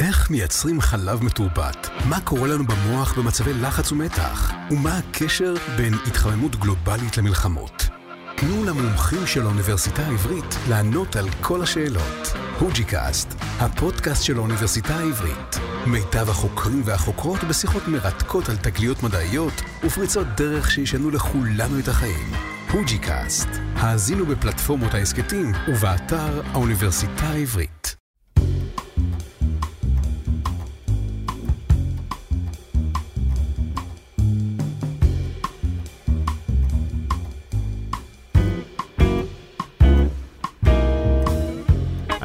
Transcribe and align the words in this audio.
איך 0.00 0.30
מייצרים 0.30 0.80
חלב 0.80 1.24
מתורבת? 1.24 1.88
מה 2.08 2.20
קורה 2.20 2.48
לנו 2.48 2.64
במוח 2.64 3.18
במצבי 3.18 3.54
לחץ 3.54 3.92
ומתח? 3.92 4.52
ומה 4.70 4.98
הקשר 4.98 5.54
בין 5.76 5.94
התחממות 6.06 6.56
גלובלית 6.56 7.16
למלחמות? 7.16 7.88
תנו 8.36 8.64
למומחים 8.64 9.26
של 9.26 9.42
האוניברסיטה 9.42 10.02
העברית 10.02 10.56
לענות 10.68 11.16
על 11.16 11.28
כל 11.40 11.62
השאלות. 11.62 12.32
HUJI 12.58 12.84
Cast, 12.84 13.34
הפודקאסט 13.58 14.24
של 14.24 14.36
האוניברסיטה 14.36 14.94
העברית. 14.94 15.56
מיטב 15.86 16.30
החוקרים 16.30 16.82
והחוקרות 16.84 17.44
בשיחות 17.44 17.88
מרתקות 17.88 18.48
על 18.48 18.56
תגליות 18.56 19.02
מדעיות 19.02 19.62
ופריצות 19.84 20.26
דרך 20.36 20.70
שישנו 20.70 21.10
לכולנו 21.10 21.78
את 21.78 21.88
החיים. 21.88 22.32
HUJI 22.72 22.98
Cast, 22.98 23.48
האזינו 23.74 24.26
בפלטפורמות 24.26 24.94
ההסכתים 24.94 25.52
ובאתר 25.68 26.42
האוניברסיטה 26.52 27.26
העברית. 27.26 27.79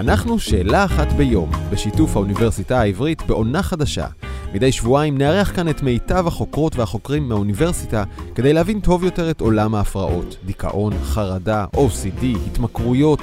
אנחנו 0.05 0.39
שאלה 0.39 0.85
אחת 0.85 1.07
ביום, 1.11 1.51
בשיתוף 1.71 2.15
האוניברסיטה 2.15 2.79
העברית 2.81 3.21
בעונה 3.27 3.63
חדשה. 3.63 4.07
מדי 4.53 4.71
שבועיים 4.71 5.17
נארח 5.17 5.55
כאן 5.55 5.69
את 5.69 5.83
מיטב 5.83 6.27
החוקרות 6.27 6.75
והחוקרים 6.75 7.29
מהאוניברסיטה 7.29 8.03
כדי 8.35 8.53
להבין 8.53 8.79
טוב 8.79 9.03
יותר 9.03 9.31
את 9.31 9.41
עולם 9.41 9.75
ההפרעות, 9.75 10.37
דיכאון, 10.45 10.93
חרדה, 11.03 11.65
OCD, 11.75 12.25
התמכרויות. 12.47 13.19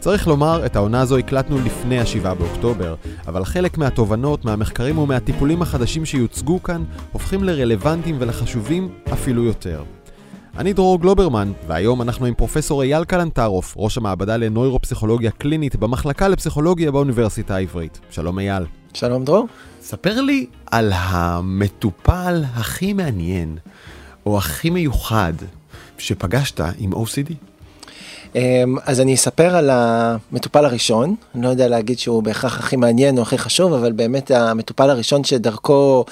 צריך 0.00 0.28
לומר, 0.28 0.66
את 0.66 0.76
העונה 0.76 1.00
הזו 1.00 1.18
הקלטנו 1.18 1.58
לפני 1.64 2.00
ה-7 2.00 2.34
באוקטובר, 2.34 2.94
אבל 3.26 3.44
חלק 3.44 3.78
מהתובנות, 3.78 4.44
מהמחקרים 4.44 4.98
ומהטיפולים 4.98 5.62
החדשים 5.62 6.04
שיוצגו 6.04 6.62
כאן 6.62 6.84
הופכים 7.12 7.44
לרלוונטיים 7.44 8.16
ולחשובים 8.18 8.88
אפילו 9.12 9.44
יותר. 9.44 9.84
אני 10.58 10.72
דרור 10.72 11.00
גלוברמן, 11.00 11.52
והיום 11.66 12.02
אנחנו 12.02 12.26
עם 12.26 12.34
פרופסור 12.34 12.82
אייל 12.82 13.04
קלנטרוף, 13.04 13.74
ראש 13.76 13.98
המעבדה 13.98 14.36
לנוירופסיכולוגיה 14.36 15.30
קלינית 15.30 15.76
במחלקה 15.76 16.28
לפסיכולוגיה 16.28 16.90
באוניברסיטה 16.90 17.56
העברית. 17.56 18.00
שלום 18.10 18.38
אייל. 18.38 18.62
שלום 18.92 19.24
דרור. 19.24 19.46
ספר 19.80 20.20
לי 20.20 20.46
על 20.66 20.92
המטופל 20.94 22.44
הכי 22.54 22.92
מעניין, 22.92 23.58
או 24.26 24.38
הכי 24.38 24.70
מיוחד, 24.70 25.32
שפגשת 25.98 26.60
עם 26.78 26.92
OCD. 26.92 27.34
אמ, 28.34 28.76
אז 28.84 29.00
אני 29.00 29.14
אספר 29.14 29.56
על 29.56 29.70
המטופל 29.72 30.64
הראשון, 30.64 31.14
אני 31.34 31.42
לא 31.42 31.48
יודע 31.48 31.68
להגיד 31.68 31.98
שהוא 31.98 32.22
בהכרח 32.22 32.58
הכי 32.58 32.76
מעניין 32.76 33.18
או 33.18 33.22
הכי 33.22 33.38
חשוב, 33.38 33.72
אבל 33.72 33.92
באמת 33.92 34.30
המטופל 34.30 34.90
הראשון 34.90 35.24
שדרכו 35.24 36.04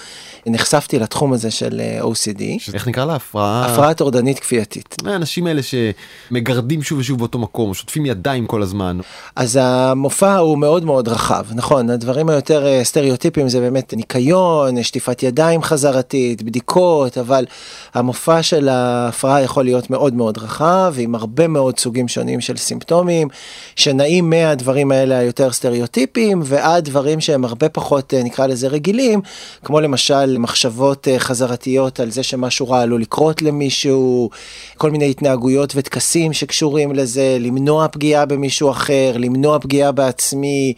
נחשפתי 0.46 0.98
לתחום 0.98 1.32
הזה 1.32 1.50
של 1.50 1.80
אה, 1.80 2.00
OCD. 2.02 2.42
איך 2.74 2.88
נקרא 2.88 3.04
לה? 3.04 3.14
הפרעה... 3.14 3.66
הפרעה 3.66 3.94
טורדנית 3.94 4.38
כפייתית. 4.38 4.96
האנשים 5.06 5.46
האלה 5.46 5.60
שמגרדים 5.62 6.82
שוב 6.82 6.98
ושוב 6.98 7.18
באותו 7.18 7.38
מקום, 7.38 7.74
שוטפים 7.74 8.06
ידיים 8.06 8.46
כל 8.46 8.62
הזמן. 8.62 8.98
אז 9.36 9.58
המופע 9.62 10.36
הוא 10.36 10.58
מאוד 10.58 10.84
מאוד 10.84 11.08
רחב, 11.08 11.44
נכון, 11.54 11.90
הדברים 11.90 12.28
היותר 12.28 12.66
אה, 12.66 12.84
סטריאוטיפיים 12.84 13.48
זה 13.48 13.60
באמת 13.60 13.94
ניקיון, 13.94 14.82
שטיפת 14.82 15.22
ידיים 15.22 15.62
חזרתית, 15.62 16.42
בדיקות, 16.42 17.18
אבל 17.18 17.44
המופע 17.94 18.42
של 18.42 18.68
ההפרעה 18.68 19.42
יכול 19.42 19.64
להיות 19.64 19.90
מאוד 19.90 20.14
מאוד 20.14 20.38
רחב, 20.38 20.94
עם 20.98 21.14
הרבה 21.14 21.48
מאוד 21.48 21.78
סוגים 21.78 22.08
שונים 22.12 22.40
של 22.40 22.56
סימפטומים, 22.56 23.28
שנעים 23.76 24.30
מהדברים 24.30 24.92
האלה 24.92 25.18
היותר 25.18 25.52
סטריאוטיפיים, 25.52 26.42
ועד 26.44 26.84
דברים 26.84 27.20
שהם 27.20 27.44
הרבה 27.44 27.68
פחות, 27.68 28.14
אה, 28.14 28.22
נקרא 28.22 28.46
לזה 28.46 28.68
רגילים, 28.68 29.20
כמו 29.64 29.80
למשל 29.80 30.38
מחשבות 30.38 31.08
אה, 31.08 31.18
חזרתיות 31.18 32.00
על 32.00 32.10
זה 32.10 32.22
שמשהו 32.22 32.68
רע 32.68 32.80
עלול 32.80 33.00
לקרות 33.00 33.42
למישהו, 33.42 34.30
כל 34.76 34.90
מיני 34.90 35.10
התנהגויות 35.10 35.72
וטקסים 35.76 36.32
שקשורים 36.32 36.92
לזה, 36.92 37.36
למנוע 37.40 37.88
פגיעה 37.88 38.26
במישהו 38.26 38.70
אחר, 38.70 39.12
למנוע 39.18 39.58
פגיעה 39.58 39.92
בעצמי. 39.92 40.74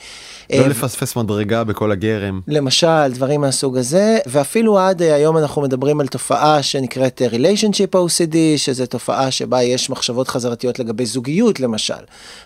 לא 0.51 0.57
אה, 0.57 0.69
לפספס 0.69 1.17
מדרגה 1.17 1.65
בכל 1.65 1.93
הגרם. 1.93 2.41
למשל, 2.49 3.13
דברים 3.15 3.41
מהסוג 3.41 3.77
הזה, 3.77 4.19
ואפילו 4.27 4.79
עד 4.79 5.03
היום 5.03 5.39
אנחנו 5.39 5.63
מדברים 5.63 6.01
על 6.01 6.07
תופעה 6.07 6.63
שנקראת 6.63 7.23
Relationship 7.33 7.97
OCD, 7.97 8.37
שזה 8.57 8.87
תופעה 8.87 9.31
שבה 9.31 9.63
יש 9.63 9.91
מחשבות 9.91 10.29
חזרתיות 10.29 10.79
לגבי 10.79 11.07
זוג. 11.07 11.24
זוגיות 11.25 11.61
למשל. 11.61 11.95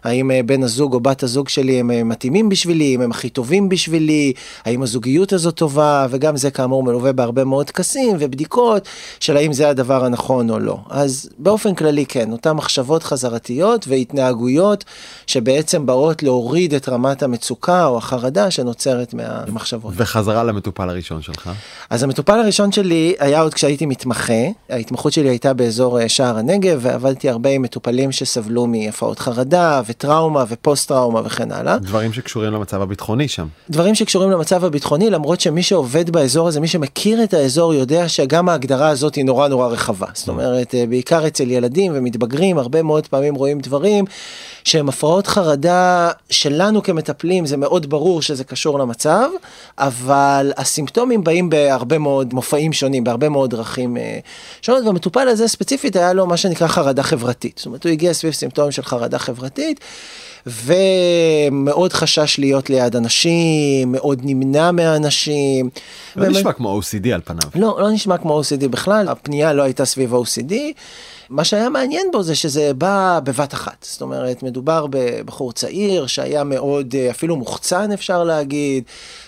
האם 0.05 0.31
אה, 0.31 0.41
בן 0.43 0.63
הזוג 0.63 0.95
או 0.95 1.01
בת 1.01 1.23
הזוג 1.23 1.49
שלי 1.49 1.81
הם 1.81 1.91
אה, 1.91 2.05
מתאימים 2.05 2.49
בשבילי, 2.49 2.95
אם 2.95 3.01
הם 3.01 3.11
הכי 3.11 3.29
טובים 3.29 3.69
בשבילי, 3.69 4.33
האם 4.65 4.83
הזוגיות 4.83 5.33
הזאת 5.33 5.55
טובה, 5.55 6.07
וגם 6.11 6.37
זה 6.37 6.51
כאמור 6.51 6.83
מלווה 6.83 7.13
בהרבה 7.13 7.45
מאוד 7.45 7.67
טקסים 7.67 8.17
ובדיקות 8.21 8.89
של 9.21 9.37
האם 9.37 9.53
זה 9.53 9.69
הדבר 9.69 10.05
הנכון 10.05 10.51
או 10.51 10.59
לא. 10.59 10.79
אז 10.91 11.31
באופן 11.39 11.75
כללי 11.75 12.07
כן, 12.07 12.33
אותן 12.33 12.53
מחשבות 12.53 13.03
חזרתיות 13.03 13.89
והתנהגויות 13.89 14.85
שבעצם 15.27 15.87
באות 15.87 16.23
להוריד 16.23 16.75
את 16.75 16.89
רמת 16.89 17.23
המצוקה 17.23 17.87
או 17.87 17.99
החרדה 17.99 18.51
שנוצרת 18.51 19.15
מהמחשבות. 19.15 19.95
וחזרה 19.97 20.45
למטופל 20.45 20.91
הראשון 20.91 21.23
שלך? 21.23 21.51
אז 21.91 22.03
המטופל 22.03 22.39
הראשון 22.39 22.73
שלי 22.73 23.15
היה 23.19 23.41
עוד 23.41 23.55
כשהייתי 23.55 23.87
מתמחה, 23.87 24.43
ההתמחות 24.71 25.13
שלי 25.13 25.29
הייתה 25.29 25.55
באזור 25.55 26.01
אה, 26.01 26.09
שער 26.09 26.39
הנגב 26.39 26.79
ועבדתי 26.83 27.29
הרבה 27.29 27.51
עם 27.51 27.63
מטופלים 27.63 28.13
שסבלו 28.13 28.67
מהפרעות 28.73 29.19
חרדה 29.19 29.83
וטראומה 29.87 30.45
ופוסט 30.49 30.89
טראומה 30.89 31.21
וכן 31.25 31.53
הלאה. 31.53 31.79
דברים 31.79 32.13
שקשורים 32.13 32.53
למצב 32.53 32.83
הביטחוני 32.83 33.29
שם. 33.29 33.47
דברים 33.71 33.95
שקשורים 33.95 34.31
למצב 34.31 34.65
הביטחוני 34.65 35.11
למרות 35.11 35.41
שמי 35.41 35.63
שעובד 35.63 36.11
באזור 36.11 36.49
הזה 36.49 36.61
מי 36.61 36.69
שמכיר 36.69 37.25
את 37.25 37.35
האזור 37.35 37.75
יודע 37.75 38.09
שגם 38.09 38.49
ההגדרה 38.49 38.89
הזאת 38.89 39.15
היא 39.15 39.25
נורא 39.25 39.49
נורא 39.49 39.67
רחבה 39.69 40.07
זאת 40.15 40.29
אומרת 40.29 40.75
אה, 40.75 40.85
בעיקר 40.89 41.27
אצל 41.27 41.51
ילדים 41.51 41.93
ומתבגרים 41.95 42.59
הרבה 42.59 42.83
מאוד 42.83 43.07
פעמים 43.07 43.35
רואים 43.35 43.61
דברים 43.61 44.05
שהם 44.65 44.89
הפרעות 44.89 45.27
חרדה 45.27 46.11
שלנו 46.31 46.83
כמטפלים 46.83 47.47
זה 47.47 47.57
מאוד 47.57 47.91
ברור 47.91 48.23
שזה 48.23 48.45
קשור 48.45 48.79
למצב 48.79 49.29
אבל 49.79 50.53
הסימפטומים 50.57 51.25
באים 51.25 51.51
בהרבה 51.51 51.99
מאוד 51.99 52.35
מופעים 52.35 52.73
שונים 52.73 53.05
בהרבה 53.05 53.29
מאוד 53.29 53.51
דרכים 53.51 53.97
אה, 53.97 54.19
שונות 54.63 54.85
והמטופל 54.87 55.29
הזה 55.29 55.49
ספציפית 55.49 55.97
היה 55.97 56.13
לו 56.13 56.27
מה 56.27 56.37
שנקרא 56.37 56.67
חרדה 56.67 57.03
חברתית 57.03 57.55
זאת 57.57 57.67
אומרת 57.67 57.85
הוא 57.85 57.93
הגיע 57.93 58.13
סביב 58.13 58.33
סימפטומים 58.33 58.58
של 58.71 58.83
חרדה 58.83 59.19
חברתית. 59.19 59.81
ומאוד 60.47 61.93
חשש 61.93 62.39
להיות 62.39 62.71
ליד 62.71 62.97
אנשים, 62.97 63.93
מאוד 63.93 64.21
נמנע 64.25 64.71
מהאנשים. 64.71 65.71
לא 66.17 66.23
באמת... 66.23 66.37
נשמע 66.37 66.53
כמו 66.53 66.81
OCD 66.81 67.09
על 67.09 67.21
פניו. 67.25 67.51
לא, 67.55 67.77
לא 67.81 67.91
נשמע 67.91 68.19
כמו 68.19 68.41
OCD 68.41 68.69
בכלל, 68.69 69.09
הפנייה 69.09 69.53
לא 69.53 69.63
הייתה 69.63 69.85
סביב 69.85 70.15
OCD. 70.15 70.55
מה 71.31 71.45
שהיה 71.45 71.69
מעניין 71.69 72.07
בו 72.13 72.23
זה 72.23 72.35
שזה 72.35 72.75
בא 72.75 73.21
בבת 73.25 73.55
אחת, 73.55 73.87
זאת 73.91 74.03
אומרת 74.03 74.43
מדובר 74.43 74.87
בבחור 74.91 75.53
צעיר 75.53 76.07
שהיה 76.07 76.45
מאוד 76.45 76.95
אפילו 77.11 77.37
מוחצן 77.37 77.93
אפשר 77.93 78.25
להגיד, 78.25 78.85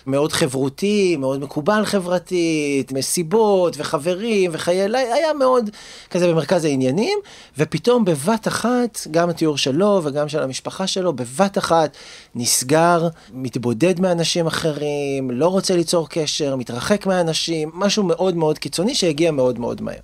מאוד 0.06 0.32
חברותי, 0.32 1.16
מאוד 1.16 1.40
מקובל 1.40 1.84
חברתית, 1.84 2.92
מסיבות 2.92 3.74
וחברים 3.78 4.50
וחיי 4.54 4.88
לילה, 4.88 5.14
היה 5.14 5.32
מאוד 5.32 5.70
כזה 6.10 6.28
במרכז 6.28 6.64
העניינים, 6.64 7.18
ופתאום 7.58 8.04
בבת 8.04 8.48
אחת, 8.48 9.06
גם 9.10 9.30
התיאור 9.30 9.58
שלו 9.58 10.00
וגם 10.04 10.28
של 10.28 10.42
המשפחה 10.42 10.86
שלו, 10.86 11.12
בבת 11.12 11.58
אחת 11.58 11.96
נסגר, 12.34 13.08
מתבודד 13.34 14.00
מאנשים 14.00 14.46
אחרים, 14.46 15.30
לא 15.30 15.48
רוצה 15.48 15.76
ליצור 15.76 16.08
קשר, 16.08 16.56
מתרחק 16.56 17.06
מאנשים, 17.06 17.70
משהו 17.74 18.02
מאוד 18.02 18.36
מאוד 18.36 18.58
קיצוני 18.58 18.94
שהגיע 18.94 19.30
מאוד 19.30 19.58
מאוד 19.58 19.82
מהר. 19.82 20.00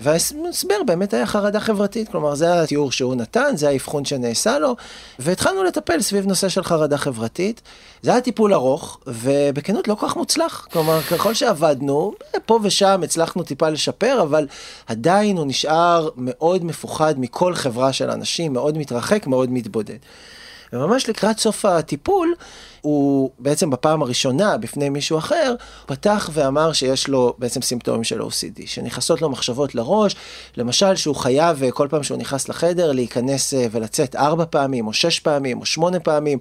וההסבר 0.00 0.82
באמת 0.86 1.14
היה 1.14 1.26
חרדה 1.26 1.60
חברתית, 1.60 2.08
כלומר 2.08 2.34
זה 2.34 2.62
התיאור 2.62 2.92
שהוא 2.92 3.14
נתן, 3.14 3.56
זה 3.56 3.68
האבחון 3.68 4.04
שנעשה 4.04 4.58
לו, 4.58 4.76
והתחלנו 5.18 5.64
לטפל 5.64 6.00
סביב 6.00 6.26
נושא 6.26 6.48
של 6.48 6.62
חרדה 6.62 6.98
חברתית. 6.98 7.62
זה 8.02 8.10
היה 8.10 8.20
טיפול 8.20 8.54
ארוך, 8.54 8.98
ובכנות 9.06 9.88
לא 9.88 9.94
כל 9.94 10.08
כך 10.08 10.16
מוצלח, 10.16 10.66
כלומר 10.72 11.02
ככל 11.02 11.34
שעבדנו, 11.34 12.14
פה 12.46 12.58
ושם 12.62 13.00
הצלחנו 13.04 13.42
טיפה 13.42 13.68
לשפר, 13.68 14.22
אבל 14.22 14.46
עדיין 14.86 15.36
הוא 15.36 15.46
נשאר 15.46 16.08
מאוד 16.16 16.64
מפוחד 16.64 17.14
מכל 17.18 17.54
חברה 17.54 17.92
של 17.92 18.10
אנשים, 18.10 18.52
מאוד 18.52 18.78
מתרחק, 18.78 19.26
מאוד 19.26 19.50
מתבודד. 19.50 19.98
וממש 20.72 21.08
לקראת 21.08 21.38
סוף 21.38 21.64
הטיפול, 21.64 22.34
הוא 22.82 23.30
בעצם 23.38 23.70
בפעם 23.70 24.02
הראשונה 24.02 24.56
בפני 24.56 24.88
מישהו 24.88 25.18
אחר, 25.18 25.54
פתח 25.86 26.30
ואמר 26.32 26.72
שיש 26.72 27.08
לו 27.08 27.34
בעצם 27.38 27.62
סימפטומים 27.62 28.04
של 28.04 28.20
OCD, 28.20 28.62
שנכנסות 28.66 29.22
לו 29.22 29.30
מחשבות 29.30 29.74
לראש, 29.74 30.16
למשל 30.56 30.96
שהוא 30.96 31.16
חייב 31.16 31.62
כל 31.70 31.88
פעם 31.90 32.02
שהוא 32.02 32.18
נכנס 32.18 32.48
לחדר 32.48 32.92
להיכנס 32.92 33.54
אה, 33.54 33.66
ולצאת 33.70 34.16
ארבע 34.16 34.44
פעמים, 34.50 34.86
או 34.86 34.92
שש 34.92 35.20
פעמים, 35.20 35.60
או 35.60 35.66
שמונה 35.66 36.00
פעמים, 36.00 36.38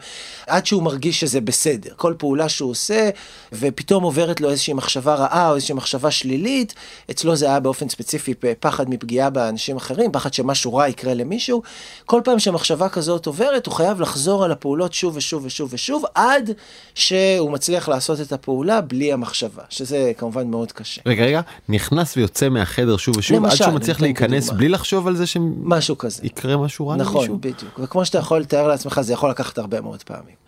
עד 0.48 0.66
שהוא 0.66 0.84
מרגיש 0.84 1.20
שזה 1.20 1.42
בסדר. 1.42 1.94
כל 1.96 2.14
פעולה 2.18 2.50
שהוא 2.50 2.72
עושה, 2.72 3.10
ופתאום 3.54 4.04
עוברת 4.04 4.42
לו 4.42 4.50
איזושהי 4.50 4.74
מחשבה 4.74 5.16
רעה 5.16 5.50
או 5.50 5.56
איזושהי 5.56 5.76
מחשבה 5.76 6.12
שלילית, 6.12 6.74
אצלו 7.12 7.36
זה 7.36 7.46
היה 7.46 7.60
באופן 7.60 7.90
ספציפי 7.90 8.34
פחד 8.60 8.90
מפגיעה 8.90 9.30
באנשים 9.30 9.78
אחרים, 9.78 10.12
פחד 10.12 10.34
שמשהו 10.34 10.74
רע 10.74 10.88
יקרה 10.88 11.14
למישהו. 11.14 11.62
כל 12.06 12.22
פעם 12.24 12.40
שמחשבה 12.40 12.90
כזאת 12.90 13.26
עוברת, 13.26 13.66
הוא 13.66 13.74
חייב 13.74 14.02
לחזור 14.02 14.44
על 14.44 14.52
הפעולות 14.52 14.94
שוב 14.94 15.16
ושוב 15.18 15.46
ושוב 15.46 15.70
ושוב, 15.74 16.04
עד 16.32 16.52
שהוא 16.96 17.52
מצליח 17.52 17.90
לעשות 17.90 18.22
את 18.22 18.32
הפעולה 18.32 18.82
בלי 18.82 19.14
המחשבה, 19.14 19.64
שזה 19.70 20.12
כמובן 20.18 20.48
מאוד 20.48 20.72
קשה. 20.72 21.02
רגע, 21.06 21.24
רגע, 21.24 21.42
נכנס 21.70 22.18
ויוצא 22.18 22.50
מהחדר 22.50 22.98
שוב 22.98 23.18
ושוב, 23.18 23.38
למשל, 23.38 23.52
עד 23.52 23.58
שהוא 23.58 23.74
מצליח 23.74 24.02
להיכנס 24.02 24.44
כדוגמה. 24.44 24.58
בלי 24.58 24.70
לחשוב 24.70 25.08
על 25.08 25.16
זה 25.16 25.24
משהו. 25.64 25.96
שיקרה 26.22 26.58
משהו 26.58 26.88
רע 26.88 26.96
למישהו? 26.96 27.24
נכון, 27.24 27.42
בדיוק. 27.42 27.80
וכמו 27.80 28.06
שאתה 28.06 28.18
יכול 28.18 28.40
לתאר 28.40 28.68
לעצמך, 28.68 29.02
זה 29.02 29.14
יכול 29.14 29.30
לקחת 29.30 29.58
הרבה 29.58 29.82
מאוד 29.82 30.04
פעמים. 30.04 30.42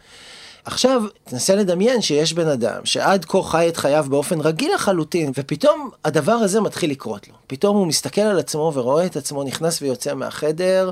עכשיו, 0.65 1.03
תנסה 1.23 1.55
לדמיין 1.55 2.01
שיש 2.01 2.33
בן 2.33 2.47
אדם 2.47 2.81
שעד 2.83 3.25
כה 3.25 3.41
חי 3.43 3.67
את 3.67 3.77
חייו 3.77 4.05
באופן 4.09 4.41
רגיל 4.41 4.71
לחלוטין, 4.75 5.31
ופתאום 5.37 5.89
הדבר 6.05 6.31
הזה 6.31 6.61
מתחיל 6.61 6.91
לקרות 6.91 7.27
לו. 7.27 7.33
פתאום 7.47 7.77
הוא 7.77 7.87
מסתכל 7.87 8.21
על 8.21 8.39
עצמו 8.39 8.71
ורואה 8.75 9.05
את 9.05 9.17
עצמו 9.17 9.43
נכנס 9.43 9.81
ויוצא 9.81 10.13
מהחדר 10.13 10.91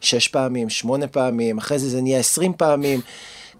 שש 0.00 0.28
פעמים, 0.28 0.70
שמונה 0.70 1.06
פעמים, 1.06 1.58
אחרי 1.58 1.78
זה 1.78 1.88
זה 1.90 2.00
נהיה 2.00 2.18
עשרים 2.18 2.52
פעמים. 2.56 3.00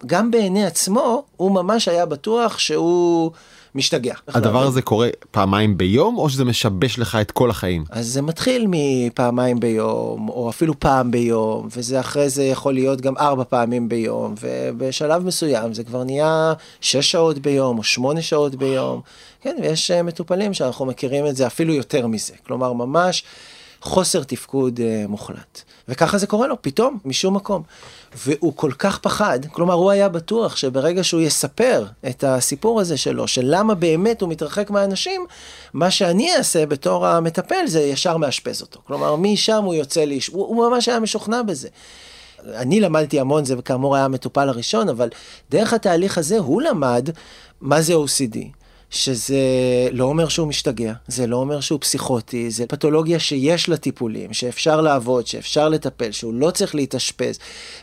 גם 0.07 0.31
בעיני 0.31 0.67
עצמו, 0.67 1.25
הוא 1.37 1.51
ממש 1.51 1.89
היה 1.89 2.07
בטוח 2.07 2.59
שהוא 2.59 3.31
משתגע. 3.75 4.15
הדבר 4.29 4.63
הזה 4.63 4.83
קורה 4.83 5.09
פעמיים 5.31 5.79
ביום 5.79 6.19
או 6.19 6.31
שזה 6.31 6.45
משבש 6.45 6.99
לך 6.99 7.19
את 7.21 7.31
כל 7.31 7.51
החיים? 7.51 7.85
אז 7.91 8.07
זה 8.07 8.23
מתחיל 8.23 8.67
מפעמיים 8.69 9.61
ביום, 9.61 10.29
או 10.29 10.51
אפילו 10.51 10.81
פעם 10.81 11.11
ביום, 11.11 11.69
וזה 11.77 12.01
אחרי 12.01 12.29
זה 12.29 12.45
יכול 12.45 12.75
להיות 12.75 13.01
גם 13.01 13.17
ארבע 13.17 13.45
פעמים 13.45 13.89
ביום, 13.89 14.35
ובשלב 14.41 15.27
מסוים 15.27 15.75
זה 15.75 15.85
כבר 15.85 16.05
נהיה 16.05 16.53
שש 16.81 17.11
שעות 17.11 17.39
ביום, 17.39 17.79
או 17.79 17.83
שמונה 17.83 18.23
שעות 18.23 18.55
ביום. 18.55 19.01
כן, 19.41 19.57
ויש 19.63 19.91
אה, 19.91 20.03
מטופלים 20.03 20.55
שאנחנו 20.55 20.87
מכירים 20.87 21.27
את 21.27 21.37
זה 21.37 21.47
אפילו 21.47 21.75
יותר 21.75 22.07
מזה. 22.07 22.35
כלומר, 22.47 22.73
ממש 22.73 23.25
חוסר 23.83 24.23
תפקוד 24.23 24.81
אה, 24.81 25.05
מוחלט. 25.09 25.63
וככה 25.89 26.19
זה 26.19 26.27
קורה 26.27 26.47
לו, 26.47 26.63
פתאום, 26.63 26.99
משום 27.05 27.37
מקום. 27.37 27.63
והוא 28.17 28.53
כל 28.57 28.73
כך 28.79 28.99
פחד, 28.99 29.39
כלומר, 29.53 29.75
הוא 29.75 29.91
היה 29.91 30.09
בטוח 30.09 30.57
שברגע 30.57 31.05
שהוא 31.05 31.21
יספר 31.21 31.87
את 32.09 32.25
הסיפור 32.25 32.81
הזה 32.81 32.97
שלו, 32.97 33.29
של 33.29 33.43
למה 33.45 33.75
באמת 33.75 34.21
הוא 34.21 34.29
מתרחק 34.29 34.71
מהאנשים, 34.71 35.27
מה 35.73 35.91
שאני 35.91 36.37
אעשה 36.37 36.67
בתור 36.67 37.07
המטפל 37.07 37.67
זה 37.67 37.81
ישר 37.81 38.17
מאשפז 38.17 38.63
אותו. 38.63 38.81
כלומר, 38.87 39.17
משם 39.17 39.65
הוא 39.65 39.75
יוצא 39.75 40.05
לאיש, 40.05 40.27
הוא, 40.27 40.47
הוא 40.47 40.71
ממש 40.71 40.89
היה 40.89 41.01
משוכנע 41.01 41.43
בזה. 41.43 41.69
אני 42.55 42.81
למדתי 42.81 43.21
המון, 43.21 43.45
זה 43.45 43.55
כאמור 43.65 43.97
היה 43.97 44.05
המטופל 44.05 44.49
הראשון, 44.49 44.89
אבל 44.89 45.09
דרך 45.51 45.73
התהליך 45.73 46.19
הזה 46.19 46.39
הוא 46.39 46.63
למד 46.63 47.09
מה 47.61 47.83
זה 47.83 47.95
OCD. 47.95 48.62
שזה 48.93 49.37
לא 49.93 50.05
אומר 50.05 50.29
שהוא 50.29 50.49
משתגע, 50.49 50.93
זה 51.09 51.27
לא 51.27 51.37
אומר 51.37 51.61
שהוא 51.61 51.81
פסיכוטי, 51.81 52.51
זה 52.51 52.67
פתולוגיה 52.67 53.19
שיש 53.19 53.69
לה 53.69 53.77
טיפולים, 53.77 54.33
שאפשר 54.33 54.81
לעבוד, 54.81 55.27
שאפשר 55.27 55.69
לטפל, 55.69 56.13
שהוא 56.13 56.35
לא 56.35 56.51
צריך 56.51 56.75
להתאשפז. 56.75 57.39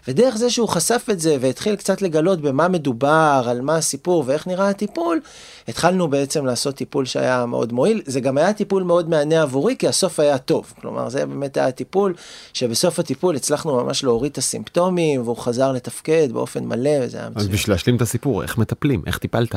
ודרך 0.07 0.37
זה 0.37 0.49
שהוא 0.49 0.69
חשף 0.69 1.05
את 1.11 1.19
זה 1.19 1.37
והתחיל 1.39 1.75
קצת 1.75 2.01
לגלות 2.01 2.41
במה 2.41 2.67
מדובר, 2.67 3.43
על 3.47 3.61
מה 3.61 3.75
הסיפור 3.75 4.23
ואיך 4.27 4.47
נראה 4.47 4.69
הטיפול, 4.69 5.19
התחלנו 5.67 6.07
בעצם 6.07 6.45
לעשות 6.45 6.75
טיפול 6.75 7.05
שהיה 7.05 7.45
מאוד 7.45 7.73
מועיל. 7.73 8.01
זה 8.05 8.19
גם 8.19 8.37
היה 8.37 8.53
טיפול 8.53 8.83
מאוד 8.83 9.09
מהנה 9.09 9.41
עבורי, 9.41 9.75
כי 9.79 9.87
הסוף 9.87 10.19
היה 10.19 10.37
טוב. 10.37 10.73
כלומר, 10.81 11.09
זה 11.09 11.25
באמת 11.25 11.57
היה 11.57 11.71
טיפול 11.71 12.13
שבסוף 12.53 12.99
הטיפול 12.99 13.35
הצלחנו 13.35 13.83
ממש 13.83 14.03
להוריד 14.03 14.31
את 14.31 14.37
הסימפטומים, 14.37 15.21
והוא 15.21 15.37
חזר 15.37 15.71
לתפקד 15.71 16.31
באופן 16.31 16.65
מלא, 16.65 16.91
וזה 17.01 17.17
היה 17.17 17.27
אז 17.27 17.31
מצוין. 17.35 17.51
בשביל 17.51 17.73
להשלים 17.73 17.95
את 17.95 18.01
הסיפור, 18.01 18.43
איך 18.43 18.57
מטפלים? 18.57 19.01
איך 19.07 19.17
טיפלת? 19.17 19.55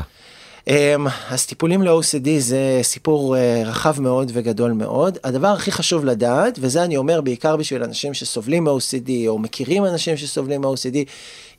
אמ, 0.69 1.06
אז 1.31 1.47
טיפולים 1.47 1.82
ל-OCD 1.82 2.29
זה 2.38 2.79
סיפור 2.82 3.37
אה, 3.37 3.62
רחב 3.67 4.00
מאוד 4.00 4.31
וגדול 4.35 4.73
מאוד. 4.73 5.19
הדבר 5.25 5.49
הכי 5.49 5.73
חשוב 5.73 6.05
לדעת, 6.05 6.59
וזה 6.61 6.85
אני 6.85 6.97
אומר 6.97 7.20
בעיקר 7.20 7.56
בשביל 7.56 7.82
אנשים 7.82 8.14
שסובלים 8.14 8.64
מ-OCD 8.64 9.11
או 9.29 9.38
מכירים 9.38 9.85
אנשים 9.85 10.17
שסובלים 10.17 10.61
מ-OCD, 10.61 10.97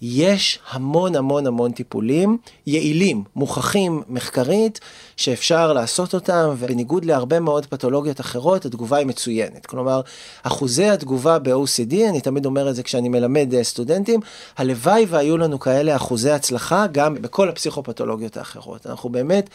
יש 0.01 0.59
המון 0.71 1.15
המון 1.15 1.47
המון 1.47 1.71
טיפולים 1.71 2.37
יעילים, 2.67 3.23
מוכחים 3.35 4.03
מחקרית, 4.09 4.79
שאפשר 5.17 5.73
לעשות 5.73 6.13
אותם, 6.13 6.49
ובניגוד 6.57 7.05
להרבה 7.05 7.39
מאוד 7.39 7.65
פתולוגיות 7.65 8.19
אחרות, 8.19 8.65
התגובה 8.65 8.97
היא 8.97 9.07
מצוינת. 9.07 9.65
כלומר, 9.65 10.01
אחוזי 10.43 10.89
התגובה 10.89 11.39
ב-OCD, 11.39 11.95
אני 12.09 12.21
תמיד 12.21 12.45
אומר 12.45 12.69
את 12.69 12.75
זה 12.75 12.83
כשאני 12.83 13.09
מלמד 13.09 13.53
אה, 13.53 13.63
סטודנטים, 13.63 14.19
הלוואי 14.57 15.05
והיו 15.09 15.37
לנו 15.37 15.59
כאלה 15.59 15.95
אחוזי 15.95 16.31
הצלחה 16.31 16.85
גם 16.91 17.15
בכל 17.15 17.49
הפסיכופתולוגיות 17.49 18.37
האחרות. 18.37 18.87
אנחנו 18.93 19.09
באמת 19.09 19.49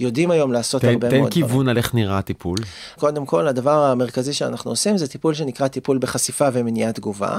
יודעים 0.00 0.30
היום 0.30 0.52
לעשות 0.52 0.82
תן, 0.82 0.88
הרבה 0.88 1.10
תן 1.10 1.16
מאוד 1.18 1.30
דברים. 1.30 1.46
כיוון 1.46 1.68
על 1.68 1.76
איך 1.76 1.94
נראה 1.94 2.18
הטיפול. 2.18 2.58
קודם 2.98 3.26
כל, 3.26 3.48
הדבר 3.48 3.84
המרכזי 3.84 4.32
שאנחנו 4.32 4.70
עושים 4.70 4.98
זה 4.98 5.08
טיפול 5.08 5.34
שנקרא 5.34 5.68
טיפול 5.68 5.98
בחשיפה 5.98 6.48
ומניעת 6.52 6.94
תגובה. 6.94 7.38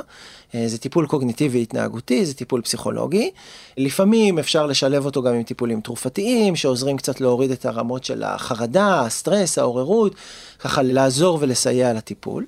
אה, 0.55 0.67
זה 0.67 0.77
טיפול 0.77 1.07
קוגניטיבי 1.07 1.61
התנהגותי, 1.61 2.25
זה 2.25 2.33
טיפול 2.33 2.61
פסיכולוגי. 2.61 3.31
לפעמים 3.77 4.39
אפשר 4.39 4.65
לשלב 4.65 5.05
אותו 5.05 5.21
גם 5.21 5.33
עם 5.33 5.43
טיפולים 5.43 5.81
תרופתיים, 5.81 6.55
שעוזרים 6.55 6.97
קצת 6.97 7.21
להוריד 7.21 7.51
את 7.51 7.65
הרמות 7.65 8.03
של 8.03 8.23
החרדה, 8.23 9.01
הסטרס, 9.01 9.57
העוררות, 9.57 10.15
ככה 10.59 10.81
לעזור 10.81 11.37
ולסייע 11.41 11.93
לטיפול. 11.93 12.45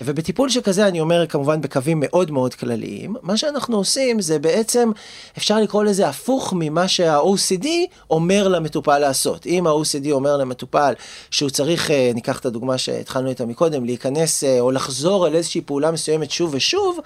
ובטיפול 0.00 0.48
שכזה 0.48 0.86
אני 0.88 1.00
אומר 1.00 1.26
כמובן 1.26 1.60
בקווים 1.60 1.98
מאוד 2.00 2.30
מאוד 2.30 2.54
כלליים, 2.54 3.16
מה 3.22 3.36
שאנחנו 3.36 3.76
עושים 3.76 4.20
זה 4.20 4.38
בעצם, 4.38 4.90
אפשר 5.38 5.60
לקרוא 5.60 5.84
לזה 5.84 6.08
הפוך 6.08 6.52
ממה 6.56 6.88
שה-OCD 6.88 7.66
אומר 8.10 8.48
למטופל 8.48 8.98
לעשות. 8.98 9.46
אם 9.46 9.66
ה-OCD 9.66 10.10
אומר 10.10 10.36
למטופל 10.36 10.94
שהוא 11.30 11.50
צריך, 11.50 11.90
אה, 11.90 12.10
ניקח 12.14 12.38
את 12.38 12.46
הדוגמה 12.46 12.78
שהתחלנו 12.78 13.28
איתה 13.28 13.46
מקודם, 13.46 13.84
להיכנס 13.84 14.44
אה, 14.44 14.60
או 14.60 14.70
לחזור 14.70 15.26
על 15.26 15.34
איזושהי 15.34 15.60
פעולה 15.60 15.90
מסוימת 15.90 16.30
שוב 16.30 16.54
ושוב, 16.54 16.98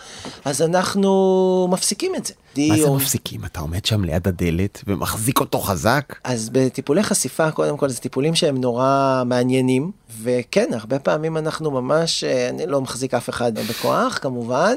אז 0.45 0.63
אנחנו 0.63 1.69
מפסיקים 1.71 2.15
את 2.15 2.27
זה. 2.27 2.35
מה 2.57 2.77
זה 2.77 2.83
או- 2.83 2.97
מפסיקים? 2.97 3.45
אתה 3.45 3.61
עומד 3.61 3.85
שם 3.85 4.05
ליד 4.05 4.29
הדלת 4.29 4.83
ומחזיק 4.87 5.41
אותו 5.41 5.59
חזק? 5.61 6.15
אז 6.25 6.51
בטיפולי 6.53 7.03
חשיפה, 7.03 7.51
קודם 7.51 7.77
כל, 7.77 7.89
זה 7.89 7.99
טיפולים 7.99 8.35
שהם 8.35 8.61
נורא 8.61 9.23
מעניינים, 9.27 9.91
וכן, 10.23 10.69
הרבה 10.73 10.99
פעמים 10.99 11.37
אנחנו 11.37 11.71
ממש, 11.71 12.25
אה, 12.25 12.49
אני 12.49 12.67
לא 12.67 12.78
מחזיק 12.81 13.15
אף 13.15 13.29
אחד 13.29 13.59
בכוח, 13.59 14.19
כמובן. 14.23 14.75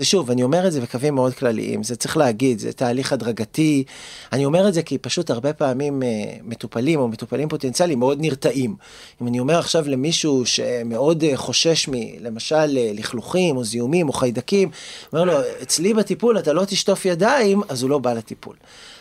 ושוב, 0.00 0.30
אני 0.30 0.42
אומר 0.42 0.66
את 0.66 0.72
זה 0.72 0.80
בקווים 0.80 1.14
מאוד 1.14 1.34
כלליים, 1.34 1.82
זה 1.82 1.96
צריך 1.96 2.16
להגיד, 2.16 2.58
זה 2.58 2.72
תהליך 2.72 3.12
הדרגתי. 3.12 3.84
אני 4.32 4.44
אומר 4.44 4.68
את 4.68 4.74
זה 4.74 4.82
כי 4.82 4.98
פשוט 4.98 5.30
הרבה 5.30 5.52
פעמים 5.52 6.02
אה, 6.02 6.08
מטופלים 6.42 7.00
או 7.00 7.08
מטופלים 7.08 7.48
פוטנציאליים 7.48 7.98
מאוד 7.98 8.20
נרתעים. 8.20 8.76
אם 9.22 9.28
אני 9.28 9.40
אומר 9.40 9.58
עכשיו 9.58 9.88
למישהו 9.88 10.46
שמאוד 10.46 11.24
אה, 11.24 11.36
חושש 11.36 11.88
מלמשל 11.88 12.54
אה, 12.54 12.90
לכלוכים 12.94 13.56
או 13.56 13.64
זיהומים 13.64 14.08
או 14.08 14.12
חיידקים, 14.12 14.70
אומר 15.12 15.24
לו, 15.24 15.32
אצלי 15.62 15.94
בטיפול 15.94 16.38
אתה 16.38 16.52
לא 16.52 16.64
תשטוף 16.64 17.04
ידיים, 17.04 17.62
אז 17.68 17.82
הוא 17.82 17.90
לא 17.90 17.98
בא 17.98 18.12
לטיפול. 18.12 18.56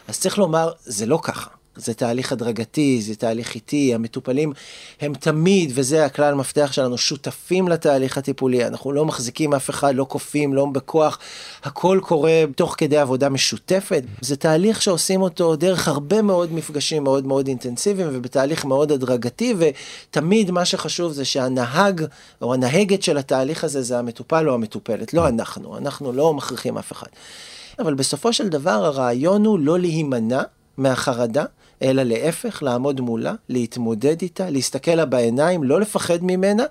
אז 0.07 0.19
צריך 0.19 0.37
לומר, 0.37 0.71
זה 0.83 1.05
לא 1.05 1.19
ככה. 1.23 1.64
זה 1.75 1.93
תהליך 1.93 2.31
הדרגתי, 2.31 3.01
זה 3.01 3.15
תהליך 3.15 3.55
איטי, 3.55 3.95
המטופלים 3.95 4.53
הם 5.01 5.13
תמיד, 5.13 5.71
וזה 5.73 6.05
הכלל 6.05 6.33
מפתח 6.33 6.71
שלנו, 6.71 6.97
שותפים 6.97 7.67
לתהליך 7.67 8.17
הטיפולי, 8.17 8.65
אנחנו 8.65 8.91
לא 8.91 9.05
מחזיקים 9.05 9.53
אף 9.53 9.69
אחד, 9.69 9.95
לא 9.95 10.05
כופים, 10.09 10.53
לא 10.53 10.65
בכוח, 10.65 11.19
הכל 11.63 11.99
קורה 12.03 12.43
תוך 12.55 12.75
כדי 12.77 12.97
עבודה 12.97 13.29
משותפת. 13.29 14.03
זה 14.21 14.35
תהליך 14.35 14.81
שעושים 14.81 15.21
אותו 15.21 15.55
דרך 15.55 15.87
הרבה 15.87 16.21
מאוד 16.21 16.53
מפגשים 16.53 17.03
מאוד 17.03 17.25
מאוד 17.25 17.47
אינטנסיביים 17.47 18.07
ובתהליך 18.11 18.65
מאוד 18.65 18.91
הדרגתי, 18.91 19.53
ותמיד 19.57 20.51
מה 20.51 20.65
שחשוב 20.65 21.11
זה 21.11 21.25
שהנהג 21.25 22.05
או 22.41 22.53
הנהגת 22.53 23.03
של 23.03 23.17
התהליך 23.17 23.63
הזה 23.63 23.81
זה 23.81 23.99
המטופל 23.99 24.49
או 24.49 24.53
המטופלת, 24.53 25.13
לא 25.13 25.27
אנחנו, 25.27 25.77
אנחנו 25.77 26.11
לא 26.11 26.33
מכריחים 26.33 26.77
אף 26.77 26.91
אחד. 26.91 27.07
אבל 27.79 27.93
בסופו 27.93 28.33
של 28.33 28.47
דבר 28.47 28.85
הרעיון 28.85 29.45
הוא 29.45 29.59
לא 29.59 29.79
להימנע 29.79 30.41
מהחרדה, 30.77 31.45
אלא 31.81 32.03
להפך, 32.03 32.63
לעמוד 32.63 33.01
מולה, 33.01 33.33
להתמודד 33.49 34.21
איתה, 34.21 34.49
להסתכל 34.49 34.95
לה 34.95 35.05
בעיניים, 35.05 35.63
לא 35.63 35.81
לפחד 35.81 36.19
ממנה, 36.21 36.63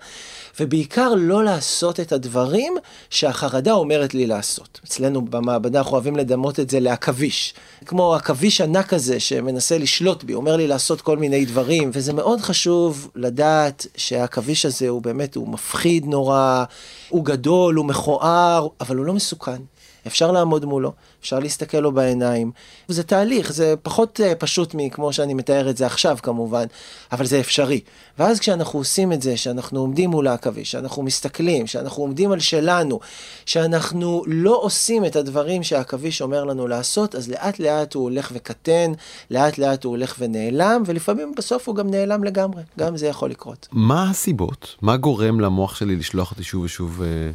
ובעיקר 0.61 1.15
לא 1.17 1.45
לעשות 1.45 2.01
את 2.01 2.13
הדברים 2.13 2.75
שהחרדה 3.11 3.73
אומרת 3.73 4.15
לי 4.15 4.27
לעשות. 4.27 4.81
אצלנו 4.85 5.23
במעבדה 5.23 5.79
אנחנו 5.79 5.93
אוהבים 5.93 6.17
לדמות 6.17 6.61
את 6.61 6.71
זה 6.71 6.81
לעכביש. 6.81 7.55
כמו 7.87 8.15
עכביש 8.15 8.61
ענק 8.61 8.93
הזה 8.93 9.21
שמנסה 9.21 9.79
לשלוט 9.79 10.25
בי, 10.25 10.35
אומר 10.35 10.57
לי 10.57 10.67
לעשות 10.67 11.01
כל 11.01 11.17
מיני 11.17 11.45
דברים, 11.45 11.91
וזה 11.93 12.13
מאוד 12.13 12.41
חשוב 12.41 13.11
לדעת 13.17 13.87
שהעכביש 13.97 14.67
הזה 14.67 14.89
הוא 14.89 15.03
באמת, 15.03 15.37
הוא 15.37 15.49
מפחיד 15.49 16.07
נורא, 16.07 16.65
הוא 17.09 17.25
גדול, 17.25 17.75
הוא 17.75 17.87
מכוער, 17.87 18.69
אבל 18.81 18.97
הוא 18.97 19.07
לא 19.07 19.13
מסוכן. 19.13 19.63
אפשר 20.07 20.33
לעמוד 20.33 20.65
מולו, 20.65 20.93
אפשר 21.21 21.39
להסתכל 21.39 21.79
לו 21.79 21.93
בעיניים. 21.93 22.51
זה 22.89 23.03
תהליך, 23.03 23.53
זה 23.53 23.75
פחות 23.83 24.21
uh, 24.21 24.35
פשוט 24.35 24.75
מכמו 24.75 25.13
שאני 25.13 25.35
מתאר 25.35 25.71
את 25.71 25.77
זה 25.77 25.87
עכשיו 25.87 26.19
כמובן, 26.23 26.65
אבל 27.13 27.27
זה 27.27 27.41
אפשרי. 27.41 27.81
ואז 28.19 28.41
כשאנחנו 28.41 28.79
עושים 28.79 29.13
את 29.13 29.23
זה, 29.23 29.37
שאנחנו 29.37 29.81
עומדים 29.81 30.11
מול 30.11 30.27
העכביש, 30.27 30.71
שאנחנו 30.71 31.03
מסתכלים, 31.03 31.67
שאנחנו 31.67 32.03
עומדים 32.03 32.33
על 32.33 32.41
שלנו, 32.41 33.01
שאנחנו 33.47 34.23
לא 34.27 34.59
עושים 34.63 35.05
את 35.05 35.17
הדברים 35.17 35.63
שהעכביש 35.63 36.23
אומר 36.23 36.45
לנו 36.45 36.67
לעשות, 36.69 37.15
אז 37.15 37.29
לאט 37.29 37.59
לאט 37.59 37.95
הוא 37.95 38.03
הולך 38.03 38.31
וקטן, 38.35 38.93
לאט 39.31 39.59
לאט 39.59 39.85
הוא 39.85 39.91
הולך 39.91 40.15
ונעלם, 40.19 40.83
ולפעמים 40.87 41.33
בסוף 41.37 41.69
הוא 41.69 41.77
גם 41.77 41.91
נעלם 41.91 42.25
לגמרי, 42.25 42.63
גם 42.79 42.97
זה 42.97 43.07
יכול 43.07 43.31
לקרות. 43.31 43.69
מה 43.73 44.11
הסיבות? 44.11 44.77
מה 44.83 44.97
גורם 44.97 45.41
למוח 45.41 45.75
שלי 45.75 45.97
לשלוח 45.97 46.31
אותי 46.31 46.43
שוב 46.43 46.65
ושוב 46.65 47.03
אה, 47.03 47.31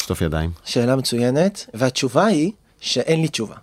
לשטוף 0.00 0.20
ידיים? 0.20 0.50
שאלה 0.64 0.96
מצוינת, 0.96 1.66
והתשובה 1.74 2.26
היא 2.26 2.52
שאין 2.80 3.22
לי 3.22 3.28
תשובה. 3.28 3.54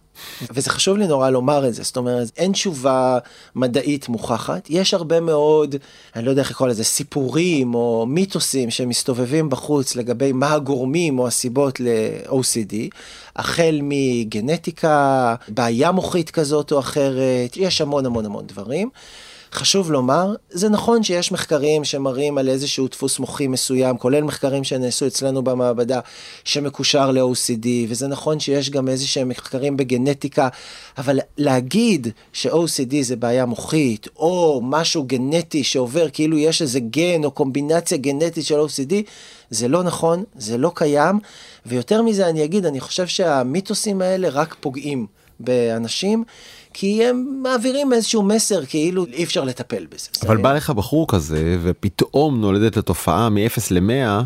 וזה 0.52 0.70
חשוב 0.70 0.98
לי 0.98 1.08
נורא 1.08 1.30
לומר 1.30 1.68
את 1.68 1.74
זה, 1.74 1.84
זאת 1.84 1.98
אומרת, 1.98 2.32
אין 2.38 2.52
תשובה 2.52 3.18
מדעית 3.56 4.10
מוכחת, 4.10 4.68
יש 4.70 4.94
הרבה 4.94 5.20
מאוד, 5.20 5.76
אני 6.16 6.26
לא 6.26 6.30
יודע 6.30 6.42
איך 6.42 6.52
לקרוא 6.52 6.68
לזה, 6.68 6.84
סיפורים 6.84 7.76
או 7.76 8.06
מיתוסים 8.08 8.72
שמסתובבים 8.72 9.50
בחוץ 9.50 9.96
לגבי 9.96 10.32
מה 10.32 10.54
הגורמים 10.54 11.20
או 11.20 11.28
הסיבות 11.28 11.80
ל-OCD, 11.80 12.76
החל 13.36 13.80
מגנטיקה, 13.84 15.36
בעיה 15.48 15.92
מוחית 15.92 16.30
כזאת 16.30 16.72
או 16.72 16.80
אחרת, 16.80 17.58
יש 17.58 17.82
המון 17.82 18.06
המון 18.06 18.26
המון 18.26 18.48
דברים. 18.48 18.90
חשוב 19.56 19.92
לומר, 19.92 20.34
זה 20.50 20.70
נכון 20.70 21.04
שיש 21.04 21.32
מחקרים 21.32 21.84
שמראים 21.84 22.38
על 22.38 22.50
איזשהו 22.50 22.88
דפוס 22.88 23.20
מוחי 23.20 23.48
מסוים, 23.48 23.98
כולל 23.98 24.24
מחקרים 24.24 24.64
שנעשו 24.64 25.08
אצלנו 25.08 25.44
במעבדה, 25.44 26.00
שמקושר 26.44 27.12
ל-OCD, 27.12 27.68
וזה 27.88 28.08
נכון 28.08 28.40
שיש 28.40 28.70
גם 28.70 28.90
איזה 28.90 29.08
שהם 29.08 29.30
מחקרים 29.30 29.78
בגנטיקה, 29.78 30.48
אבל 30.98 31.20
להגיד 31.38 32.08
ש-OCD 32.34 32.96
זה 33.02 33.16
בעיה 33.16 33.46
מוחית, 33.46 34.08
או 34.18 34.62
משהו 34.64 35.04
גנטי 35.04 35.64
שעובר 35.64 36.10
כאילו 36.10 36.38
יש 36.38 36.62
איזה 36.62 36.80
גן 36.80 37.24
או 37.24 37.32
קומבינציה 37.32 37.98
גנטית 37.98 38.46
של 38.46 38.60
OCD, 38.60 38.94
זה 39.50 39.68
לא 39.68 39.84
נכון, 39.84 40.24
זה 40.36 40.58
לא 40.58 40.72
קיים, 40.76 41.20
ויותר 41.66 42.02
מזה 42.02 42.30
אני 42.30 42.44
אגיד, 42.44 42.66
אני 42.66 42.80
חושב 42.80 43.08
שהמיתוסים 43.08 44.02
האלה 44.02 44.30
רק 44.30 44.56
פוגעים 44.60 45.06
באנשים. 45.40 46.24
כי 46.78 47.06
הם 47.06 47.40
מעבירים 47.44 47.94
איזשהו 47.94 48.24
מסר 48.24 48.66
כאילו 48.66 49.06
אי 49.06 49.24
אפשר 49.24 49.44
לטפל 49.44 49.86
בזה. 49.86 50.10
אבל 50.22 50.38
בא 50.38 50.54
לך 50.54 50.70
בחור 50.70 51.08
כזה 51.08 51.58
ופתאום 51.64 52.42
נולדת 52.42 52.78
התופעה 52.78 53.30
מ-0 53.30 53.62
ל-100, 53.72 54.24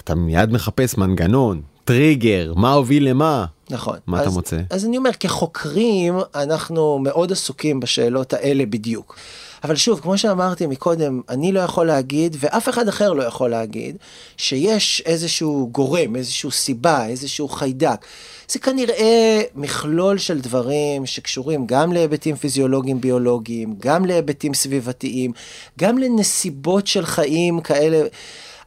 אתה 0.00 0.14
מיד 0.14 0.52
מחפש 0.52 0.98
מנגנון, 0.98 1.62
טריגר, 1.84 2.52
מה 2.56 2.72
הוביל 2.72 3.08
למה. 3.08 3.44
נכון. 3.70 3.98
מה 4.06 4.20
אז, 4.20 4.26
אתה 4.26 4.30
מוצא? 4.30 4.56
אז 4.70 4.84
אני 4.84 4.96
אומר, 4.96 5.10
כחוקרים, 5.20 6.14
אנחנו 6.34 6.98
מאוד 6.98 7.32
עסוקים 7.32 7.80
בשאלות 7.80 8.32
האלה 8.32 8.66
בדיוק. 8.66 9.16
אבל 9.64 9.76
שוב, 9.76 10.00
כמו 10.00 10.18
שאמרתי 10.18 10.66
מקודם, 10.66 11.20
אני 11.28 11.52
לא 11.52 11.60
יכול 11.60 11.86
להגיד, 11.86 12.36
ואף 12.40 12.68
אחד 12.68 12.88
אחר 12.88 13.12
לא 13.12 13.22
יכול 13.22 13.50
להגיד, 13.50 13.96
שיש 14.36 15.02
איזשהו 15.06 15.68
גורם, 15.72 16.16
איזשהו 16.16 16.50
סיבה, 16.50 17.06
איזשהו 17.06 17.48
חיידק. 17.48 18.06
זה 18.48 18.58
כנראה 18.58 19.42
מכלול 19.54 20.18
של 20.18 20.40
דברים 20.40 21.06
שקשורים 21.06 21.66
גם 21.66 21.92
להיבטים 21.92 22.36
פיזיולוגיים 22.36 23.00
ביולוגיים, 23.00 23.74
גם 23.78 24.04
להיבטים 24.04 24.54
סביבתיים, 24.54 25.32
גם 25.78 25.98
לנסיבות 25.98 26.86
של 26.86 27.06
חיים 27.06 27.60
כאלה. 27.60 28.06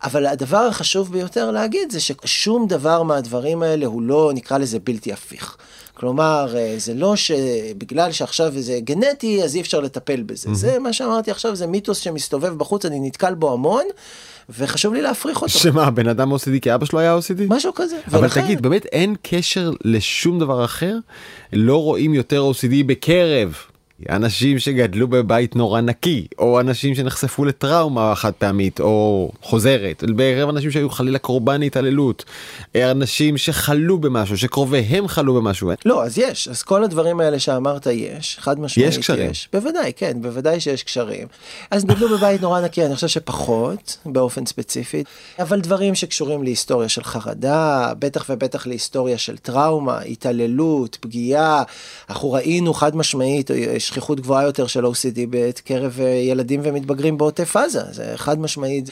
אבל 0.03 0.25
הדבר 0.25 0.57
החשוב 0.57 1.11
ביותר 1.11 1.51
להגיד 1.51 1.91
זה 1.91 1.99
ששום 1.99 2.67
דבר 2.67 3.03
מהדברים 3.03 3.63
האלה 3.63 3.85
הוא 3.85 4.01
לא, 4.01 4.31
נקרא 4.33 4.57
לזה, 4.57 4.79
בלתי 4.79 5.13
הפיך. 5.13 5.57
כלומר, 6.01 6.53
אה, 6.57 6.73
זה 6.77 6.93
לא 6.93 7.15
שבגלל 7.15 8.11
שעכשיו 8.11 8.53
זה 8.59 8.79
גנטי, 8.83 9.43
אז 9.43 9.55
אי 9.55 9.61
אפשר 9.61 9.79
לטפל 9.79 10.21
בזה. 10.21 10.49
Mm-hmm. 10.49 10.53
זה 10.53 10.79
מה 10.79 10.93
שאמרתי 10.93 11.31
עכשיו, 11.31 11.55
זה 11.55 11.67
מיתוס 11.67 11.97
שמסתובב 11.97 12.57
בחוץ, 12.57 12.85
אני 12.85 12.99
נתקל 12.99 13.33
בו 13.33 13.53
המון. 13.53 13.83
וחשוב 14.49 14.93
לי 14.93 15.01
להפריך 15.01 15.41
אותו. 15.41 15.59
שמה, 15.59 15.91
בן 15.91 16.07
אדם 16.07 16.33
OCD 16.33 16.59
כי 16.61 16.75
אבא 16.75 16.85
שלו 16.85 16.99
היה 16.99 17.17
OCD? 17.17 17.41
משהו 17.47 17.73
כזה. 17.73 17.99
אבל 18.07 18.19
ולכן... 18.19 18.41
תגיד, 18.41 18.61
באמת 18.61 18.85
אין 18.85 19.15
קשר 19.21 19.71
לשום 19.83 20.39
דבר 20.39 20.65
אחר? 20.65 20.97
לא 21.53 21.83
רואים 21.83 22.13
יותר 22.13 22.51
OCD 22.51 22.83
בקרב 22.85 23.55
אנשים 24.09 24.59
שגדלו 24.59 25.07
בבית 25.07 25.55
נורא 25.55 25.81
נקי, 25.81 26.27
או 26.39 26.59
אנשים 26.59 26.95
שנחשפו 26.95 27.45
לטראומה 27.45 28.15
חד 28.15 28.31
פעמית, 28.31 28.79
או 28.79 29.31
חוזרת, 29.41 30.03
בערב 30.15 30.49
אנשים 30.49 30.71
שהיו 30.71 30.89
חלילה 30.89 31.19
קורבן 31.19 31.63
התעללות, 31.63 32.25
אנשים 32.75 33.37
שחלו 33.37 33.97
במשהו, 33.97 34.37
שקרוביהם 34.37 35.07
חלו 35.07 35.33
במשהו. 35.33 35.71
לא, 35.85 36.03
אז 36.03 36.17
יש, 36.17 36.47
אז 36.47 36.63
כל 36.63 36.83
הדברים 36.83 37.19
האלה 37.19 37.39
שאמרת 37.39 37.87
יש, 37.91 38.37
חד 38.39 38.59
משמעית 38.59 38.89
יש. 38.89 38.97
קשרים. 38.97 39.31
יש. 39.31 39.49
בוודאי, 39.53 39.91
כן, 39.95 40.17
בוודאי 40.21 40.59
שיש 40.59 40.83
קשרים. 40.83 41.27
אז 41.71 41.85
גדלו 41.85 42.17
בבית 42.17 42.41
נורא 42.41 42.61
נקי, 42.61 42.85
אני 42.85 42.95
חושב 42.95 43.07
שפחות, 43.07 43.97
באופן 44.05 44.45
ספציפי, 44.45 45.03
אבל 45.39 45.61
דברים 45.61 45.95
שקשורים 45.95 46.43
להיסטוריה 46.43 46.89
של 46.89 47.03
חרדה, 47.03 47.93
בטח 47.99 48.25
ובטח 48.29 48.67
להיסטוריה 48.67 49.17
של 49.17 49.37
טראומה, 49.37 49.99
התעללות, 49.99 50.97
פגיעה, 51.01 51.63
אנחנו 52.09 52.31
ראינו 52.31 52.73
חד 52.73 52.95
משמעית, 52.95 53.51
שכיחות 53.91 54.19
גבוהה 54.19 54.43
יותר 54.43 54.67
של 54.67 54.85
OCD 54.85 55.19
בקרב 55.29 55.99
אה, 56.01 56.07
ילדים 56.07 56.59
ומתבגרים 56.63 57.17
בעוטף 57.17 57.55
עזה, 57.55 57.81
זה 57.91 58.13
חד 58.15 58.39
משמעית. 58.39 58.89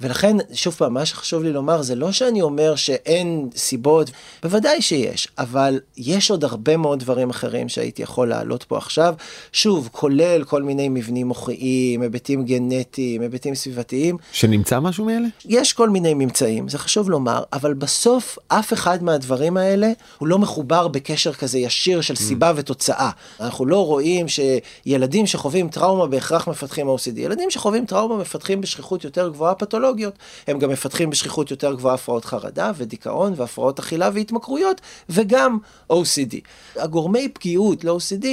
ולכן, 0.00 0.36
שוב 0.52 0.74
פעם, 0.74 0.94
מה 0.94 1.06
שחשוב 1.06 1.42
לי 1.42 1.52
לומר 1.52 1.82
זה 1.82 1.94
לא 1.94 2.12
שאני 2.12 2.42
אומר 2.42 2.76
שאין 2.76 3.48
סיבות, 3.56 4.10
בוודאי 4.42 4.82
שיש, 4.82 5.28
אבל 5.38 5.80
יש 5.96 6.30
עוד 6.30 6.44
הרבה 6.44 6.76
מאוד 6.76 6.98
דברים 6.98 7.30
אחרים 7.30 7.68
שהייתי 7.68 8.02
יכול 8.02 8.28
להעלות 8.28 8.64
פה 8.64 8.76
עכשיו, 8.76 9.14
שוב, 9.52 9.88
כולל 9.92 10.44
כל 10.44 10.62
מיני 10.62 10.88
מבנים 10.88 11.26
מוחיים, 11.26 12.02
היבטים 12.02 12.44
גנטיים, 12.44 13.22
היבטים 13.22 13.54
סביבתיים. 13.54 14.16
שנמצא 14.32 14.80
משהו 14.80 15.04
מאלה? 15.04 15.28
יש 15.44 15.72
כל 15.72 15.90
מיני 15.90 16.14
ממצאים, 16.14 16.68
זה 16.68 16.78
חשוב 16.78 17.10
לומר, 17.10 17.42
אבל 17.52 17.74
בסוף 17.74 18.38
אף 18.48 18.72
אחד 18.72 19.02
מהדברים 19.02 19.56
האלה 19.56 19.92
הוא 20.18 20.28
לא 20.28 20.38
מחובר 20.38 20.88
בקשר 20.88 21.32
כזה 21.32 21.58
ישיר 21.58 22.00
של 22.00 22.16
סיבה 22.16 22.50
mm. 22.50 22.54
ותוצאה. 22.56 23.10
אנחנו 23.40 23.66
לא 23.66 23.86
רואים 23.86 24.28
שילדים 24.36 25.26
שחווים 25.26 25.68
טראומה 25.68 26.06
בהכרח 26.06 26.48
מפתחים 26.48 26.88
OCD. 26.88 27.18
ילדים 27.18 27.50
שחווים 27.50 27.86
טראומה 27.86 28.16
מפתחים 28.16 28.60
בשכיחות 28.60 29.04
יותר 29.04 29.28
גבוהה 29.28 29.54
פתולוגיות. 29.54 30.14
הם 30.46 30.58
גם 30.58 30.70
מפתחים 30.70 31.10
בשכיחות 31.10 31.50
יותר 31.50 31.74
גבוהה 31.74 31.94
הפרעות 31.94 32.24
חרדה 32.24 32.72
ודיכאון 32.76 33.32
והפרעות 33.36 33.78
אכילה 33.78 34.10
והתמכרויות 34.14 34.80
וגם 35.08 35.58
OCD. 35.92 36.34
הגורמי 36.76 37.28
פגיעות 37.28 37.84
ל-OCD 37.84 38.26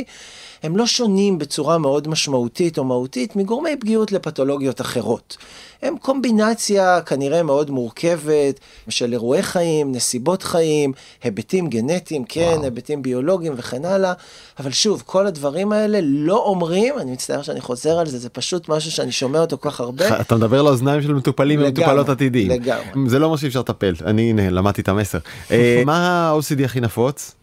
הם 0.64 0.78
לא 0.78 0.86
שונים 0.86 1.38
בצורה 1.38 1.78
מאוד 1.78 2.08
משמעותית 2.08 2.78
או 2.78 2.84
מהותית 2.84 3.36
מגורמי 3.36 3.76
פגיעות 3.80 4.12
לפתולוגיות 4.12 4.82
אחרות. 4.82 5.38
הם 5.82 5.98
קומבינציה 5.98 7.02
כנראה 7.02 7.44
מאוד 7.44 7.72
מורכבת 7.72 8.60
של 8.90 9.12
אירועי 9.12 9.44
חיים, 9.44 9.92
נסיבות 9.92 10.44
חיים, 10.44 10.94
היבטים 11.24 11.70
גנטיים, 11.70 12.24
כן, 12.30 12.42
וואו. 12.42 12.64
היבטים 12.64 13.02
ביולוגיים 13.02 13.54
וכן 13.58 13.86
הלאה, 13.86 14.14
אבל 14.60 14.72
שוב, 14.72 15.04
כל 15.06 15.28
הדברים 15.28 15.72
האלה 15.72 16.00
לא 16.02 16.38
אומרים, 16.46 17.00
אני 17.00 17.12
מצטער 17.12 17.42
שאני 17.42 17.62
חוזר 17.62 18.00
על 18.00 18.08
זה, 18.08 18.18
זה 18.18 18.30
פשוט 18.30 18.70
משהו 18.70 18.92
שאני 18.92 19.12
שומע 19.12 19.40
אותו 19.40 19.58
כל 19.58 19.70
כך 19.70 19.80
הרבה. 19.80 20.20
אתה 20.22 20.36
מדבר 20.36 20.62
לאוזניים 20.62 21.02
של 21.02 21.14
מטופלים 21.14 21.60
ומטופלות 21.64 22.10
עתידיים. 22.10 22.50
לגמרי. 22.50 23.10
זה 23.10 23.20
לא 23.20 23.30
מה 23.30 23.38
שאי 23.38 23.48
אפשר 23.48 23.60
לטפל, 23.60 23.94
אני 24.06 24.30
הנה 24.30 24.50
למדתי 24.50 24.82
את 24.82 24.90
המסר. 24.90 25.18
אה, 25.52 25.84
מה 25.86 25.98
ה-OCD 25.98 26.66
הכי 26.66 26.82
נפוץ? 26.82 27.43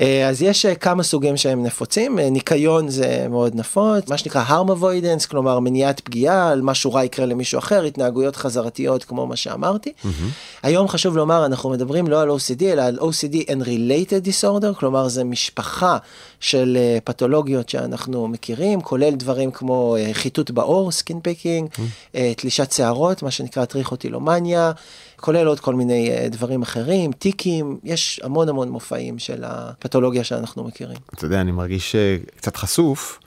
אה, 0.00 0.28
אז 0.28 0.42
יש 0.42 0.66
אה, 0.66 0.74
כמה 0.74 1.02
סוגים 1.02 1.36
שהם 1.36 1.62
נפוצים, 1.62 2.18
אה, 2.18 2.30
ניקיון 2.30 2.88
זה 2.88 3.26
מאוד 3.30 3.54
נפוץ, 3.54 4.08
מה 4.08 4.18
שנקרא 4.18 4.44
harm 4.48 4.68
avoidance, 4.68 5.28
כלומר 5.28 5.58
מניעת 5.58 6.00
פגיעה, 6.00 6.50
על 6.50 6.62
משהו 6.62 6.92
רע 6.92 7.04
יקרה 7.04 7.26
למישהו 7.26 7.58
אחר, 7.58 7.84
התנהגויות 7.84 8.36
חזרתיות 8.36 9.04
כמו 9.04 9.26
מה 9.26 9.36
שאמרתי. 9.36 9.92
Mm-hmm. 10.02 10.08
היום 10.62 10.88
חשוב 10.88 11.16
לומר, 11.16 11.46
אנחנו 11.46 11.70
מדברים 11.70 12.08
לא 12.08 12.20
על 12.20 12.30
OCD, 12.30 12.62
אלא 12.62 12.82
על 12.82 12.98
OCD 12.98 13.36
and 13.46 13.64
related 13.64 14.28
disorder, 14.28 14.74
כלומר 14.78 15.08
זה 15.08 15.24
משפחה 15.24 15.98
של 16.40 16.78
פתולוגיות 17.04 17.68
שאנחנו 17.68 18.28
מכירים, 18.28 18.80
כולל 18.80 19.14
דברים 19.14 19.50
כמו 19.50 19.96
חיטוט 20.12 20.50
בעור, 20.50 20.90
skin 20.90 21.12
picking, 21.12 21.78
mm-hmm. 21.78 22.16
תלישת 22.36 22.72
שערות, 22.72 23.22
מה 23.22 23.30
שנקרא 23.30 23.64
טריכוטילומניה. 23.64 24.72
כולל 25.24 25.46
עוד 25.46 25.60
כל 25.60 25.74
מיני 25.74 26.10
אה, 26.10 26.28
דברים 26.28 26.62
אחרים, 26.62 27.12
טיקים, 27.12 27.78
יש 27.84 28.20
המון 28.24 28.48
המון 28.48 28.68
מופעים 28.68 29.18
של 29.18 29.44
הפתולוגיה 29.46 30.24
שאנחנו 30.24 30.64
מכירים. 30.64 30.96
אתה 31.14 31.24
יודע, 31.24 31.40
אני 31.40 31.52
מרגיש 31.52 31.94
אה, 31.94 32.16
קצת 32.36 32.56
חשוף. 32.56 33.18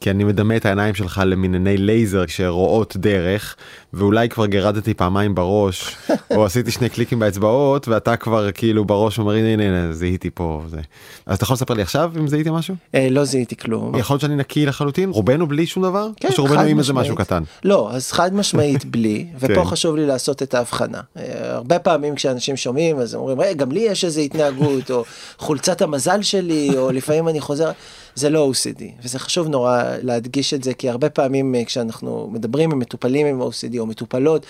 כי 0.00 0.10
אני 0.10 0.24
מדמה 0.24 0.56
את 0.56 0.66
העיניים 0.66 0.94
שלך 0.94 1.22
למינני 1.26 1.76
לייזר 1.76 2.26
שרואות 2.26 2.96
דרך 2.96 3.56
ואולי 3.92 4.28
כבר 4.28 4.46
גרדתי 4.46 4.94
פעמיים 4.94 5.34
בראש 5.34 5.96
או 6.30 6.44
עשיתי 6.44 6.70
שני 6.70 6.88
קליקים 6.88 7.18
באצבעות 7.18 7.88
ואתה 7.88 8.16
כבר 8.16 8.52
כאילו 8.52 8.84
בראש 8.84 9.18
אומר 9.18 9.32
הנה 9.32 9.64
הנה 9.64 9.92
זיהיתי 9.92 10.30
פה 10.30 10.62
זה. 10.68 10.80
אז 11.26 11.36
אתה 11.36 11.44
יכול 11.44 11.54
לספר 11.54 11.74
לי 11.74 11.82
עכשיו 11.82 12.12
אם 12.18 12.28
זיהיתי 12.28 12.50
משהו? 12.50 12.74
אה, 12.94 13.08
לא 13.10 13.24
זיהיתי 13.24 13.56
כלום. 13.56 13.96
יכול 13.98 14.14
להיות 14.14 14.20
שאני 14.20 14.36
נקי 14.36 14.66
לחלוטין 14.66 15.10
רובנו 15.10 15.46
בלי 15.46 15.66
שום 15.66 15.82
דבר? 15.82 16.08
כן, 16.20 16.28
חד 16.28 16.34
משמעית. 16.42 16.78
איזה 16.78 16.92
משהו 16.92 17.16
קטן? 17.16 17.42
לא 17.64 17.90
אז 17.92 18.12
חד 18.12 18.34
משמעית 18.34 18.84
בלי 18.92 19.26
ופה 19.36 19.54
כן. 19.54 19.64
חשוב 19.64 19.96
לי 19.96 20.06
לעשות 20.06 20.42
את 20.42 20.54
ההבחנה. 20.54 21.00
אה, 21.16 21.22
הרבה 21.54 21.78
פעמים 21.78 22.14
כשאנשים 22.14 22.56
שומעים 22.56 22.98
אז 22.98 23.14
אומרים 23.14 23.56
גם 23.56 23.72
לי 23.72 23.80
יש 23.80 24.04
איזה 24.04 24.20
התנהגות 24.20 24.90
או 24.90 25.04
חולצת 25.38 25.82
המזל 25.82 26.22
שלי 26.22 26.70
או 26.76 26.92
לפעמים 26.92 27.28
אני 27.28 27.40
חוזר. 27.40 27.70
זה 28.16 28.30
לא 28.30 28.50
OCD, 28.52 28.82
וזה 29.02 29.18
חשוב 29.18 29.48
נורא 29.48 29.82
להדגיש 30.02 30.54
את 30.54 30.64
זה, 30.64 30.74
כי 30.74 30.90
הרבה 30.90 31.10
פעמים 31.10 31.54
אה, 31.54 31.64
כשאנחנו 31.64 32.30
מדברים 32.32 32.72
עם 32.72 32.78
מטופלים 32.78 33.26
עם 33.26 33.42
OCD 33.42 33.78
או 33.78 33.86
מטופלות, 33.86 34.46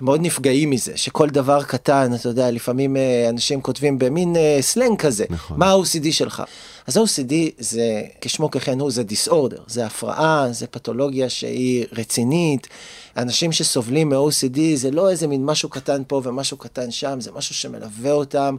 הם 0.00 0.04
מאוד 0.04 0.20
נפגעים 0.22 0.70
מזה, 0.70 0.92
שכל 0.96 1.28
דבר 1.28 1.62
קטן, 1.62 2.14
אתה 2.14 2.28
יודע, 2.28 2.50
לפעמים 2.50 2.96
אה, 2.96 3.28
אנשים 3.28 3.60
כותבים 3.60 3.98
במין 3.98 4.36
אה, 4.36 4.58
סלנג 4.60 4.98
כזה, 4.98 5.24
נכון. 5.30 5.58
מה 5.58 5.66
ה-OCD 5.66 6.12
שלך? 6.12 6.42
אז 6.86 6.96
OCD 6.96 7.32
זה, 7.58 8.02
כשמו 8.20 8.50
כן 8.50 8.80
הוא, 8.80 8.90
זה 8.90 9.02
דיסאורדר, 9.02 9.62
זה 9.66 9.86
הפרעה, 9.86 10.48
זה 10.50 10.66
פתולוגיה 10.66 11.28
שהיא 11.28 11.86
רצינית. 11.92 12.68
אנשים 13.16 13.52
שסובלים 13.52 14.08
מ-OCD 14.08 14.58
זה 14.74 14.90
לא 14.90 15.10
איזה 15.10 15.26
מין 15.26 15.44
משהו 15.44 15.68
קטן 15.68 16.02
פה 16.06 16.20
ומשהו 16.24 16.56
קטן 16.56 16.90
שם, 16.90 17.20
זה 17.20 17.30
משהו 17.32 17.54
שמלווה 17.54 18.12
אותם. 18.12 18.56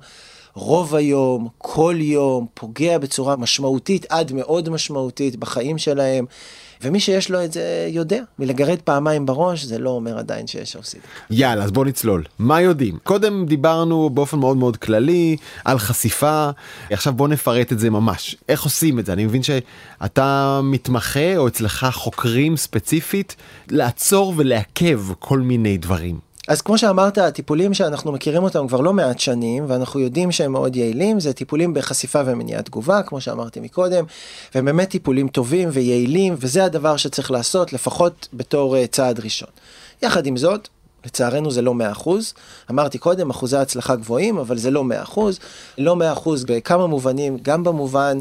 רוב 0.58 0.96
היום, 0.96 1.48
כל 1.58 1.96
יום, 2.00 2.46
פוגע 2.54 2.98
בצורה 2.98 3.36
משמעותית 3.36 4.06
עד 4.10 4.32
מאוד 4.32 4.70
משמעותית 4.70 5.36
בחיים 5.36 5.78
שלהם. 5.78 6.26
ומי 6.82 7.00
שיש 7.00 7.32
לו 7.32 7.44
את 7.44 7.54
זה 7.54 7.88
יודע, 7.92 8.22
מלגרד 8.40 8.78
פעמיים 8.84 9.26
בראש 9.26 9.64
זה 9.64 9.80
לא 9.80 9.90
אומר 9.90 10.18
עדיין 10.18 10.48
שיש 10.48 10.76
OCD. 10.76 11.00
יאללה, 11.30 11.64
אז 11.64 11.72
בוא 11.72 11.86
נצלול. 11.86 12.24
מה 12.40 12.62
יודעים? 12.62 12.98
קודם 13.04 13.46
דיברנו 13.46 14.10
באופן 14.10 14.40
מאוד 14.40 14.58
מאוד 14.58 14.78
כללי 14.78 15.38
על 15.66 15.80
חשיפה, 15.80 16.50
עכשיו 16.92 17.14
בוא 17.14 17.28
נפרט 17.28 17.72
את 17.72 17.80
זה 17.80 17.90
ממש. 17.90 18.36
איך 18.50 18.64
עושים 18.64 19.00
את 19.00 19.06
זה? 19.06 19.14
אני 19.14 19.26
מבין 19.26 19.44
שאתה 19.44 20.60
מתמחה 20.64 21.38
או 21.38 21.48
אצלך 21.48 21.88
חוקרים 21.94 22.58
ספציפית 22.58 23.36
לעצור 23.70 24.34
ולעכב 24.38 25.02
כל 25.20 25.40
מיני 25.40 25.78
דברים. 25.78 26.27
אז 26.48 26.62
כמו 26.62 26.78
שאמרת, 26.78 27.18
הטיפולים 27.18 27.74
שאנחנו 27.74 28.12
מכירים 28.12 28.44
אותם 28.44 28.68
כבר 28.68 28.82
לא 28.82 28.94
מעט 28.94 29.20
שנים, 29.20 29.66
ואנחנו 29.68 30.00
יודעים 30.00 30.32
שהם 30.32 30.52
מאוד 30.52 30.76
יעילים, 30.76 31.20
זה 31.20 31.34
טיפולים 31.34 31.74
בחשיפה 31.74 32.22
ומניעת 32.26 32.66
תגובה, 32.66 33.04
כמו 33.04 33.22
שאמרתי 33.22 33.60
מקודם, 33.60 34.06
והם 34.56 34.66
באמת 34.66 34.90
טיפולים 34.90 35.28
טובים 35.28 35.70
ויעילים, 35.72 36.36
וזה 36.38 36.66
הדבר 36.66 36.98
שצריך 36.98 37.32
לעשות, 37.32 37.74
לפחות 37.74 38.28
בתור 38.34 38.76
uh, 38.76 38.80
צעד 38.92 39.20
ראשון. 39.20 39.50
יחד 40.02 40.26
עם 40.26 40.38
זאת, 40.38 40.68
לצערנו 41.06 41.52
זה 41.52 41.62
לא 41.62 41.74
100%, 42.04 42.10
אמרתי 42.72 42.98
קודם, 42.98 43.30
אחוזי 43.30 43.58
הצלחה 43.58 43.96
גבוהים, 43.96 44.38
אבל 44.38 44.58
זה 44.58 44.72
לא 44.72 44.84
100%, 45.16 45.20
לא 45.78 45.96
100% 46.16 46.30
בכמה 46.48 46.88
מובנים, 46.88 47.38
גם 47.42 47.64
במובן... 47.64 48.20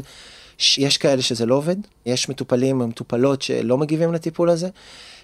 יש 0.77 0.97
כאלה 0.97 1.21
שזה 1.21 1.45
לא 1.45 1.55
עובד, 1.55 1.75
יש 2.05 2.29
מטופלים 2.29 2.81
או 2.81 2.87
מטופלות 2.87 3.41
שלא 3.41 3.77
מגיבים 3.77 4.13
לטיפול 4.13 4.49
הזה. 4.49 4.69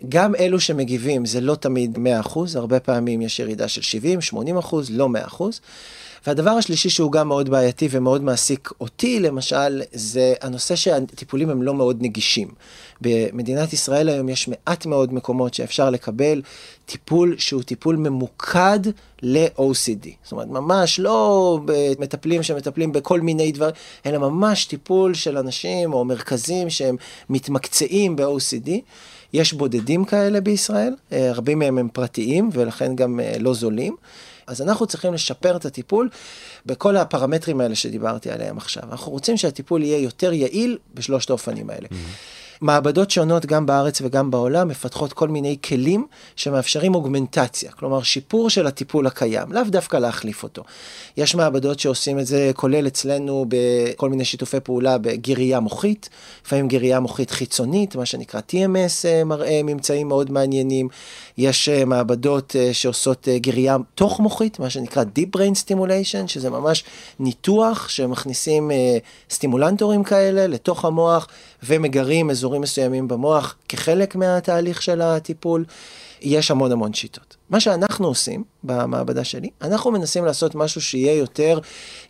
גם 0.09 0.35
אלו 0.35 0.59
שמגיבים 0.59 1.25
זה 1.25 1.41
לא 1.41 1.55
תמיד 1.55 1.97
100%, 2.25 2.39
הרבה 2.55 2.79
פעמים 2.79 3.21
יש 3.21 3.39
ירידה 3.39 3.67
של 3.67 3.81
70, 3.81 4.21
80 4.21 4.57
לא 4.89 5.09
100%. 5.39 5.43
והדבר 6.27 6.51
השלישי 6.51 6.89
שהוא 6.89 7.12
גם 7.12 7.27
מאוד 7.27 7.50
בעייתי 7.50 7.88
ומאוד 7.92 8.24
מעסיק 8.24 8.70
אותי 8.82 9.20
למשל, 9.20 9.82
זה 9.94 10.34
הנושא 10.42 10.75
שהטיפולים 10.75 11.50
הם 11.50 11.63
לא 11.63 11.74
מאוד 11.74 11.98
נגישים. 12.01 12.48
במדינת 13.01 13.74
ישראל 13.74 14.10
היום 14.10 14.30
יש 14.30 14.48
מעט 14.48 14.86
מאוד 14.86 15.13
מקומות 15.13 15.53
שאפשר 15.53 15.89
לקבל 15.89 16.42
טיפול 16.86 17.36
שהוא 17.38 17.63
טיפול 17.63 17.96
ממוקד 17.96 18.80
ל-OCD. 19.22 20.08
זאת 20.24 20.32
אומרת, 20.32 20.48
ממש 20.48 21.00
לא 21.00 21.60
מטפלים 22.00 22.44
שמטפלים 22.44 22.92
בכל 22.92 23.22
מיני 23.22 23.51
דברים, 23.51 23.74
אלא 24.06 24.18
ממש 24.18 24.65
טיפול 24.65 25.13
של 25.13 25.38
אנשים 25.38 25.94
או 25.94 26.06
מרכזים 26.06 26.70
שהם 26.70 26.96
מתמקצעים 27.30 28.15
ב-OCD. 28.15 28.70
יש 29.34 29.53
בודדים 29.53 30.06
כאלה 30.06 30.42
בישראל, 30.42 30.96
אה, 31.12 31.32
רבים 31.34 31.60
מהם 31.60 31.77
הם 31.77 31.89
פרטיים 31.94 32.50
ולכן 32.53 32.96
גם 32.96 33.20
אה, 33.20 33.36
לא 33.39 33.53
זולים. 33.53 33.96
אז 34.47 34.62
אנחנו 34.62 34.85
צריכים 34.85 35.13
לשפר 35.13 35.55
את 35.55 35.65
הטיפול 35.65 36.09
בכל 36.65 36.97
הפרמטרים 36.97 37.62
האלה 37.62 37.75
שדיברתי 37.75 38.31
עליהם 38.31 38.57
עכשיו. 38.57 38.83
אנחנו 38.91 39.12
רוצים 39.12 39.38
שהטיפול 39.38 39.83
יהיה 39.83 39.97
יותר 39.97 40.33
יעיל 40.33 40.77
בשלושת 40.93 41.29
האופנים 41.29 41.69
האלה. 41.69 41.88
Mm-hmm. 41.88 42.42
מעבדות 42.63 43.12
שונות 43.12 43.46
גם 43.46 43.65
בארץ 43.65 44.01
וגם 44.01 44.32
בעולם 44.32 44.67
מפתחות 44.67 45.13
כל 45.13 45.27
מיני 45.27 45.58
כלים 45.63 46.08
שמאפשרים 46.36 46.96
אוגמנטציה, 46.96 47.72
כלומר 47.72 48.03
שיפור 48.03 48.50
של 48.50 48.67
הטיפול 48.67 49.08
הקיים, 49.08 49.51
לאו 49.51 49.63
דווקא 49.67 49.98
להחליף 49.98 50.43
אותו. 50.43 50.63
יש 51.17 51.36
מעבדות 51.36 51.79
שעושים 51.79 52.20
את 52.20 52.25
זה, 52.25 52.51
כולל 52.55 52.88
אצלנו 52.88 53.46
בכל 53.48 54.10
מיני 54.10 54.25
שיתופי 54.25 54.60
פעולה 54.60 54.98
בגירייה 54.98 55.60
מוחית, 55.60 56.10
לפעמים 56.46 56.67
גירייה 56.67 57.00
מוחית 57.00 57.32
חיצונית, 57.32 57.96
מה 57.96 58.05
שנקרא 58.05 58.39
TMS 58.50 59.05
אה, 59.05 59.24
מראה 59.24 59.62
ממצאים 59.63 60.08
מאוד 60.08 60.32
מעניינים. 60.32 60.88
יש 61.38 61.70
אה, 61.70 61.86
מעבדות 61.86 62.55
אה, 62.60 62.74
שעושות 62.74 63.27
גירייה 63.36 63.77
תוך 63.96 64.20
מוחית, 64.20 64.60
מה 64.60 64.70
שנקרא 64.70 65.03
Deep 65.03 65.38
Brain 65.38 65.53
Stimulation, 65.65 66.27
שזה 66.27 66.50
ממש 66.50 66.84
ניתוח 67.20 67.89
שמכניסים 67.89 68.72
סטימולנטורים 69.29 70.03
כאלה 70.03 70.48
לתוך 70.48 70.86
המוח 70.86 71.27
ומגרים 71.65 72.29
אזורים. 72.29 72.62
מסוימים 72.62 73.08
במוח 73.08 73.55
כחלק 73.70 74.15
מהתהליך 74.15 74.82
של 74.82 75.01
הטיפול. 75.01 75.65
יש 76.22 76.51
המון 76.51 76.72
המון 76.72 76.93
שיטות. 76.93 77.36
מה 77.50 77.59
שאנחנו 77.59 78.07
עושים 78.07 78.44
במעבדה 78.64 79.24
שלי, 79.24 79.50
אנחנו 79.61 79.92
מנסים 79.92 80.25
לעשות 80.25 80.55
משהו 80.55 80.81
שיהיה 80.81 81.14
יותר 81.14 81.59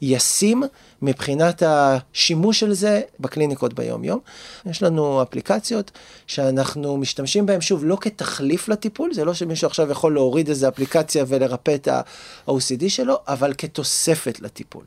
ישים 0.01 0.63
מבחינת 1.03 1.63
השימוש 1.65 2.59
של 2.59 2.73
זה 2.73 3.01
בקליניקות 3.19 3.73
ביום-יום. 3.73 4.19
יש 4.65 4.83
לנו 4.83 5.21
אפליקציות 5.21 5.91
שאנחנו 6.27 6.97
משתמשים 6.97 7.45
בהן, 7.45 7.61
שוב, 7.61 7.85
לא 7.85 7.97
כתחליף 8.01 8.67
לטיפול, 8.67 9.13
זה 9.13 9.25
לא 9.25 9.33
שמישהו 9.33 9.67
עכשיו 9.67 9.91
יכול 9.91 10.13
להוריד 10.13 10.49
איזה 10.49 10.67
אפליקציה 10.67 11.25
ולרפא 11.27 11.75
את 11.75 11.87
ה-OCD 11.87 12.89
שלו, 12.89 13.17
אבל 13.27 13.53
כתוספת 13.57 14.39
לטיפול. 14.39 14.83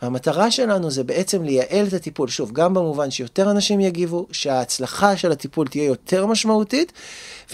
המטרה 0.00 0.50
שלנו 0.50 0.90
זה 0.90 1.04
בעצם 1.04 1.42
לייעל 1.42 1.86
את 1.86 1.92
הטיפול, 1.92 2.28
שוב, 2.28 2.52
גם 2.52 2.74
במובן 2.74 3.10
שיותר 3.10 3.50
אנשים 3.50 3.80
יגיבו, 3.80 4.26
שההצלחה 4.32 5.16
של 5.16 5.32
הטיפול 5.32 5.68
תהיה 5.68 5.84
יותר 5.84 6.26
משמעותית, 6.26 6.92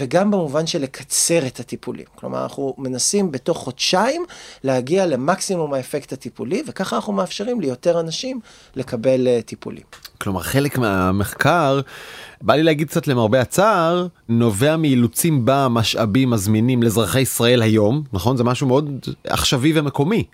וגם 0.00 0.31
במובן 0.31 0.66
של 0.66 0.83
לקצר 0.83 1.46
את 1.46 1.61
הטיפולים. 1.61 2.05
כלומר, 2.14 2.42
אנחנו 2.42 2.74
מנסים 2.79 3.33
בתוך 3.33 3.59
חודשיים 3.59 4.24
להגיע 4.64 5.07
למקסימום 5.07 5.74
האפקט 5.74 6.12
הטיפולי, 6.12 6.62
וככה 6.66 6.96
אנחנו 6.96 7.12
מאפשרים 7.12 7.61
ליותר 7.61 7.98
אנשים 8.05 8.40
לקבל 8.77 9.27
uh, 9.27 9.43
טיפולים. 9.43 9.83
כלומר, 10.19 10.40
חלק 10.40 10.79
מהמחקר, 10.79 11.81
בא 12.43 12.55
לי 12.55 12.62
להגיד 12.62 12.88
קצת 12.88 13.07
למרבה 13.07 13.40
הצער, 13.40 14.07
נובע 14.29 14.77
מאילוצים 14.77 15.43
במשאבים 15.45 16.33
הזמינים 16.33 16.83
לאזרחי 16.83 17.21
ישראל 17.21 17.62
היום, 17.62 18.03
נכון? 18.12 18.37
זה 18.37 18.45
משהו 18.45 18.67
מאוד 18.67 19.09
עכשווי 19.25 19.73
ומקומי. 19.79 20.25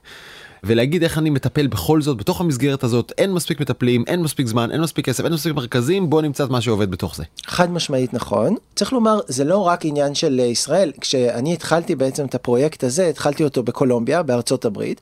ולהגיד 0.64 1.02
איך 1.02 1.18
אני 1.18 1.30
מטפל 1.30 1.66
בכל 1.66 2.02
זאת 2.02 2.16
בתוך 2.16 2.40
המסגרת 2.40 2.84
הזאת 2.84 3.12
אין 3.18 3.32
מספיק 3.32 3.60
מטפלים 3.60 4.04
אין 4.06 4.22
מספיק 4.22 4.46
זמן 4.46 4.70
אין 4.70 4.80
מספיק 4.80 5.06
כסף 5.06 5.24
אין 5.24 5.32
מספיק 5.32 5.54
מרכזים 5.54 6.10
בוא 6.10 6.22
נמצא 6.22 6.44
את 6.44 6.50
מה 6.50 6.60
שעובד 6.60 6.90
בתוך 6.90 7.16
זה. 7.16 7.24
חד 7.46 7.70
משמעית 7.70 8.14
נכון 8.14 8.56
צריך 8.76 8.92
לומר 8.92 9.20
זה 9.28 9.44
לא 9.44 9.58
רק 9.58 9.84
עניין 9.84 10.14
של 10.14 10.40
ישראל 10.40 10.92
כשאני 11.00 11.52
התחלתי 11.52 11.94
בעצם 11.94 12.24
את 12.26 12.34
הפרויקט 12.34 12.84
הזה 12.84 13.06
התחלתי 13.06 13.44
אותו 13.44 13.62
בקולומביה 13.62 14.22
בארצות 14.22 14.64
הברית 14.64 15.00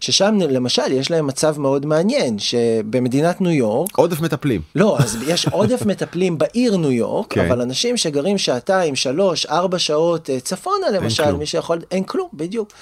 ששם 0.00 0.38
למשל 0.50 0.92
יש 0.92 1.10
להם 1.10 1.26
מצב 1.26 1.58
מאוד 1.58 1.86
מעניין 1.86 2.38
שבמדינת 2.38 3.40
ניו 3.40 3.50
יורק 3.50 3.98
עודף 3.98 4.20
מטפלים 4.20 4.60
לא 4.74 4.98
אז 4.98 5.16
יש 5.26 5.46
עודף 5.46 5.82
מטפלים 5.86 6.38
בעיר 6.38 6.76
ניו 6.76 6.92
יורק. 6.92 7.32
כן. 7.32 7.46
אבל 7.46 7.60
אנשים 7.60 7.96
שגרים 7.96 8.38
שעתיים 8.38 8.96
שלוש 8.96 9.46
ארבע 9.46 9.78
שעות 9.78 10.30
אה, 10.30 10.40
צפונה 10.40 10.90
למשל 10.92 11.32
מי 11.32 11.46
שיכול 11.46 11.78
אין 11.90 12.04
כלום 12.04 12.28
בדיוק. 12.34 12.72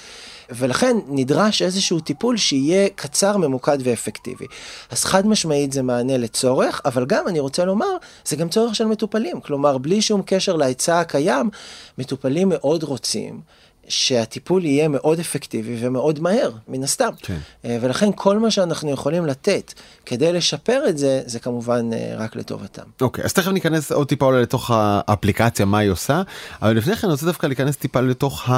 ולכן 0.49 0.97
נדרש 1.07 1.61
איזשהו 1.61 1.99
טיפול 1.99 2.37
שיהיה 2.37 2.89
קצר, 2.95 3.37
ממוקד 3.37 3.77
ואפקטיבי. 3.83 4.45
אז 4.91 5.03
חד 5.03 5.27
משמעית 5.27 5.73
זה 5.73 5.81
מענה 5.81 6.17
לצורך, 6.17 6.81
אבל 6.85 7.05
גם 7.05 7.27
אני 7.27 7.39
רוצה 7.39 7.65
לומר, 7.65 7.97
זה 8.25 8.35
גם 8.35 8.49
צורך 8.49 8.75
של 8.75 8.85
מטופלים. 8.85 9.41
כלומר, 9.41 9.77
בלי 9.77 10.01
שום 10.01 10.21
קשר 10.25 10.55
להיצע 10.55 10.99
הקיים, 10.99 11.49
מטופלים 11.97 12.49
מאוד 12.49 12.83
רוצים. 12.83 13.41
שהטיפול 13.87 14.65
יהיה 14.65 14.87
מאוד 14.87 15.19
אפקטיבי 15.19 15.77
ומאוד 15.79 16.19
מהר, 16.19 16.51
מן 16.67 16.83
הסתם. 16.83 17.09
כן. 17.21 17.37
אה, 17.65 17.77
ולכן 17.81 18.09
כל 18.15 18.39
מה 18.39 18.51
שאנחנו 18.51 18.91
יכולים 18.91 19.25
לתת 19.25 19.73
כדי 20.05 20.33
לשפר 20.33 20.83
את 20.89 20.97
זה, 20.97 21.21
זה 21.25 21.39
כמובן 21.39 21.89
אה, 21.93 22.15
רק 22.17 22.35
לטובתם. 22.35 22.83
אוקיי, 23.01 23.23
אז 23.23 23.33
תכף 23.33 23.51
ניכנס 23.51 23.91
עוד 23.91 24.07
טיפה 24.07 24.25
אולי 24.25 24.41
לתוך 24.41 24.71
האפליקציה, 24.73 25.65
מה 25.65 25.77
היא 25.77 25.89
עושה, 25.89 26.21
אבל 26.61 26.77
לפני 26.77 26.95
כן 26.95 27.07
אני 27.07 27.11
רוצה 27.11 27.25
דווקא 27.25 27.47
להיכנס 27.47 27.75
טיפה 27.75 28.01
לתוך 28.01 28.49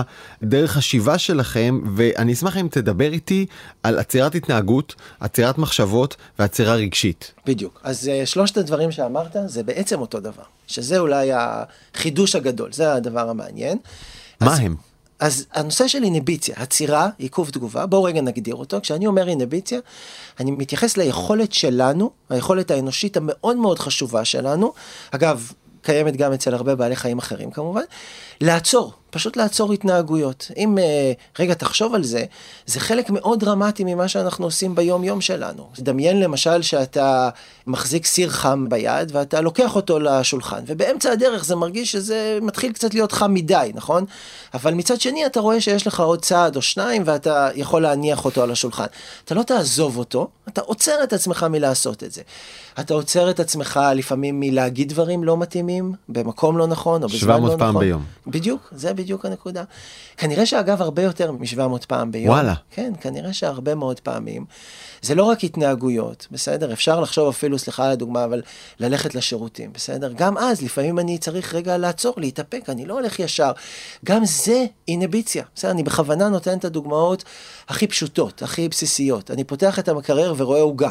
הדרך 0.42 0.78
השיבה 0.78 1.18
שלכם, 1.18 1.80
ואני 1.96 2.34
אשמח 2.34 2.58
אם 2.58 2.68
תדבר 2.72 3.12
איתי 3.14 3.46
על 3.84 4.00
עצירת 4.00 4.36
התנהגות, 4.36 4.96
עצירת 5.20 5.58
מחשבות 5.58 6.16
ועצירה 6.40 6.76
רגשית. 6.76 7.34
בדיוק. 7.46 7.82
אז 7.84 8.08
אה, 8.08 8.26
שלושת 8.26 8.58
הדברים 8.58 8.92
שאמרת 8.92 9.36
זה 9.46 9.64
בעצם 9.64 10.00
אותו 10.00 10.20
דבר, 10.20 10.44
שזה 10.68 11.00
אולי 11.00 11.30
החידוש 11.34 12.36
הגדול, 12.36 12.74
זה 12.74 12.94
הדבר 12.94 13.30
המעניין. 13.30 13.78
מה 14.42 14.54
אז... 14.54 14.60
הם? 14.60 14.89
אז 15.20 15.46
הנושא 15.54 15.88
של 15.88 16.04
אינביציה, 16.04 16.56
עצירה, 16.58 17.10
עיכוב 17.18 17.50
תגובה, 17.50 17.86
בואו 17.86 18.04
רגע 18.04 18.22
נגדיר 18.22 18.56
אותו. 18.56 18.82
כשאני 18.82 19.08
אומר 19.08 19.28
אינביציה, 19.28 19.80
אני 20.40 20.52
מתייחס 20.52 20.98
ליכולת 20.98 21.54
שלנו, 21.54 22.12
היכולת 22.30 22.72
האנושית 22.72 23.18
המאוד 23.18 23.58
מאוד 23.58 23.80
חשובה 23.80 24.26
שלנו. 24.26 24.74
אגב, 25.12 25.52
קיימת 25.82 26.16
גם 26.16 26.34
אצל 26.34 26.54
הרבה 26.54 26.76
בעלי 26.76 26.96
חיים 26.96 27.18
אחרים 27.18 27.52
כמובן, 27.52 27.82
לעצור, 28.42 28.94
פשוט 29.10 29.38
לעצור 29.38 29.74
התנהגויות. 29.74 30.52
אם 30.58 30.78
uh, 30.78 31.42
רגע 31.42 31.54
תחשוב 31.54 31.96
על 31.96 32.04
זה, 32.04 32.24
זה 32.66 32.80
חלק 32.80 33.10
מאוד 33.10 33.40
דרמטי 33.40 33.84
ממה 33.84 34.08
שאנחנו 34.08 34.46
עושים 34.46 34.76
ביום 34.76 35.04
יום 35.04 35.22
שלנו. 35.22 35.70
דמיין 35.80 36.20
למשל 36.20 36.62
שאתה 36.62 37.30
מחזיק 37.68 38.06
סיר 38.06 38.30
חם 38.30 38.70
ביד 38.70 39.12
ואתה 39.16 39.42
לוקח 39.42 39.76
אותו 39.76 40.00
לשולחן, 40.00 40.64
ובאמצע 40.68 41.12
הדרך 41.12 41.46
זה 41.46 41.56
מרגיש 41.56 41.92
שזה 41.92 42.40
מתחיל 42.42 42.72
קצת 42.72 42.94
להיות 42.94 43.12
חם 43.12 43.34
מדי, 43.34 43.72
נכון? 43.74 44.06
אבל 44.54 44.74
מצד 44.74 45.02
שני 45.02 45.26
אתה 45.26 45.40
רואה 45.40 45.62
שיש 45.62 45.88
לך 45.88 46.00
עוד 46.00 46.22
צעד 46.22 46.56
או 46.56 46.62
שניים 46.62 47.04
ואתה 47.06 47.50
יכול 47.56 47.82
להניח 47.82 48.26
אותו 48.26 48.44
על 48.44 48.52
השולחן. 48.52 48.86
אתה 49.26 49.36
לא 49.36 49.44
תעזוב 49.44 49.98
אותו, 49.98 50.28
אתה 50.48 50.62
עוצר 50.62 51.04
את 51.04 51.14
עצמך 51.14 51.46
מלעשות 51.50 52.04
את 52.04 52.12
זה. 52.12 52.22
אתה 52.80 52.94
עוצר 52.94 53.30
את 53.30 53.40
עצמך 53.40 53.80
לפעמים 53.96 54.40
מלהגיד 54.40 54.90
דברים 54.90 55.24
לא 55.24 55.38
מתאימים, 55.38 55.94
במקום 56.10 56.58
לא 56.58 56.68
נכון 56.68 57.04
או 57.04 57.08
בזמן 57.08 57.30
לא 57.30 57.38
נכון. 57.38 57.50
700 57.50 57.60
פעם 57.60 57.80
ביום. 57.80 58.04
בדיוק, 58.28 58.70
זה 58.72 58.94
בדיוק 59.00 59.26
הנקודה. 59.26 59.64
כנראה 60.18 60.46
שאגב 60.46 60.82
הרבה 60.82 61.04
יותר 61.04 61.32
מ-700 61.32 61.86
פעם 61.88 62.12
ביום. 62.12 62.30
וואלה. 62.30 62.54
כן, 62.72 62.94
כנראה 63.02 63.34
שהרבה 63.34 63.76
מאוד 63.76 64.00
פעמים. 64.00 64.46
זה 65.02 65.16
לא 65.16 65.24
רק 65.24 65.44
התנהגויות, 65.44 66.28
בסדר? 66.32 66.74
אפשר 66.74 67.00
לחשוב 67.00 67.30
אפילו, 67.30 67.60
סליחה 67.60 67.86
על 67.86 67.92
הדוגמה, 67.92 68.24
אבל 68.24 68.42
ללכת 68.80 69.16
לשירותים, 69.16 69.74
בסדר? 69.74 70.12
גם 70.16 70.38
אז, 70.38 70.62
לפעמים 70.62 71.00
אני 71.00 71.18
צריך 71.18 71.56
רגע 71.56 71.78
לעצור, 71.78 72.14
להתאפק, 72.18 72.70
אני 72.70 72.86
לא 72.86 72.94
הולך 72.94 73.20
ישר. 73.20 73.52
גם 74.06 74.26
זה 74.26 74.66
אינביציה, 74.88 75.44
בסדר? 75.56 75.72
אני 75.72 75.84
בכוונה 75.84 76.30
נותן 76.30 76.58
את 76.58 76.66
הדוגמאות 76.66 77.24
הכי 77.68 77.88
פשוטות, 77.88 78.42
הכי 78.42 78.70
בסיסיות. 78.70 79.32
אני 79.32 79.44
פותח 79.44 79.80
את 79.80 79.88
המקרר 79.88 80.34
ורואה 80.38 80.62
עוגה. 80.62 80.90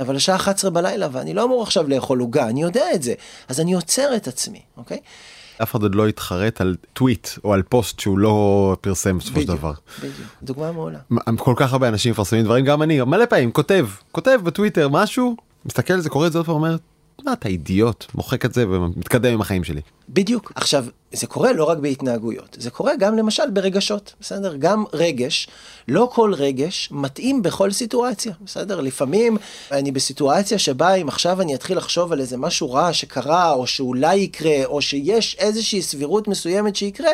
אבל 0.00 0.16
השעה 0.16 0.36
11 0.36 0.70
בלילה 0.70 1.08
ואני 1.12 1.34
לא 1.34 1.44
אמור 1.44 1.62
עכשיו 1.62 1.88
לאכול 1.88 2.20
עוגה, 2.20 2.48
אני 2.48 2.62
יודע 2.62 2.84
את 2.94 3.02
זה. 3.02 3.14
אז 3.48 3.60
אני 3.60 3.74
עוצר 3.74 4.16
את 4.16 4.28
עצמי, 4.28 4.60
אוקיי? 4.76 4.98
אף 5.62 5.70
אחד 5.70 5.82
עוד 5.82 5.94
לא 5.94 6.08
יתחרט 6.08 6.60
על 6.60 6.76
טוויט 6.92 7.28
או 7.44 7.54
על 7.54 7.62
פוסט 7.62 8.00
שהוא 8.00 8.18
לא 8.18 8.76
פרסם 8.80 9.18
בסופו 9.18 9.40
של 9.40 9.46
דבר. 9.46 9.72
בדיוק, 9.98 10.14
דוגמה 10.42 10.72
מעולה. 10.72 10.98
כל 11.38 11.54
כך 11.56 11.72
הרבה 11.72 11.88
אנשים 11.88 12.12
מפרסמים 12.12 12.44
דברים, 12.44 12.64
גם 12.64 12.82
אני 12.82 13.00
מלא 13.00 13.26
פעמים 13.26 13.52
כותב, 13.52 13.86
כותב 14.12 14.40
בטוויטר 14.44 14.88
משהו, 14.88 15.36
מסתכל 15.66 15.94
על 15.94 16.00
זה, 16.00 16.10
קורא 16.10 16.26
את 16.26 16.32
זה 16.32 16.38
עוד 16.38 16.46
פעם, 16.46 16.54
אומר, 16.54 16.76
מה 17.24 17.32
אתה 17.32 17.48
אידיוט, 17.48 18.06
מוחק 18.14 18.44
את 18.44 18.54
זה 18.54 18.68
ומתקדם 18.68 19.32
עם 19.32 19.40
החיים 19.40 19.64
שלי. 19.64 19.80
בדיוק. 20.08 20.52
עכשיו, 20.54 20.84
זה 21.12 21.26
קורה 21.26 21.52
לא 21.52 21.64
רק 21.64 21.78
בהתנהגויות, 21.78 22.56
זה 22.60 22.70
קורה 22.70 22.96
גם 22.96 23.16
למשל 23.16 23.50
ברגשות, 23.50 24.14
בסדר? 24.20 24.56
גם 24.58 24.84
רגש, 24.92 25.48
לא 25.88 26.10
כל 26.12 26.34
רגש 26.34 26.88
מתאים 26.92 27.42
בכל 27.42 27.70
סיטואציה, 27.70 28.32
בסדר? 28.44 28.80
לפעמים 28.80 29.36
אני 29.72 29.90
בסיטואציה 29.90 30.58
שבה 30.58 30.94
אם 30.94 31.08
עכשיו 31.08 31.40
אני 31.40 31.54
אתחיל 31.54 31.76
לחשוב 31.76 32.12
על 32.12 32.20
איזה 32.20 32.36
משהו 32.36 32.72
רע 32.72 32.92
שקרה, 32.92 33.52
או 33.52 33.66
שאולי 33.66 34.16
יקרה, 34.16 34.64
או 34.64 34.82
שיש 34.82 35.36
איזושהי 35.38 35.82
סבירות 35.82 36.28
מסוימת 36.28 36.76
שיקרה, 36.76 37.10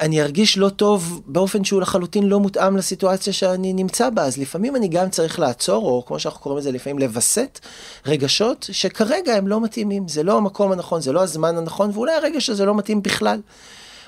אני 0.00 0.22
ארגיש 0.22 0.58
לא 0.58 0.68
טוב 0.68 1.22
באופן 1.26 1.64
שהוא 1.64 1.80
לחלוטין 1.80 2.28
לא 2.28 2.40
מותאם 2.40 2.76
לסיטואציה 2.76 3.32
שאני 3.32 3.72
נמצא 3.72 4.10
בה. 4.10 4.22
אז 4.22 4.38
לפעמים 4.38 4.76
אני 4.76 4.88
גם 4.88 5.10
צריך 5.10 5.38
לעצור, 5.38 5.86
או 5.86 6.04
כמו 6.06 6.18
שאנחנו 6.18 6.40
קוראים 6.40 6.58
לזה 6.58 6.72
לפעמים 6.72 6.98
לווסת 6.98 7.60
רגשות 8.06 8.68
שכרגע 8.72 9.34
הם 9.34 9.48
לא 9.48 9.60
מתאימים. 9.60 10.08
זה 10.08 10.22
לא 10.22 10.36
המקום 10.36 10.72
הנכון, 10.72 11.00
זה 11.00 11.12
לא 11.12 11.22
הזמן 11.22 11.56
הנכון, 11.56 11.90
ואולי 11.94 12.12
הרגש 12.12 12.50
הזה 12.50 12.64
לא 12.64 12.74
מתאים 12.74 13.02
בכלל. 13.02 13.40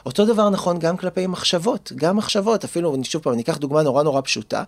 אותו 0.07 0.25
דבר 0.25 0.51
נכון 0.51 0.79
גם 0.79 0.97
כלפי 0.97 1.27
מחשבות, 1.27 1.93
גם 1.97 2.17
מחשבות, 2.17 2.65
אפילו, 2.65 2.97
שוב 3.03 3.23
פעם, 3.23 3.33
אני 3.33 3.43
אקח 3.43 3.57
דוגמה 3.57 3.83
נורא 3.83 4.03
נורא 4.03 4.21
פשוטה, 4.21 4.63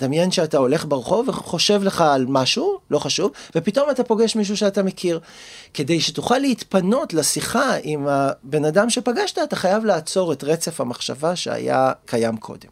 דמיין 0.00 0.30
שאתה 0.30 0.58
הולך 0.58 0.84
ברחוב 0.88 1.28
וחושב 1.28 1.82
לך 1.82 2.00
על 2.00 2.26
משהו, 2.28 2.78
לא 2.90 2.98
חשוב, 2.98 3.30
ופתאום 3.54 3.90
אתה 3.90 4.04
פוגש 4.04 4.36
מישהו 4.36 4.56
שאתה 4.56 4.82
מכיר. 4.82 5.20
כדי 5.74 6.00
שתוכל 6.00 6.38
להתפנות 6.38 7.14
לשיחה 7.14 7.72
עם 7.82 8.08
הבן 8.08 8.64
אדם 8.64 8.90
שפגשת, 8.90 9.38
אתה 9.38 9.56
חייב 9.56 9.84
לעצור 9.84 10.32
את 10.32 10.44
רצף 10.44 10.80
המחשבה 10.80 11.36
שהיה 11.36 11.92
קיים 12.06 12.36
קודם. 12.36 12.68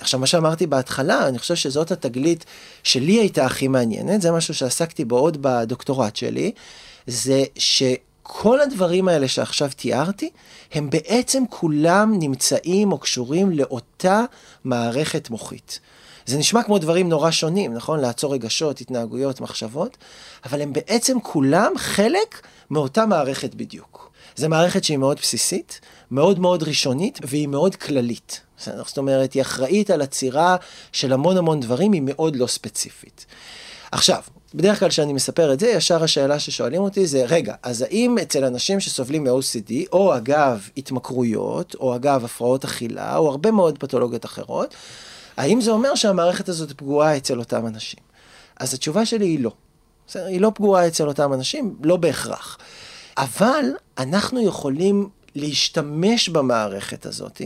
עכשיו, 0.00 0.20
מה 0.20 0.26
שאמרתי 0.26 0.66
בהתחלה, 0.66 1.28
אני 1.28 1.38
חושב 1.38 1.54
שזאת 1.54 1.92
התגלית 1.92 2.44
שלי 2.82 3.12
הייתה 3.12 3.46
הכי 3.46 3.68
מעניינת, 3.68 4.22
זה 4.22 4.32
משהו 4.32 4.54
שעסקתי 4.54 5.04
בו 5.04 5.18
עוד 5.18 5.42
בדוקטורט 5.42 6.16
שלי, 6.16 6.52
זה 7.06 7.44
ש... 7.58 7.82
כל 8.34 8.60
הדברים 8.60 9.08
האלה 9.08 9.28
שעכשיו 9.28 9.70
תיארתי, 9.76 10.30
הם 10.72 10.90
בעצם 10.90 11.42
כולם 11.50 12.14
נמצאים 12.18 12.92
או 12.92 12.98
קשורים 12.98 13.50
לאותה 13.50 14.24
מערכת 14.64 15.30
מוחית. 15.30 15.80
זה 16.26 16.38
נשמע 16.38 16.62
כמו 16.62 16.78
דברים 16.78 17.08
נורא 17.08 17.30
שונים, 17.30 17.74
נכון? 17.74 18.00
לעצור 18.00 18.34
רגשות, 18.34 18.80
התנהגויות, 18.80 19.40
מחשבות, 19.40 19.96
אבל 20.44 20.60
הם 20.62 20.72
בעצם 20.72 21.20
כולם 21.20 21.72
חלק 21.76 22.46
מאותה 22.70 23.06
מערכת 23.06 23.54
בדיוק. 23.54 24.10
זו 24.36 24.48
מערכת 24.48 24.84
שהיא 24.84 24.98
מאוד 24.98 25.18
בסיסית, 25.22 25.80
מאוד 26.10 26.38
מאוד 26.38 26.62
ראשונית, 26.62 27.18
והיא 27.22 27.48
מאוד 27.48 27.76
כללית. 27.76 28.40
זאת 28.58 28.98
אומרת, 28.98 29.32
היא 29.32 29.42
אחראית 29.42 29.90
על 29.90 30.02
עצירה 30.02 30.56
של 30.92 31.12
המון 31.12 31.36
המון 31.36 31.60
דברים, 31.60 31.92
היא 31.92 32.02
מאוד 32.04 32.36
לא 32.36 32.46
ספציפית. 32.46 33.26
עכשיו, 33.92 34.22
בדרך 34.54 34.78
כלל 34.78 34.88
כשאני 34.88 35.12
מספר 35.12 35.52
את 35.52 35.60
זה, 35.60 35.68
ישר 35.68 36.04
השאלה 36.04 36.38
ששואלים 36.38 36.82
אותי 36.82 37.06
זה, 37.06 37.24
רגע, 37.28 37.54
אז 37.62 37.82
האם 37.82 38.18
אצל 38.22 38.44
אנשים 38.44 38.80
שסובלים 38.80 39.24
מ-OCD, 39.24 39.72
או 39.92 40.16
אגב 40.16 40.68
התמכרויות, 40.76 41.74
או 41.74 41.96
אגב 41.96 42.24
הפרעות 42.24 42.64
אכילה, 42.64 43.16
או 43.16 43.30
הרבה 43.30 43.50
מאוד 43.50 43.78
פתולוגיות 43.78 44.24
אחרות, 44.24 44.74
האם 45.36 45.60
זה 45.60 45.70
אומר 45.70 45.94
שהמערכת 45.94 46.48
הזאת 46.48 46.72
פגועה 46.72 47.16
אצל 47.16 47.38
אותם 47.38 47.66
אנשים? 47.66 48.00
אז 48.60 48.74
התשובה 48.74 49.06
שלי 49.06 49.26
היא 49.26 49.40
לא. 49.40 49.52
היא 50.14 50.40
לא 50.40 50.52
פגועה 50.54 50.86
אצל 50.86 51.08
אותם 51.08 51.32
אנשים, 51.32 51.76
לא 51.82 51.96
בהכרח. 51.96 52.58
אבל 53.16 53.64
אנחנו 53.98 54.46
יכולים 54.46 55.08
להשתמש 55.34 56.28
במערכת 56.28 57.06
הזאת 57.06 57.42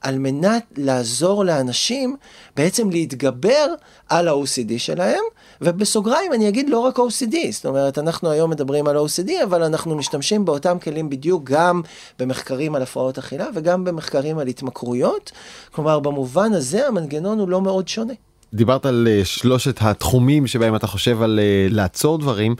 על 0.00 0.18
מנת 0.18 0.64
לעזור 0.76 1.44
לאנשים 1.44 2.16
בעצם 2.56 2.90
להתגבר 2.90 3.66
על 4.08 4.28
ה-OCD 4.28 4.78
שלהם, 4.78 5.22
ובסוגריים 5.60 6.32
אני 6.32 6.48
אגיד 6.48 6.70
לא 6.70 6.78
רק 6.78 6.98
OCD, 6.98 7.36
זאת 7.50 7.66
אומרת, 7.66 7.98
אנחנו 7.98 8.30
היום 8.30 8.50
מדברים 8.50 8.86
על 8.86 8.96
OCD, 8.96 9.30
אבל 9.44 9.62
אנחנו 9.62 9.96
משתמשים 9.96 10.44
באותם 10.44 10.78
כלים 10.78 11.10
בדיוק 11.10 11.44
גם 11.44 11.82
במחקרים 12.18 12.74
על 12.74 12.82
הפרעות 12.82 13.18
אכילה 13.18 13.46
וגם 13.54 13.84
במחקרים 13.84 14.38
על 14.38 14.46
התמכרויות, 14.46 15.32
כלומר, 15.72 16.00
במובן 16.00 16.52
הזה 16.52 16.88
המנגנון 16.88 17.38
הוא 17.38 17.48
לא 17.48 17.62
מאוד 17.62 17.88
שונה. 17.88 18.14
דיברת 18.54 18.86
על 18.86 19.08
uh, 19.10 19.24
שלושת 19.24 19.78
התחומים 19.80 20.46
שבהם 20.46 20.76
אתה 20.76 20.86
חושב 20.86 21.22
על 21.22 21.40
uh, 21.42 21.74
לעצור 21.74 22.18
דברים. 22.18 22.54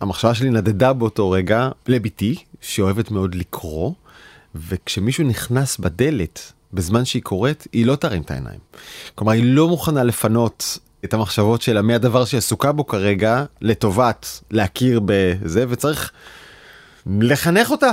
המחשבה 0.00 0.34
שלי 0.34 0.50
נדדה 0.50 0.92
באותו 0.92 1.30
רגע 1.30 1.68
לביתי 1.88 2.34
שאוהבת 2.60 3.10
מאוד 3.10 3.34
לקרוא 3.34 3.92
וכשמישהו 4.54 5.24
נכנס 5.24 5.78
בדלת 5.78 6.52
בזמן 6.72 7.04
שהיא 7.04 7.22
קוראת 7.22 7.66
היא 7.72 7.86
לא 7.86 7.96
תרים 7.96 8.22
את 8.22 8.30
העיניים. 8.30 8.58
כלומר 9.14 9.32
היא 9.32 9.54
לא 9.54 9.68
מוכנה 9.68 10.04
לפנות 10.04 10.78
את 11.04 11.14
המחשבות 11.14 11.62
שלה 11.62 11.82
מהדבר 11.82 12.24
שהיא 12.24 12.38
עסוקה 12.38 12.72
בו 12.72 12.86
כרגע 12.86 13.44
לטובת 13.60 14.40
להכיר 14.50 15.00
בזה 15.04 15.64
וצריך 15.68 16.12
לחנך 17.06 17.70
אותה. 17.70 17.90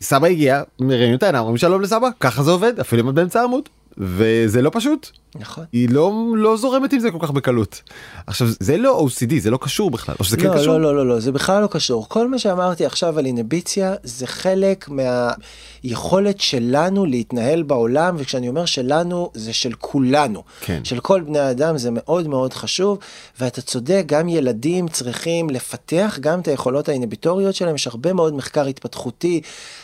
סבא 0.00 0.26
הגיע, 0.26 0.62
מרימים 0.80 1.14
את 1.14 1.22
העיניים, 1.22 1.42
אומרים 1.42 1.58
שלום 1.58 1.82
לסבא, 1.82 2.08
ככה 2.20 2.42
זה 2.42 2.50
עובד, 2.50 2.80
אפילו 2.80 3.02
אם 3.02 3.08
את 3.08 3.14
באמצע 3.14 3.40
העמוד. 3.40 3.68
וזה 3.98 4.62
לא 4.62 4.70
פשוט. 4.74 5.10
נכון. 5.34 5.64
היא 5.72 5.88
לא, 5.90 6.12
לא 6.36 6.56
זורמת 6.56 6.92
עם 6.92 7.00
זה 7.00 7.10
כל 7.10 7.18
כך 7.20 7.30
בקלות. 7.30 7.82
עכשיו 8.26 8.48
זה 8.60 8.76
לא 8.76 9.06
OCD 9.06 9.34
זה 9.38 9.50
לא 9.50 9.58
קשור 9.60 9.90
בכלל 9.90 10.14
או 10.20 10.24
שזה 10.24 10.36
כן 10.36 10.46
לא, 10.46 10.52
כן 10.52 10.58
קשור? 10.58 10.72
לא 10.72 10.82
לא 10.82 10.96
לא 10.96 11.06
לא 11.06 11.20
זה 11.20 11.32
בכלל 11.32 11.62
לא 11.62 11.66
קשור 11.66 12.08
כל 12.08 12.28
מה 12.28 12.38
שאמרתי 12.38 12.86
עכשיו 12.86 13.18
על 13.18 13.26
אינביציה 13.26 13.94
זה 14.02 14.26
חלק 14.26 14.88
מהיכולת 14.88 16.40
שלנו 16.40 17.06
להתנהל 17.06 17.62
בעולם 17.62 18.16
וכשאני 18.18 18.48
אומר 18.48 18.64
שלנו 18.64 19.30
זה 19.34 19.52
של 19.52 19.72
כולנו. 19.78 20.42
כן. 20.60 20.84
של 20.84 21.00
כל 21.00 21.20
בני 21.20 21.38
האדם 21.38 21.78
זה 21.78 21.90
מאוד 21.92 22.28
מאוד 22.28 22.52
חשוב 22.52 22.98
ואתה 23.40 23.62
צודק 23.62 24.02
גם 24.06 24.28
ילדים 24.28 24.88
צריכים 24.88 25.50
לפתח 25.50 26.18
גם 26.20 26.40
את 26.40 26.48
היכולות 26.48 26.88
האינביטוריות 26.88 27.54
שלהם 27.54 27.74
יש 27.74 27.86
הרבה 27.86 28.12
מאוד 28.12 28.34
מחקר 28.34 28.66
התפתחותי 28.66 29.40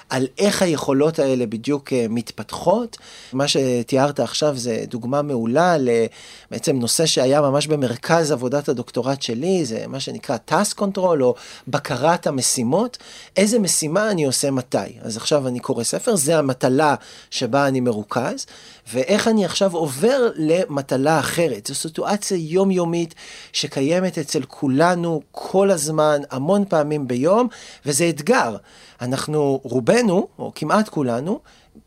על 0.09 0.27
איך 0.38 0.62
היכולות 0.62 1.18
האלה 1.18 1.47
בדיוק 1.47 1.92
אה, 1.92 2.07
מתפתחות. 2.09 2.97
מה 3.33 3.49
שתיארת 3.49 4.21
עכשיו 4.21 4.57
זה 4.57 4.85
דוגמה 4.88 5.23
מעולה 5.23 5.77
לבעצם 5.79 6.77
נושא 6.77 7.07
שהיה 7.07 7.40
ממש 7.40 7.66
במרכז 7.66 8.31
עבודת 8.31 8.68
הדוקטורט 8.68 9.23
שלי, 9.23 9.64
זה 9.64 9.85
מה 9.88 10.01
שנקרא 10.01 10.37
task 10.51 10.79
control 10.79 11.21
או 11.21 11.35
בקרת 11.68 12.27
המשימות, 12.27 12.99
איזה 13.37 13.59
משימה 13.59 14.11
אני 14.11 14.25
עושה 14.25 14.51
מתי. 14.51 14.79
אז 15.03 15.16
עכשיו 15.16 15.49
אני 15.49 15.61
קורא 15.61 15.85
ספר, 15.85 16.16
זה 16.16 16.38
המטלה 16.38 16.94
שבה 17.31 17.68
אני 17.68 17.81
מרוכז, 17.81 18.47
ואיך 18.92 19.29
אני 19.29 19.44
עכשיו 19.44 19.77
עובר 19.77 20.31
למטלה 20.37 21.18
אחרת. 21.18 21.66
זו 21.66 21.74
סיטואציה 21.74 22.37
יומיומית 22.40 23.14
שקיימת 23.53 24.18
אצל 24.18 24.42
כולנו 24.42 25.20
כל 25.31 25.70
הזמן, 25.70 26.20
המון 26.31 26.64
פעמים 26.68 27.09
ביום, 27.09 27.48
וזה 27.87 28.09
אתגר. 28.09 28.57
אנחנו 29.01 29.61
רובנו, 29.62 30.29
או 30.38 30.53
כמעט 30.55 30.88
כולנו, 30.88 31.40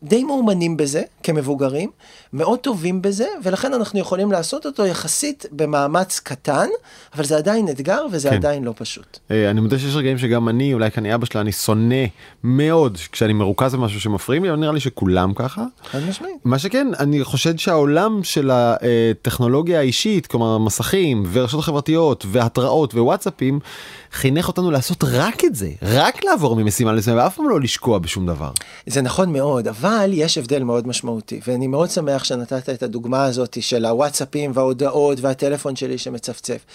די 0.03 0.23
מאומנים 0.23 0.77
בזה 0.77 1.01
כמבוגרים, 1.23 1.89
מאוד 2.33 2.59
טובים 2.59 3.01
בזה, 3.01 3.27
ולכן 3.43 3.73
אנחנו 3.73 3.99
יכולים 3.99 4.31
לעשות 4.31 4.65
אותו 4.65 4.85
יחסית 4.85 5.45
במאמץ 5.51 6.19
קטן, 6.19 6.67
אבל 7.15 7.23
זה 7.25 7.37
עדיין 7.37 7.69
אתגר 7.69 8.05
וזה 8.11 8.29
כן. 8.29 8.35
עדיין 8.35 8.63
לא 8.63 8.73
פשוט. 8.77 9.19
אה, 9.31 9.49
אני 9.49 9.61
מודה 9.61 9.79
שיש 9.79 9.95
רגעים 9.95 10.17
שגם 10.17 10.49
אני, 10.49 10.73
אולי 10.73 10.91
כאן 10.91 11.05
אבא 11.05 11.25
שלה, 11.25 11.41
אני 11.41 11.51
שונא 11.51 12.05
מאוד 12.43 12.97
כשאני 13.11 13.33
מרוכז 13.33 13.75
במשהו 13.75 14.01
שמפריעים 14.01 14.43
לי, 14.43 14.49
אבל 14.49 14.59
נראה 14.59 14.73
לי 14.73 14.79
שכולם 14.79 15.33
ככה. 15.33 15.65
חד 15.91 15.99
משמעית. 16.09 16.35
מה 16.45 16.59
שכן, 16.59 16.87
אני 16.99 17.23
חושב 17.23 17.57
שהעולם 17.57 18.23
של 18.23 18.51
הטכנולוגיה 18.53 19.79
האישית, 19.79 20.27
כלומר 20.27 20.57
מסכים 20.57 21.23
ורשתות 21.31 21.63
חברתיות 21.63 22.25
והתראות 22.31 22.93
ווואטסאפים, 22.93 23.59
חינך 24.11 24.47
אותנו 24.47 24.71
לעשות 24.71 25.03
רק 25.03 25.45
את 25.45 25.55
זה, 25.55 25.69
רק 25.81 26.23
לעבור 26.23 26.55
ממשימה 26.55 26.93
למשימה 26.93 27.23
ואף 27.23 27.35
פעם 27.35 27.49
לא 27.49 27.61
לשקוע 27.61 27.99
בשום 27.99 28.25
דבר. 28.25 28.51
זה 28.87 29.01
נכון 29.01 29.33
מאוד, 29.33 29.67
אבל 29.67 30.09
יש 30.13 30.37
הבדל 30.37 30.63
מאוד 30.63 30.87
משמעותי, 30.87 31.39
ואני 31.47 31.67
מאוד 31.67 31.89
שמח 31.89 32.23
שנתת 32.23 32.69
את 32.69 32.83
הדוגמה 32.83 33.23
הזאת 33.23 33.57
של 33.61 33.85
הוואטסאפים 33.85 34.51
וההודעות 34.53 35.19
והטלפון 35.19 35.75
שלי 35.75 35.97
שמצפצף. 35.97 36.65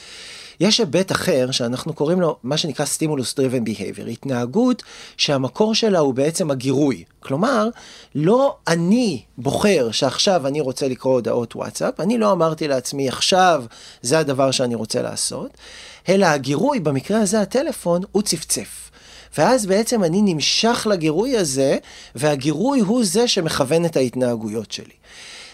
יש 0.61 0.79
היבט 0.79 1.13
אחר 1.13 1.51
שאנחנו 1.51 1.93
קוראים 1.93 2.21
לו 2.21 2.37
מה 2.43 2.57
שנקרא 2.57 2.87
stimulus 2.87 3.35
driven 3.39 3.69
behavior, 3.69 4.09
התנהגות 4.11 4.83
שהמקור 5.17 5.75
שלה 5.75 5.99
הוא 5.99 6.15
בעצם 6.15 6.51
הגירוי. 6.51 7.05
כלומר, 7.21 7.69
לא 8.15 8.57
אני 8.69 9.23
בוחר 9.39 9.91
שעכשיו 9.91 10.47
אני 10.47 10.61
רוצה 10.61 10.89
לקרוא 10.89 11.13
הודעות 11.13 11.57
וואטסאפ, 11.57 12.01
אני 12.01 12.19
לא 12.19 12.33
אמרתי 12.33 12.69
לעצמי 12.69 13.09
עכשיו 13.09 13.65
זה 14.03 14.19
הדבר 14.19 14.51
שאני 14.51 14.75
רוצה 14.75 15.03
לעשות, 15.03 15.51
אלא 16.09 16.27
הגירוי, 16.27 16.81
במקרה 16.81 17.21
הזה 17.21 17.41
הטלפון, 17.41 18.03
הוא 18.13 18.23
צפצף. 18.23 18.91
ואז 19.39 19.67
בעצם 19.67 20.05
אני 20.05 20.23
נמשך 20.23 20.87
לגירוי 20.91 21.37
הזה, 21.37 21.77
והגירוי 22.15 22.81
הוא 22.81 23.05
זה 23.05 23.29
שמכוון 23.29 23.85
את 23.85 23.97
ההתנהגויות 23.97 24.73
שלי. 24.73 24.95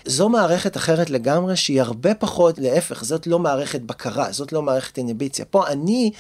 זו 0.04 0.28
מערכת 0.28 0.76
אחרת 0.76 1.10
לגמרי 1.10 1.56
שהיא 1.56 1.80
הרבה 1.80 2.14
פחות, 2.14 2.58
להפך, 2.58 3.04
זאת 3.04 3.26
לא 3.26 3.38
מערכת 3.38 3.80
בקרה, 3.80 4.32
זאת 4.32 4.52
לא 4.52 4.62
מערכת 4.62 4.98
אינביציה. 4.98 5.44
פה 5.44 5.66
אני 5.66 6.10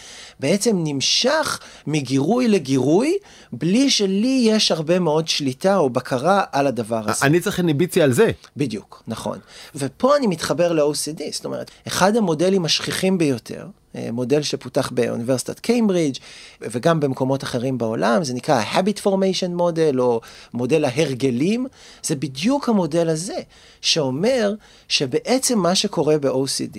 בעצם 0.40 0.80
נמשך 0.84 1.60
מגירוי 1.86 2.48
לגירוי, 2.48 3.16
בלי 3.52 3.90
שלי 3.90 4.44
יש 4.48 4.72
הרבה 4.72 4.98
מאוד 4.98 5.28
שליטה 5.28 5.76
או 5.76 5.90
בקרה 5.90 6.44
על 6.52 6.66
הדבר 6.66 7.10
הזה. 7.10 7.26
אני 7.26 7.40
צריך 7.40 7.58
אינביציה 7.58 8.04
על 8.04 8.12
זה. 8.12 8.30
בדיוק, 8.56 9.02
נכון. 9.08 9.38
ופה 9.74 10.16
אני 10.16 10.26
מתחבר 10.26 10.72
ל-OCD, 10.72 11.22
זאת 11.32 11.44
אומרת, 11.44 11.70
אחד 11.86 12.16
המודלים 12.16 12.64
השכיחים 12.64 13.18
ביותר, 13.18 13.66
מודל 13.94 14.42
שפותח 14.42 14.90
באוניברסיטת 14.90 15.60
קיימברידג' 15.60 16.18
וגם 16.60 17.00
במקומות 17.00 17.44
אחרים 17.44 17.78
בעולם, 17.78 18.24
זה 18.24 18.34
נקרא 18.34 18.62
habit 18.72 19.00
formation 19.04 19.58
model 19.60 19.98
או 19.98 20.20
מודל 20.54 20.84
ההרגלים, 20.84 21.66
זה 22.02 22.16
בדיוק 22.16 22.68
המודל 22.68 23.08
הזה, 23.08 23.38
שאומר 23.80 24.54
שבעצם 24.88 25.58
מה 25.58 25.74
שקורה 25.74 26.18
ב-OCD 26.18 26.78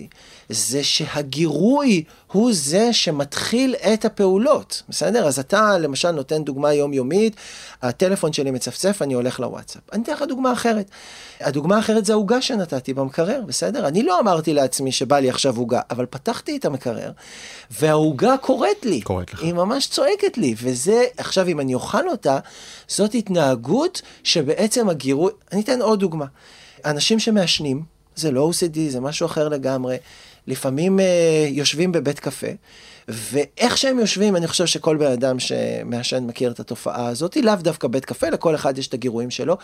זה 0.50 0.84
שהגירוי 0.84 2.04
הוא 2.32 2.52
זה 2.54 2.94
שמתחיל 2.94 3.76
את 3.76 4.06
הפעולות, 4.06 4.84
בסדר? 4.90 5.28
אז 5.28 5.40
אתה 5.40 5.78
למשל 5.78 6.12
נותן 6.12 6.44
דוגמה 6.44 6.74
יומיומית, 6.74 7.36
הטלפון 7.82 8.34
שלי 8.34 8.52
מצפצף, 8.52 9.02
אני 9.02 9.14
הולך 9.14 9.40
לוואטסאפ. 9.40 9.82
אני 9.94 10.04
אתן 10.04 10.14
לך 10.14 10.22
דוגמה 10.22 10.54
אחרת. 10.54 10.90
הדוגמה 11.44 11.76
האחרת 11.76 12.06
זה 12.06 12.14
העוגה 12.14 12.42
שנתתי 12.42 12.94
במקרר, 12.94 13.42
בסדר? 13.48 13.88
אני 13.88 14.04
לא 14.04 14.20
אמרתי 14.20 14.54
לעצמי 14.54 14.92
שבא 14.92 15.20
לי 15.20 15.30
עכשיו 15.30 15.58
עוגה, 15.58 15.82
אבל 15.90 16.06
פתחתי 16.06 16.58
את 16.58 16.66
המקרר, 16.66 17.12
והעוגה 17.72 18.36
קוראת 18.38 18.86
לי. 18.86 19.02
קוראת 19.02 19.34
לך. 19.34 19.42
היא 19.42 19.54
ממש 19.54 19.88
צועקת 19.88 20.38
לי, 20.38 20.56
וזה, 20.58 21.04
עכשיו 21.18 21.48
אם 21.48 21.60
אני 21.60 21.74
אוכל 21.74 22.10
אותה, 22.10 22.40
זאת 22.88 23.16
התנהגות 23.16 24.02
שבעצם 24.24 24.90
הגירוי, 24.90 25.32
אני 25.52 25.62
אתן 25.62 25.82
עוד 25.82 26.00
דוגמה. 26.00 26.26
אנשים 26.86 27.20
שמעשנים, 27.20 27.84
זה 28.16 28.32
לא 28.32 28.52
OCD, 28.52 28.78
זה 28.90 29.00
משהו 29.00 29.26
אחר 29.26 29.50
לגמרי. 29.50 29.98
לפעמים 30.48 31.00
אה, 31.00 31.48
יושבים 31.50 31.92
בבית 31.92 32.20
קפה, 32.20 32.48
ואיך 33.08 33.78
שהם 33.78 34.00
יושבים, 34.00 34.36
אני 34.36 34.48
חושב 34.48 34.66
שכל 34.66 34.98
בן 34.98 35.12
אדם 35.12 35.40
שמעשן 35.40 36.24
מכיר 36.24 36.52
את 36.52 36.60
התופעה 36.60 37.08
הזאת, 37.08 37.38
לאו 37.38 37.56
דווקא 37.56 37.88
בית 37.88 38.06
קפה, 38.06 38.30
לכל 38.30 38.56
אחד 38.56 38.78
יש 38.78 38.88
את 38.88 38.94
הגירויים 38.94 39.32
שלו, 39.32 39.58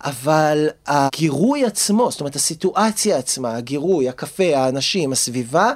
אבל 0.00 0.68
הגירוי 0.86 1.64
עצמו, 1.64 2.10
זאת 2.10 2.20
אומרת 2.20 2.36
הסיטואציה 2.36 3.18
עצמה, 3.18 3.56
הגירוי, 3.56 4.08
הקפה, 4.08 4.56
האנשים, 4.56 5.12
הסביבה, 5.12 5.72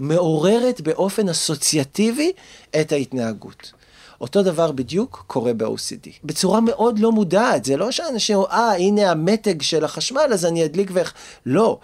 מעוררת 0.00 0.80
באופן 0.80 1.28
אסוציאטיבי 1.28 2.32
את 2.80 2.92
ההתנהגות. 2.92 3.72
אותו 4.20 4.42
דבר 4.42 4.72
בדיוק 4.72 5.24
קורה 5.26 5.52
ב-OCD. 5.52 6.08
בצורה 6.24 6.60
מאוד 6.60 6.98
לא 6.98 7.12
מודעת, 7.12 7.64
זה 7.64 7.76
לא 7.76 7.90
שאנשים, 7.90 8.38
אה, 8.50 8.72
הנה 8.76 9.10
המתג 9.10 9.62
של 9.62 9.84
החשמל, 9.84 10.30
אז 10.32 10.44
אני 10.44 10.64
אדליק 10.64 10.90
ואיך... 10.92 11.12
לא. 11.46 11.78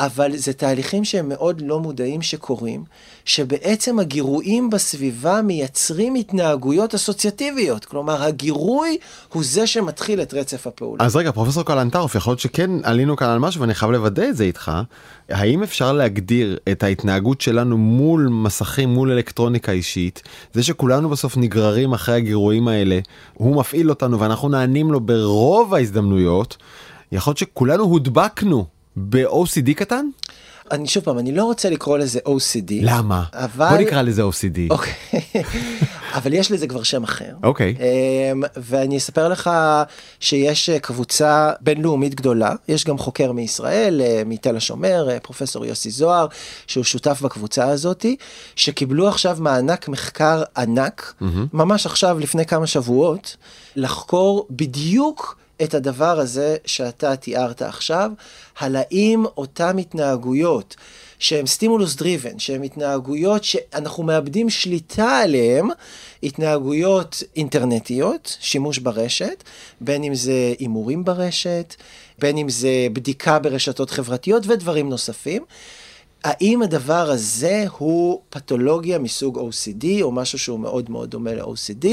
אבל 0.00 0.36
זה 0.36 0.52
תהליכים 0.52 1.04
שהם 1.04 1.28
מאוד 1.28 1.60
לא 1.60 1.80
מודעים 1.80 2.22
שקורים, 2.22 2.84
שבעצם 3.24 3.98
הגירויים 3.98 4.70
בסביבה 4.70 5.42
מייצרים 5.42 6.14
התנהגויות 6.14 6.94
אסוציאטיביות. 6.94 7.84
כלומר, 7.84 8.22
הגירוי 8.22 8.98
הוא 9.32 9.42
זה 9.44 9.66
שמתחיל 9.66 10.22
את 10.22 10.34
רצף 10.34 10.66
הפעולה. 10.66 11.04
אז 11.04 11.16
רגע, 11.16 11.32
פרופסור 11.32 11.62
קלנטרוף, 11.62 12.14
יכול 12.14 12.30
להיות 12.30 12.40
שכן 12.40 12.70
עלינו 12.82 13.16
כאן 13.16 13.28
על 13.28 13.38
משהו 13.38 13.60
ואני 13.60 13.74
חייב 13.74 13.92
לוודא 13.92 14.28
את 14.28 14.36
זה 14.36 14.44
איתך. 14.44 14.72
האם 15.28 15.62
אפשר 15.62 15.92
להגדיר 15.92 16.58
את 16.72 16.82
ההתנהגות 16.82 17.40
שלנו 17.40 17.78
מול 17.78 18.28
מסכים, 18.30 18.88
מול 18.88 19.10
אלקטרוניקה 19.10 19.72
אישית, 19.72 20.22
זה 20.52 20.62
שכולנו 20.62 21.08
בסוף 21.08 21.36
נגררים 21.36 21.92
אחרי 21.92 22.14
הגירויים 22.14 22.68
האלה, 22.68 22.98
הוא 23.34 23.56
מפעיל 23.56 23.90
אותנו 23.90 24.20
ואנחנו 24.20 24.48
נענים 24.48 24.92
לו 24.92 25.00
ברוב 25.00 25.74
ההזדמנויות, 25.74 26.56
יכול 27.12 27.30
להיות 27.30 27.38
שכולנו 27.38 27.84
הודבקנו 27.84 28.79
ב-OCD 28.96 29.74
קטן? 29.74 30.06
אני 30.70 30.86
שוב 30.88 31.04
פעם, 31.04 31.18
אני 31.18 31.32
לא 31.32 31.44
רוצה 31.44 31.70
לקרוא 31.70 31.98
לזה 31.98 32.20
OCD. 32.26 32.72
למה? 32.82 33.24
אבל... 33.32 33.68
בוא 33.68 33.78
נקרא 33.78 34.02
לזה 34.02 34.22
OCD. 34.22 34.58
אוקיי, 34.70 34.92
אבל 36.16 36.32
יש 36.32 36.52
לזה 36.52 36.66
כבר 36.66 36.82
שם 36.82 37.04
אחר. 37.04 37.32
אוקיי. 37.42 37.76
אמ, 38.32 38.42
ואני 38.56 38.96
אספר 38.96 39.28
לך 39.28 39.50
שיש 40.20 40.70
קבוצה 40.70 41.52
בינלאומית 41.60 42.14
גדולה, 42.14 42.52
יש 42.68 42.84
גם 42.84 42.98
חוקר 42.98 43.32
מישראל, 43.32 44.00
אה, 44.00 44.22
מתל 44.26 44.56
השומר, 44.56 45.10
אה, 45.10 45.20
פרופסור 45.20 45.66
יוסי 45.66 45.90
זוהר, 45.90 46.26
שהוא 46.66 46.84
שותף 46.84 47.22
בקבוצה 47.22 47.68
הזאתי, 47.68 48.16
שקיבלו 48.56 49.08
עכשיו 49.08 49.36
מענק 49.40 49.88
מחקר 49.88 50.42
ענק, 50.56 51.14
ממש 51.52 51.86
עכשיו 51.86 52.18
לפני 52.18 52.46
כמה 52.46 52.66
שבועות, 52.66 53.36
לחקור 53.76 54.46
בדיוק 54.50 55.39
את 55.62 55.74
הדבר 55.74 56.20
הזה 56.20 56.56
שאתה 56.64 57.16
תיארת 57.16 57.62
עכשיו, 57.62 58.10
על 58.60 58.76
האם 58.76 59.24
אותם 59.36 59.78
התנהגויות 59.78 60.76
שהן 61.18 61.46
סטימולוס 61.46 61.94
דריבן, 61.94 62.38
שהן 62.38 62.62
התנהגויות 62.62 63.44
שאנחנו 63.44 64.02
מאבדים 64.02 64.50
שליטה 64.50 65.18
עליהן, 65.18 65.66
התנהגויות 66.22 67.22
אינטרנטיות, 67.36 68.36
שימוש 68.40 68.78
ברשת, 68.78 69.44
בין 69.80 70.04
אם 70.04 70.14
זה 70.14 70.54
הימורים 70.58 71.04
ברשת, 71.04 71.74
בין 72.18 72.38
אם 72.38 72.48
זה 72.48 72.86
בדיקה 72.92 73.38
ברשתות 73.38 73.90
חברתיות 73.90 74.46
ודברים 74.46 74.88
נוספים. 74.88 75.44
האם 76.24 76.62
הדבר 76.62 77.10
הזה 77.10 77.64
הוא 77.78 78.20
פתולוגיה 78.30 78.98
מסוג 78.98 79.38
OCD 79.38 79.86
או 80.02 80.12
משהו 80.12 80.38
שהוא 80.38 80.60
מאוד 80.60 80.90
מאוד 80.90 81.10
דומה 81.10 81.34
ל-OCD? 81.34 81.86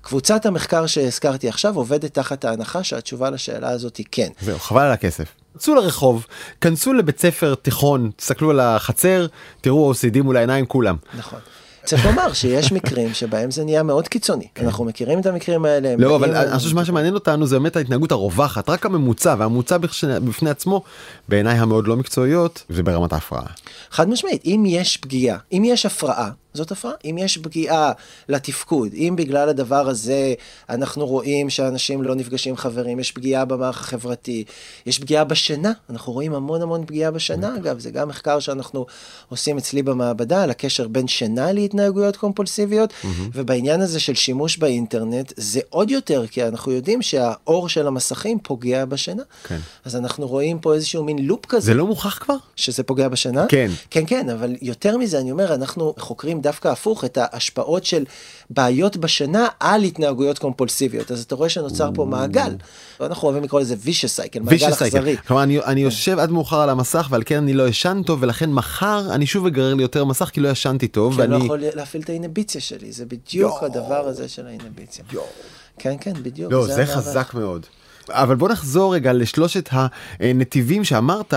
קבוצת 0.00 0.46
המחקר 0.46 0.86
שהזכרתי 0.86 1.48
עכשיו 1.48 1.76
עובדת 1.76 2.14
תחת 2.14 2.44
ההנחה 2.44 2.84
שהתשובה 2.84 3.30
לשאלה 3.30 3.68
הזאת 3.68 3.96
היא 3.96 4.06
כן. 4.10 4.28
זהו, 4.40 4.58
חבל 4.58 4.82
על 4.82 4.92
הכסף. 4.92 5.28
צאו 5.58 5.74
לרחוב, 5.74 6.26
כנסו 6.60 6.92
לבית 6.92 7.20
ספר 7.20 7.54
תיכון, 7.54 8.10
תסתכלו 8.16 8.50
על 8.50 8.60
החצר, 8.60 9.26
תראו 9.60 9.92
OCD 9.92 10.22
מול 10.22 10.36
העיניים 10.36 10.66
כולם. 10.66 10.96
נכון. 11.18 11.38
צריך 11.86 12.06
לומר 12.06 12.32
שיש 12.32 12.72
מקרים 12.72 13.14
שבהם 13.14 13.50
זה 13.50 13.64
נהיה 13.64 13.82
מאוד 13.82 14.08
קיצוני. 14.08 14.46
אנחנו 14.60 14.84
מכירים 14.84 15.20
את 15.20 15.26
המקרים 15.26 15.64
האלה. 15.64 15.94
לא, 15.98 16.16
אבל 16.16 16.36
אני 16.36 16.58
חושב 16.58 16.70
שמה 16.70 16.84
שמעניין 16.84 17.14
אותנו 17.14 17.46
זה 17.46 17.58
באמת 17.58 17.76
ההתנהגות 17.76 18.12
הרווחת, 18.12 18.70
רק 18.70 18.86
הממוצע, 18.86 19.34
והממוצע 19.38 19.76
בפני 20.02 20.50
עצמו, 20.50 20.82
בעיניי 21.28 21.58
המאוד 21.58 21.88
לא 21.88 21.96
מקצועיות, 21.96 22.64
זה 22.68 22.82
ברמת 22.82 23.12
ההפרעה. 23.12 23.46
חד 23.90 24.08
משמעית, 24.08 24.42
אם 24.44 24.64
יש 24.66 24.96
פגיעה, 24.96 25.38
אם 25.52 25.62
יש 25.66 25.86
הפרעה, 25.86 26.30
זאת 26.56 26.72
הפרעה. 26.72 26.94
אם 27.04 27.16
יש 27.18 27.38
פגיעה 27.38 27.92
לתפקוד, 28.28 28.92
אם 28.94 29.14
בגלל 29.16 29.48
הדבר 29.48 29.88
הזה 29.88 30.34
אנחנו 30.70 31.06
רואים 31.06 31.50
שאנשים 31.50 32.02
לא 32.02 32.14
נפגשים 32.14 32.50
עם 32.50 32.56
חברים, 32.56 33.00
יש 33.00 33.12
פגיעה 33.12 33.44
במערך 33.44 33.80
החברתי, 33.80 34.44
יש 34.86 34.98
פגיעה 34.98 35.24
בשינה, 35.24 35.72
אנחנו 35.90 36.12
רואים 36.12 36.34
המון 36.34 36.62
המון 36.62 36.86
פגיעה 36.86 37.10
בשינה, 37.10 37.56
אגב, 37.56 37.78
זה 37.78 37.90
גם 37.90 38.08
מחקר 38.08 38.40
שאנחנו 38.40 38.86
עושים 39.28 39.58
אצלי 39.58 39.82
במעבדה 39.82 40.42
על 40.42 40.50
הקשר 40.50 40.88
בין 40.88 41.08
שינה 41.08 41.52
להתנהגויות 41.52 42.16
קומפולסיביות, 42.16 42.92
ובעניין 43.32 43.80
הזה 43.80 44.00
של 44.00 44.14
שימוש 44.14 44.56
באינטרנט, 44.56 45.32
זה 45.36 45.60
עוד 45.68 45.90
יותר, 45.90 46.26
כי 46.26 46.44
אנחנו 46.44 46.72
יודעים 46.72 47.02
שהאור 47.02 47.68
של 47.68 47.86
המסכים 47.86 48.38
פוגע 48.38 48.84
בשינה. 48.84 49.22
כן. 49.44 49.58
אז 49.84 49.96
אנחנו 49.96 50.28
רואים 50.28 50.58
פה 50.58 50.74
איזשהו 50.74 51.04
מין 51.04 51.26
לופ 51.26 51.46
כזה. 51.46 51.66
זה 51.66 51.74
לא 51.74 51.86
מוכח 51.86 52.18
כבר? 52.18 52.36
שזה 52.56 52.82
פוגע 52.82 53.08
בשינה? 53.08 53.46
כן. 53.48 53.70
כן, 53.90 54.04
כן, 54.06 54.30
אבל 54.30 54.56
יותר 54.62 54.96
מזה, 54.96 55.18
אני 55.18 55.32
אומר, 55.32 55.54
אנחנו 55.54 55.94
חוקרים 55.98 56.40
דווקא 56.46 56.68
הפוך 56.68 57.04
את 57.04 57.18
ההשפעות 57.20 57.84
של 57.84 58.04
בעיות 58.50 58.96
בשינה 58.96 59.48
על 59.60 59.82
התנהגויות 59.82 60.38
קומפולסיביות. 60.38 61.10
אז 61.10 61.22
אתה 61.22 61.34
רואה 61.34 61.48
שנוצר 61.48 61.90
פה 61.94 62.04
מעגל. 62.04 62.54
אנחנו 63.00 63.28
אוהבים 63.28 63.44
לקרוא 63.44 63.60
לזה 63.60 63.74
vicious 63.84 64.20
cycle, 64.20 64.40
מעגל. 64.40 64.68
אכזרי. 64.68 65.16
כלומר 65.26 65.42
אני, 65.42 65.60
אני 65.60 65.80
יושב 65.80 66.18
עד 66.18 66.30
מאוחר 66.30 66.60
על 66.60 66.70
המסך 66.70 67.08
ועל 67.10 67.22
כן 67.26 67.36
אני 67.36 67.52
לא 67.52 67.68
ישן 67.68 68.02
טוב 68.06 68.22
ולכן 68.22 68.52
מחר 68.52 69.14
אני 69.14 69.26
שוב 69.26 69.46
אגרר 69.46 69.74
לי 69.74 69.82
יותר 69.82 70.04
מסך 70.04 70.24
כי 70.24 70.40
לא 70.40 70.48
ישנתי 70.48 70.88
טוב 70.88 71.12
כי 71.12 71.28
לא 71.28 71.34
ואני 71.34 71.44
יכול 71.44 71.58
להפעיל 71.74 72.02
את 72.02 72.08
האינביציה 72.08 72.60
שלי, 72.60 72.92
זה 72.92 73.04
בדיוק 73.06 73.62
הדבר 73.62 74.06
הזה 74.08 74.28
של 74.28 74.46
האינביציה. 74.46 75.04
כן, 75.78 75.96
כן, 76.00 76.12
בדיוק. 76.22 76.52
לא 76.52 76.66
זה 76.66 76.72
המערך. 76.72 76.90
חזק 76.90 77.34
מאוד. 77.34 77.66
אבל 78.10 78.36
בוא 78.36 78.48
נחזור 78.48 78.94
רגע 78.94 79.12
לשלושת 79.12 79.68
הנתיבים 80.20 80.84
שאמרת 80.84 81.34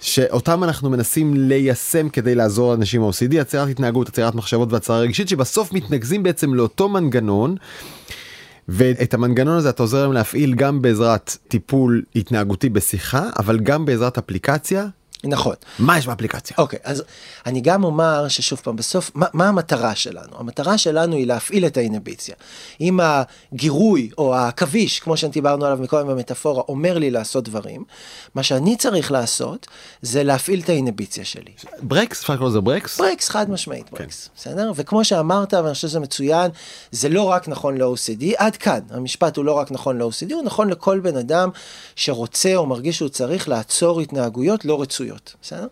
שאותם 0.00 0.64
אנחנו 0.64 0.90
מנסים 0.90 1.34
ליישם 1.36 2.08
כדי 2.08 2.34
לעזור 2.34 2.70
לאנשים 2.70 3.02
עם 3.02 3.10
OCD 3.10 3.40
עצירת 3.40 3.68
התנהגות 3.68 4.08
עצירת 4.08 4.34
מחשבות 4.34 4.72
והצהרה 4.72 4.98
רגשית 5.00 5.28
שבסוף 5.28 5.72
מתנקזים 5.72 6.22
בעצם 6.22 6.54
לאותו 6.54 6.88
מנגנון. 6.88 7.56
ואת 8.68 9.14
המנגנון 9.14 9.56
הזה 9.56 9.70
אתה 9.70 9.82
עוזר 9.82 10.02
להם 10.02 10.12
להפעיל 10.12 10.54
גם 10.54 10.82
בעזרת 10.82 11.36
טיפול 11.48 12.02
התנהגותי 12.16 12.68
בשיחה 12.68 13.22
אבל 13.38 13.58
גם 13.58 13.84
בעזרת 13.84 14.18
אפליקציה 14.18 14.86
נכון. 15.24 15.54
מה 15.78 15.98
יש 15.98 16.06
באפליקציה? 16.06 16.56
אוקיי, 16.58 16.78
אז 16.84 17.02
אני 17.46 17.60
גם 17.60 17.84
אומר 17.84 18.28
ששוב 18.28 18.60
פעם, 18.62 18.76
בסוף, 18.76 19.10
מה, 19.14 19.26
מה 19.32 19.48
המטרה 19.48 19.94
שלנו? 19.94 20.38
המטרה 20.38 20.78
שלנו 20.78 21.16
היא 21.16 21.26
להפעיל 21.26 21.66
את 21.66 21.76
האינביציה. 21.76 22.34
אם 22.80 23.00
הגירוי 23.02 24.10
או 24.18 24.34
העכביש, 24.34 25.00
כמו 25.00 25.16
שדיברנו 25.16 25.64
עליו 25.64 25.78
מקודם 25.78 26.08
במטאפורה, 26.08 26.62
אומר 26.68 26.98
לי 26.98 27.10
לעשות 27.10 27.44
דברים, 27.44 27.84
מה 28.34 28.42
שאני 28.42 28.76
צריך 28.76 29.12
לעשות 29.12 29.66
זה 30.02 30.22
להפעיל 30.22 30.60
את 30.60 30.68
האינביציה 30.68 31.24
שלי. 31.24 31.52
ברקס? 31.82 32.20
אפשר 32.20 32.32
לקרוא 32.34 32.48
לזה 32.48 32.60
ברקס? 32.60 33.00
ברקס, 33.00 33.28
חד 33.28 33.50
משמעית 33.50 33.90
ברקס, 33.90 34.28
בסדר? 34.36 34.72
וכמו 34.74 35.04
שאמרת, 35.04 35.54
ואני 35.54 35.74
חושב 35.74 35.88
שזה 35.88 36.00
מצוין, 36.00 36.50
זה 36.92 37.08
לא 37.08 37.22
רק 37.22 37.48
נכון 37.48 37.78
ל-OCD, 37.78 38.24
עד 38.36 38.56
כאן, 38.56 38.80
המשפט 38.90 39.36
הוא 39.36 39.44
לא 39.44 39.52
רק 39.52 39.70
נכון 39.70 39.98
ל-OCD, 39.98 40.34
הוא 40.34 40.42
נכון 40.42 40.70
לכל 40.70 41.00
בן 41.00 41.16
אדם 41.16 41.50
שרוצה 41.96 42.56
או 42.56 42.66
מרגיש 42.66 42.96
שהוא 42.96 43.08
צריך 43.08 43.48
לעצור 43.48 44.00
התנהגויות 44.00 44.64
לא 44.64 44.82
רצויות, 44.82 45.07
בסדר? 45.42 45.66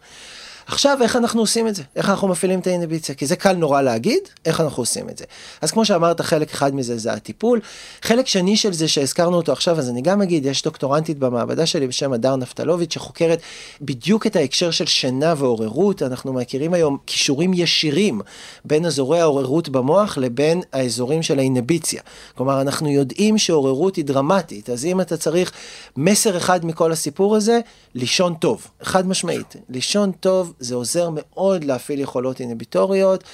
עכשיו, 0.68 0.98
איך 1.02 1.16
אנחנו 1.16 1.40
עושים 1.40 1.68
את 1.68 1.74
זה? 1.74 1.82
איך 1.96 2.10
אנחנו 2.10 2.28
מפעילים 2.28 2.60
את 2.60 2.66
האינביציה? 2.66 3.14
כי 3.14 3.26
זה 3.26 3.36
קל 3.36 3.52
נורא 3.52 3.82
להגיד, 3.82 4.18
איך 4.44 4.60
אנחנו 4.60 4.82
עושים 4.82 5.08
את 5.08 5.18
זה? 5.18 5.24
אז 5.60 5.70
כמו 5.70 5.84
שאמרת, 5.84 6.20
חלק 6.20 6.52
אחד 6.52 6.74
מזה 6.74 6.98
זה 6.98 7.12
הטיפול. 7.12 7.60
חלק 8.02 8.26
שני 8.26 8.56
של 8.56 8.72
זה 8.72 8.88
שהזכרנו 8.88 9.36
אותו 9.36 9.52
עכשיו, 9.52 9.78
אז 9.78 9.90
אני 9.90 10.02
גם 10.02 10.22
אגיד, 10.22 10.46
יש 10.46 10.62
דוקטורנטית 10.62 11.18
במעבדה 11.18 11.66
שלי 11.66 11.86
בשם 11.86 12.12
הדר 12.12 12.36
נפתלוביץ', 12.36 12.94
שחוקרת 12.94 13.40
בדיוק 13.80 14.26
את 14.26 14.36
ההקשר 14.36 14.70
של 14.70 14.86
שינה 14.86 15.34
ועוררות. 15.36 16.02
אנחנו 16.02 16.32
מכירים 16.32 16.74
היום 16.74 16.98
כישורים 17.06 17.54
ישירים 17.54 18.20
בין 18.64 18.86
אזורי 18.86 19.20
העוררות 19.20 19.68
במוח 19.68 20.18
לבין 20.18 20.62
האזורים 20.72 21.22
של 21.22 21.38
האינביציה. 21.38 22.02
כלומר, 22.36 22.60
אנחנו 22.60 22.88
יודעים 22.88 23.38
שעוררות 23.38 23.96
היא 23.96 24.04
דרמטית, 24.04 24.70
אז 24.70 24.84
אם 24.84 25.00
אתה 25.00 25.16
צריך 25.16 25.52
מסר 25.96 26.36
אחד 26.36 26.64
מכל 26.64 26.92
הסיפור 26.92 27.36
הזה, 27.36 27.60
לישון 27.94 28.34
טוב. 28.34 28.66
חד 28.82 29.06
משמעית. 29.06 29.56
לישון 29.68 30.12
טוב 30.12 30.52
זה 30.58 30.74
עוזר 30.74 31.08
מאוד 31.12 31.64
להפעיל 31.64 32.00
יכולות 32.00 32.40
אינביטוריות, 32.40 33.24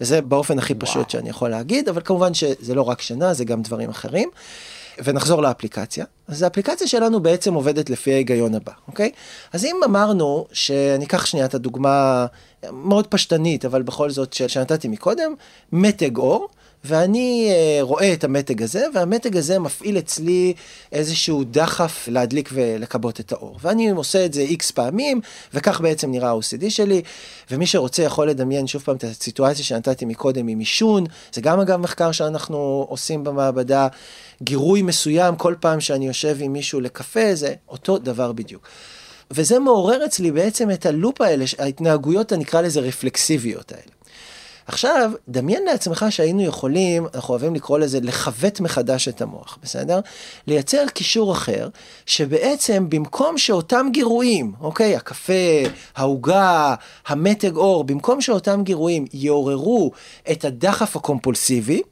וזה 0.00 0.20
באופן 0.20 0.58
הכי 0.58 0.72
וואו. 0.72 0.86
פשוט 0.86 1.10
שאני 1.10 1.30
יכול 1.30 1.50
להגיד, 1.50 1.88
אבל 1.88 2.02
כמובן 2.04 2.34
שזה 2.34 2.74
לא 2.74 2.82
רק 2.82 3.00
שינה, 3.02 3.34
זה 3.34 3.44
גם 3.44 3.62
דברים 3.62 3.90
אחרים. 3.90 4.28
ונחזור 5.04 5.42
לאפליקציה, 5.42 6.04
אז 6.28 6.42
האפליקציה 6.42 6.86
שלנו 6.86 7.20
בעצם 7.20 7.54
עובדת 7.54 7.90
לפי 7.90 8.12
ההיגיון 8.12 8.54
הבא, 8.54 8.72
אוקיי? 8.88 9.10
אז 9.52 9.64
אם 9.64 9.76
אמרנו, 9.84 10.46
שאני 10.52 11.04
אקח 11.04 11.26
שנייה 11.26 11.46
את 11.46 11.54
הדוגמה 11.54 12.26
מאוד 12.72 13.06
פשטנית, 13.06 13.64
אבל 13.64 13.82
בכל 13.82 14.10
זאת 14.10 14.32
שנתתי 14.32 14.88
מקודם, 14.88 15.34
מתג 15.72 16.16
אור. 16.16 16.48
ואני 16.84 17.50
uh, 17.50 17.82
רואה 17.82 18.12
את 18.12 18.24
המתג 18.24 18.62
הזה, 18.62 18.86
והמתג 18.94 19.36
הזה 19.36 19.58
מפעיל 19.58 19.98
אצלי 19.98 20.52
איזשהו 20.92 21.44
דחף 21.44 22.08
להדליק 22.08 22.50
ולכבות 22.52 23.20
את 23.20 23.32
האור. 23.32 23.58
ואני 23.62 23.90
עושה 23.90 24.24
את 24.24 24.32
זה 24.32 24.40
איקס 24.40 24.70
פעמים, 24.70 25.20
וכך 25.54 25.80
בעצם 25.80 26.10
נראה 26.10 26.30
ה-OCD 26.30 26.70
שלי, 26.70 27.02
ומי 27.50 27.66
שרוצה 27.66 28.02
יכול 28.02 28.28
לדמיין 28.28 28.66
שוב 28.66 28.82
פעם 28.82 28.96
את 28.96 29.04
הסיטואציה 29.04 29.64
שנתתי 29.64 30.04
מקודם 30.04 30.48
עם 30.48 30.58
עישון, 30.58 31.04
זה 31.32 31.40
גם 31.40 31.60
אגב 31.60 31.80
מחקר 31.80 32.12
שאנחנו 32.12 32.86
עושים 32.88 33.24
במעבדה, 33.24 33.88
גירוי 34.42 34.82
מסוים 34.82 35.36
כל 35.36 35.54
פעם 35.60 35.80
שאני 35.80 36.06
יושב 36.06 36.36
עם 36.40 36.52
מישהו 36.52 36.80
לקפה, 36.80 37.34
זה 37.34 37.54
אותו 37.68 37.98
דבר 37.98 38.32
בדיוק. 38.32 38.62
וזה 39.30 39.58
מעורר 39.58 40.04
אצלי 40.04 40.30
בעצם 40.30 40.70
את 40.70 40.86
הלופ 40.86 41.20
האלה, 41.20 41.44
ההתנהגויות 41.58 42.32
הנקרא 42.32 42.60
לזה 42.60 42.80
רפלקסיביות 42.80 43.72
האלה. 43.72 44.01
עכשיו, 44.66 45.10
דמיין 45.28 45.64
לעצמך 45.64 46.06
שהיינו 46.10 46.42
יכולים, 46.42 47.06
אנחנו 47.14 47.32
אוהבים 47.32 47.54
לקרוא 47.54 47.78
לזה 47.78 48.00
לכבט 48.02 48.60
מחדש 48.60 49.08
את 49.08 49.22
המוח, 49.22 49.58
בסדר? 49.62 50.00
לייצר 50.46 50.84
קישור 50.94 51.32
אחר, 51.32 51.68
שבעצם 52.06 52.86
במקום 52.88 53.38
שאותם 53.38 53.86
גירויים, 53.92 54.52
אוקיי, 54.60 54.96
הקפה, 54.96 55.62
העוגה, 55.96 56.74
המתג 57.06 57.56
אור, 57.56 57.84
במקום 57.84 58.20
שאותם 58.20 58.60
גירויים 58.64 59.04
יעוררו 59.12 59.90
את 60.30 60.44
הדחף 60.44 60.96
הקומפולסיבי, 60.96 61.82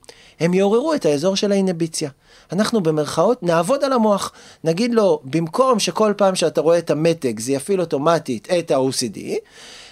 הם 0.40 0.54
יעוררו 0.54 0.94
את 0.94 1.06
האזור 1.06 1.36
של 1.36 1.52
האינביציה. 1.52 2.10
אנחנו 2.52 2.80
במרכאות 2.80 3.42
נעבוד 3.42 3.84
על 3.84 3.92
המוח. 3.92 4.32
נגיד 4.64 4.94
לו, 4.94 5.20
במקום 5.24 5.78
שכל 5.78 6.12
פעם 6.16 6.34
שאתה 6.34 6.60
רואה 6.60 6.78
את 6.78 6.90
המתג 6.90 7.40
זה 7.40 7.52
יפעיל 7.52 7.80
אוטומטית 7.80 8.48
את 8.58 8.70
ה-OCD, 8.70 9.18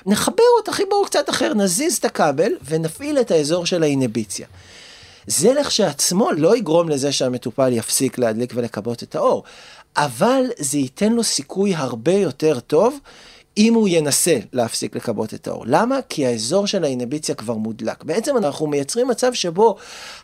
נחבר 0.06 0.42
אותה 0.58 0.72
חיבור 0.72 1.06
קצת 1.06 1.30
אחר, 1.30 1.54
נזיז 1.54 1.96
את 1.96 2.04
הכבל 2.04 2.52
ונפעיל 2.64 3.20
את 3.20 3.30
האזור 3.30 3.66
של 3.66 3.82
האינביציה. 3.82 4.46
זה 5.26 5.54
לכשעצמו 5.54 6.32
לא 6.32 6.56
יגרום 6.56 6.88
לזה 6.88 7.12
שהמטופל 7.12 7.72
יפסיק 7.72 8.18
להדליק 8.18 8.52
ולכבות 8.56 9.02
את 9.02 9.14
האור, 9.14 9.42
אבל 9.96 10.44
זה 10.58 10.78
ייתן 10.78 11.12
לו 11.12 11.24
סיכוי 11.24 11.74
הרבה 11.74 12.12
יותר 12.12 12.60
טוב 12.60 12.98
אם 13.58 13.74
הוא 13.74 13.88
ינסה 13.88 14.38
להפסיק 14.52 14.96
לכבות 14.96 15.34
את 15.34 15.48
האור. 15.48 15.64
למה? 15.66 15.98
כי 16.08 16.26
האזור 16.26 16.66
של 16.66 16.84
האינביציה 16.84 17.34
כבר 17.34 17.54
מודלק. 17.54 18.04
בעצם 18.04 18.36
אנחנו 18.36 18.66
מייצרים 18.66 19.08
מצב 19.08 19.34
שבו 19.34 19.76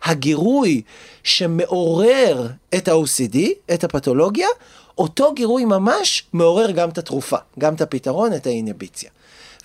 הגירוי 0.04 0.82
שמעורר 1.24 2.48
את 2.74 2.88
ה-OCD, 2.88 3.38
את 3.74 3.84
הפתולוגיה, 3.84 4.48
אותו 4.98 5.32
גירוי 5.32 5.64
ממש 5.64 6.24
מעורר 6.32 6.70
גם 6.70 6.88
את 6.88 6.98
התרופה, 6.98 7.36
גם 7.58 7.74
את 7.74 7.80
הפתרון, 7.80 8.34
את 8.34 8.46
האינביציה. 8.46 9.10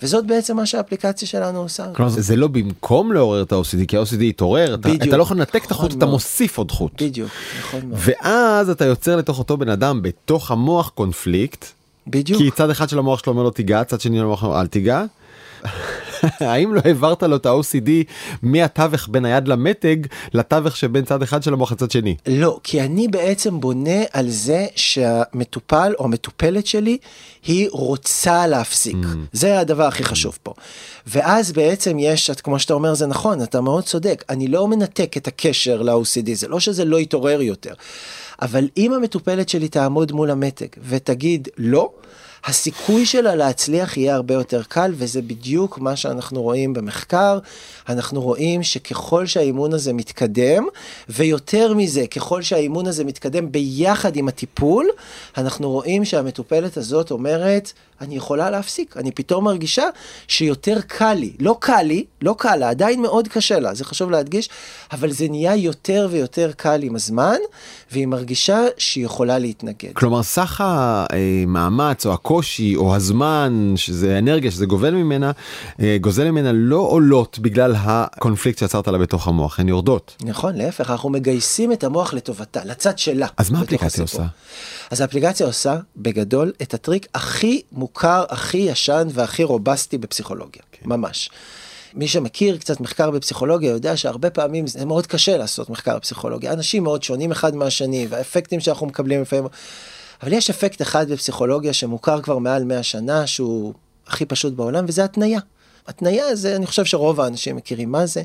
וזאת 0.02 0.26
בעצם 0.26 0.56
מה 0.56 0.66
שהאפליקציה 0.66 1.28
שלנו 1.28 1.58
עושה. 1.58 1.86
כלומר 1.92 2.10
זה 2.10 2.36
לא 2.36 2.48
במקום 2.48 3.12
לעורר 3.12 3.42
את 3.42 3.52
ה-OCD 3.52 3.86
כי 3.88 3.96
ה-OCD 3.96 4.22
יתעורר 4.22 4.74
אתה, 4.74 4.88
אתה 4.92 5.16
לא 5.16 5.22
יכול 5.22 5.36
לנתק 5.36 5.64
את 5.64 5.70
החוט 5.70 5.92
אתה 5.92 6.06
מוסיף 6.06 6.58
עוד 6.58 6.70
חוט. 6.70 7.02
בדיוק, 7.02 7.30
נכון 7.60 7.80
מאוד. 7.86 8.00
ואז 8.04 8.70
אתה 8.70 8.84
יוצר 8.84 9.16
לתוך 9.16 9.38
אותו 9.38 9.56
בן 9.56 9.68
אדם 9.68 10.02
בתוך 10.02 10.50
המוח 10.50 10.88
קונפליקט. 10.88 11.64
בדיוק. 12.06 12.42
כי 12.42 12.50
צד 12.50 12.70
אחד 12.70 12.88
של 12.88 12.98
המוח 12.98 13.18
שלו 13.18 13.32
אומר 13.32 13.42
לו 13.42 13.50
תיגע 13.50 13.84
צד 13.84 14.00
שני 14.00 14.18
למוח 14.18 14.44
אל 14.44 14.66
תיגע. 14.66 15.04
האם 16.40 16.74
לא 16.74 16.80
העברת 16.84 17.22
לו 17.22 17.36
את 17.36 17.46
ה-OCD 17.46 17.90
מהתווך 18.42 19.08
בין 19.10 19.24
היד 19.24 19.48
למתג 19.48 19.96
לתווך 20.34 20.76
שבין 20.76 21.04
צד 21.04 21.22
אחד 21.22 21.42
של 21.42 21.52
המוח 21.52 21.72
לצד 21.72 21.90
שני? 21.90 22.16
לא, 22.26 22.60
כי 22.62 22.80
אני 22.80 23.08
בעצם 23.08 23.60
בונה 23.60 24.00
על 24.12 24.28
זה 24.28 24.66
שהמטופל 24.76 25.92
או 25.98 26.04
המטופלת 26.04 26.66
שלי 26.66 26.98
היא 27.46 27.68
רוצה 27.72 28.46
להפסיק. 28.46 28.96
Mm. 29.02 29.16
זה 29.32 29.60
הדבר 29.60 29.84
הכי 29.84 30.04
חשוב 30.04 30.38
פה. 30.42 30.54
ואז 31.06 31.52
בעצם 31.52 31.98
יש, 31.98 32.30
כמו 32.30 32.58
שאתה 32.58 32.74
אומר 32.74 32.94
זה 32.94 33.06
נכון, 33.06 33.42
אתה 33.42 33.60
מאוד 33.60 33.84
צודק, 33.84 34.24
אני 34.28 34.48
לא 34.48 34.68
מנתק 34.68 35.16
את 35.16 35.28
הקשר 35.28 35.82
ל-OCD, 35.82 36.34
זה 36.34 36.48
לא 36.48 36.60
שזה 36.60 36.84
לא 36.84 37.00
יתעורר 37.00 37.42
יותר. 37.42 37.74
אבל 38.42 38.68
אם 38.76 38.92
המטופלת 38.92 39.48
שלי 39.48 39.68
תעמוד 39.68 40.12
מול 40.12 40.30
המתג 40.30 40.68
ותגיד 40.88 41.48
לא, 41.58 41.90
הסיכוי 42.44 43.06
שלה 43.06 43.34
להצליח 43.34 43.96
יהיה 43.96 44.14
הרבה 44.14 44.34
יותר 44.34 44.62
קל, 44.62 44.92
וזה 44.94 45.22
בדיוק 45.22 45.78
מה 45.78 45.96
שאנחנו 45.96 46.42
רואים 46.42 46.72
במחקר. 46.72 47.38
אנחנו 47.88 48.20
רואים 48.20 48.62
שככל 48.62 49.26
שהאימון 49.26 49.72
הזה 49.72 49.92
מתקדם, 49.92 50.66
ויותר 51.08 51.74
מזה, 51.74 52.06
ככל 52.06 52.42
שהאימון 52.42 52.86
הזה 52.86 53.04
מתקדם 53.04 53.52
ביחד 53.52 54.16
עם 54.16 54.28
הטיפול, 54.28 54.86
אנחנו 55.36 55.70
רואים 55.70 56.04
שהמטופלת 56.04 56.76
הזאת 56.76 57.10
אומרת, 57.10 57.72
אני 58.00 58.16
יכולה 58.16 58.50
להפסיק, 58.50 58.96
אני 58.96 59.10
פתאום 59.10 59.44
מרגישה 59.44 59.84
שיותר 60.28 60.78
קל 60.86 61.14
לי, 61.14 61.32
לא 61.40 61.56
קל 61.60 61.82
לי, 61.82 62.04
לא 62.22 62.34
קל 62.38 62.56
לה, 62.56 62.70
עדיין 62.70 63.02
מאוד 63.02 63.28
קשה 63.28 63.58
לה, 63.58 63.74
זה 63.74 63.84
חשוב 63.84 64.10
להדגיש, 64.10 64.48
אבל 64.92 65.10
זה 65.10 65.28
נהיה 65.28 65.56
יותר 65.56 66.08
ויותר 66.10 66.50
קל 66.56 66.82
עם 66.82 66.96
הזמן, 66.96 67.36
והיא 67.92 68.06
מרגישה 68.06 68.60
שהיא 68.78 69.04
יכולה 69.04 69.38
להתנגד. 69.38 69.92
כלומר, 69.92 70.22
סך 70.22 70.60
המאמץ 70.64 72.06
או 72.06 72.12
הקושי 72.30 72.76
או 72.76 72.96
הזמן, 72.96 73.72
שזה 73.76 74.18
אנרגיה, 74.18 74.50
שזה 74.50 74.66
גובל 74.66 74.94
ממנה, 74.94 75.30
אה, 75.80 75.96
גוזל 76.00 76.30
ממנה 76.30 76.52
לא 76.52 76.76
עולות 76.76 77.38
בגלל 77.38 77.74
הקונפליקט 77.78 78.58
שיצרת 78.58 78.88
לה 78.88 78.98
בתוך 78.98 79.28
המוח, 79.28 79.60
הן 79.60 79.68
יורדות. 79.68 80.16
נכון, 80.24 80.56
להפך, 80.56 80.90
אנחנו 80.90 81.10
מגייסים 81.10 81.72
את 81.72 81.84
המוח 81.84 82.14
לטובתה, 82.14 82.64
לצד 82.64 82.98
שלה. 82.98 83.26
אז 83.36 83.50
מה 83.50 83.58
האפליקציה 83.58 84.02
עושה? 84.02 84.22
אז 84.90 85.00
האפליקציה 85.00 85.46
עושה, 85.46 85.76
בגדול, 85.96 86.52
את 86.62 86.74
הטריק 86.74 87.06
הכי 87.14 87.62
מוכר, 87.72 88.24
הכי 88.28 88.58
ישן 88.58 89.08
והכי 89.12 89.44
רובסטי 89.44 89.98
בפסיכולוגיה, 89.98 90.62
כן. 90.72 90.88
ממש. 90.88 91.30
מי 91.94 92.08
שמכיר 92.08 92.56
קצת 92.56 92.80
מחקר 92.80 93.10
בפסיכולוגיה 93.10 93.70
יודע 93.70 93.96
שהרבה 93.96 94.30
פעמים 94.30 94.66
זה 94.66 94.84
מאוד 94.84 95.06
קשה 95.06 95.36
לעשות 95.36 95.70
מחקר 95.70 95.96
בפסיכולוגיה. 95.96 96.52
אנשים 96.52 96.82
מאוד 96.82 97.02
שונים 97.02 97.30
אחד 97.30 97.54
מהשני 97.54 98.06
והאפקטים 98.10 98.60
שאנחנו 98.60 98.86
מקבלים 98.86 99.22
לפעמים. 99.22 99.46
אבל 100.22 100.32
יש 100.32 100.50
אפקט 100.50 100.82
אחד 100.82 101.12
בפסיכולוגיה 101.12 101.72
שמוכר 101.72 102.20
כבר 102.22 102.38
מעל 102.38 102.64
100 102.64 102.82
שנה 102.82 103.26
שהוא 103.26 103.74
הכי 104.06 104.26
פשוט 104.26 104.52
בעולם 104.52 104.84
וזה 104.88 105.04
התניה. 105.04 105.40
התניה 105.86 106.36
זה, 106.36 106.56
אני 106.56 106.66
חושב 106.66 106.84
שרוב 106.84 107.20
האנשים 107.20 107.56
מכירים 107.56 107.92
מה 107.92 108.06
זה. 108.06 108.22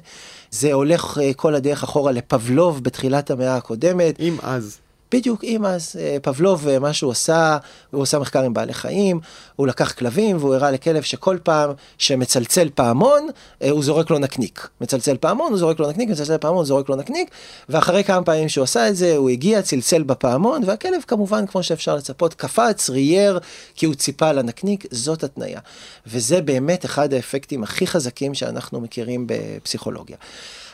זה 0.52 0.74
הולך 0.74 1.18
uh, 1.18 1.22
כל 1.36 1.56
הדרך 1.56 1.84
אחורה 1.84 2.12
לפבלוב 2.12 2.84
בתחילת 2.84 3.32
המאה 3.32 3.56
הקודמת. 3.56 4.20
אם 4.20 4.38
אז. 4.44 4.78
בדיוק, 5.12 5.44
אם 5.44 5.66
אז 5.66 5.96
אה, 6.00 6.18
פבלוב, 6.22 6.68
אה, 6.68 6.80
מה 6.80 6.94
שהוא 6.94 7.12
עשה, 7.12 7.58
הוא 7.92 8.04
עשה 8.04 8.20
מחקר 8.20 8.42
עם 8.42 8.54
בעלי 8.54 8.74
חיים, 8.74 9.20
הוא 9.56 9.68
לקח 9.68 9.92
כלבים 9.92 10.38
והוא 10.38 10.56
הראה 10.56 10.72
לכלב 10.72 11.04
שכל 11.04 11.38
פעם 11.44 11.72
שמצלצל 11.98 12.70
פעמון, 12.76 13.28
אה, 13.62 13.70
הוא 13.70 13.84
זורק 13.84 14.10
לו 14.10 14.20
נקניק. 14.20 14.68
מצלצל 14.82 15.18
פעמון, 15.18 15.50
הוא 15.50 15.58
זורק 15.58 15.80
לו 15.80 15.90
נקניק, 15.90 16.10
מצלצל 16.10 16.38
פעמון, 16.38 16.58
הוא 16.58 16.66
זורק 16.66 16.90
לו 16.90 16.96
נקניק, 16.96 17.30
ואחרי 17.70 18.04
כמה 18.04 18.24
פעמים 18.24 18.50
שהוא 18.50 18.64
עשה 18.64 18.90
את 18.90 18.96
זה, 18.96 19.16
הוא 19.16 19.30
הגיע, 19.30 19.62
צלצל 19.62 20.04
בפעמון, 20.04 20.62
והכלב 20.66 21.02
כמובן, 21.08 21.48
כמו 21.48 21.64
שאפשר 21.64 21.96
לצפות, 21.96 22.34
קפץ, 22.34 22.90
רייר, 22.90 23.40
כי 23.76 23.86
הוא 23.86 23.96
ציפה 23.96 24.32
לנקניק, 24.32 24.86
זאת 24.92 25.24
התניה. 25.24 25.60
וזה 26.08 26.42
באמת 26.42 26.86
אחד 26.86 27.14
האפקטים 27.14 27.64
הכי 27.64 27.88
חזקים 27.88 28.34
שאנחנו 28.34 28.82
מכירים 28.82 29.28
בפסיכולוגיה. 29.28 30.18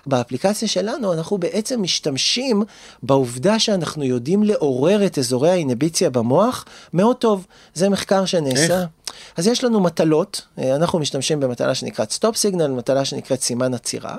באפליקציה 0.06 0.68
שלנו 0.68 1.14
אנחנו 1.14 1.38
בעצם 1.38 1.82
משתמשים 1.82 2.64
בעובדה 3.04 3.60
שאנחנו 3.60 4.04
יודעים 4.04 4.44
לעורר 4.44 5.06
את 5.06 5.18
אזורי 5.18 5.50
האינהיביציה 5.50 6.10
במוח 6.10 6.66
מאוד 6.94 7.16
טוב. 7.16 7.48
זה 7.74 7.90
מחקר 7.90 8.26
שנעשה. 8.26 8.82
איך? 8.82 8.90
אז 9.38 9.48
יש 9.48 9.64
לנו 9.64 9.80
מטלות, 9.80 10.42
אה, 10.60 10.76
אנחנו 10.76 11.00
משתמשים 11.00 11.40
במטלה 11.40 11.76
שנקראת 11.76 12.12
stop 12.12 12.36
signal, 12.36 12.68
מטלה 12.68 13.06
שנקראת 13.06 13.42
סימן 13.42 13.74
עצירה. 13.74 14.16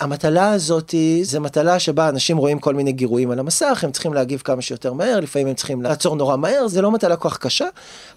המטלה 0.00 0.52
הזאת 0.52 0.94
זה 1.22 1.40
מטלה 1.40 1.78
שבה 1.78 2.08
אנשים 2.08 2.36
רואים 2.36 2.58
כל 2.58 2.74
מיני 2.74 2.92
גירויים 2.92 3.30
על 3.30 3.38
המסך, 3.38 3.84
הם 3.84 3.92
צריכים 3.92 4.14
להגיב 4.14 4.40
כמה 4.44 4.62
שיותר 4.62 4.92
מהר, 4.92 5.20
לפעמים 5.20 5.48
הם 5.48 5.54
צריכים 5.54 5.82
לעצור 5.82 6.16
נורא 6.16 6.36
מהר, 6.36 6.68
זה 6.68 6.82
לא 6.82 6.90
מטלה 6.90 7.16
כל 7.16 7.30
כך 7.30 7.38
קשה, 7.38 7.68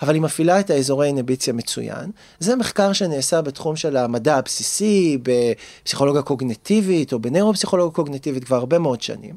אבל 0.01 0.13
היא 0.13 0.21
מפעילה 0.21 0.59
את 0.59 0.69
האזורי 0.69 1.07
אינביציה 1.07 1.53
מצוין. 1.53 2.11
זה 2.39 2.55
מחקר 2.55 2.93
שנעשה 2.93 3.41
בתחום 3.41 3.75
של 3.75 3.97
המדע 3.97 4.35
הבסיסי, 4.35 5.17
בפסיכולוגיה 5.23 6.21
קוגנטיבית 6.21 7.13
או 7.13 7.19
בנאירופסיכולוגיה 7.19 7.95
קוגנטיבית 7.95 8.43
כבר 8.43 8.55
הרבה 8.55 8.79
מאוד 8.79 9.01
שנים. 9.01 9.35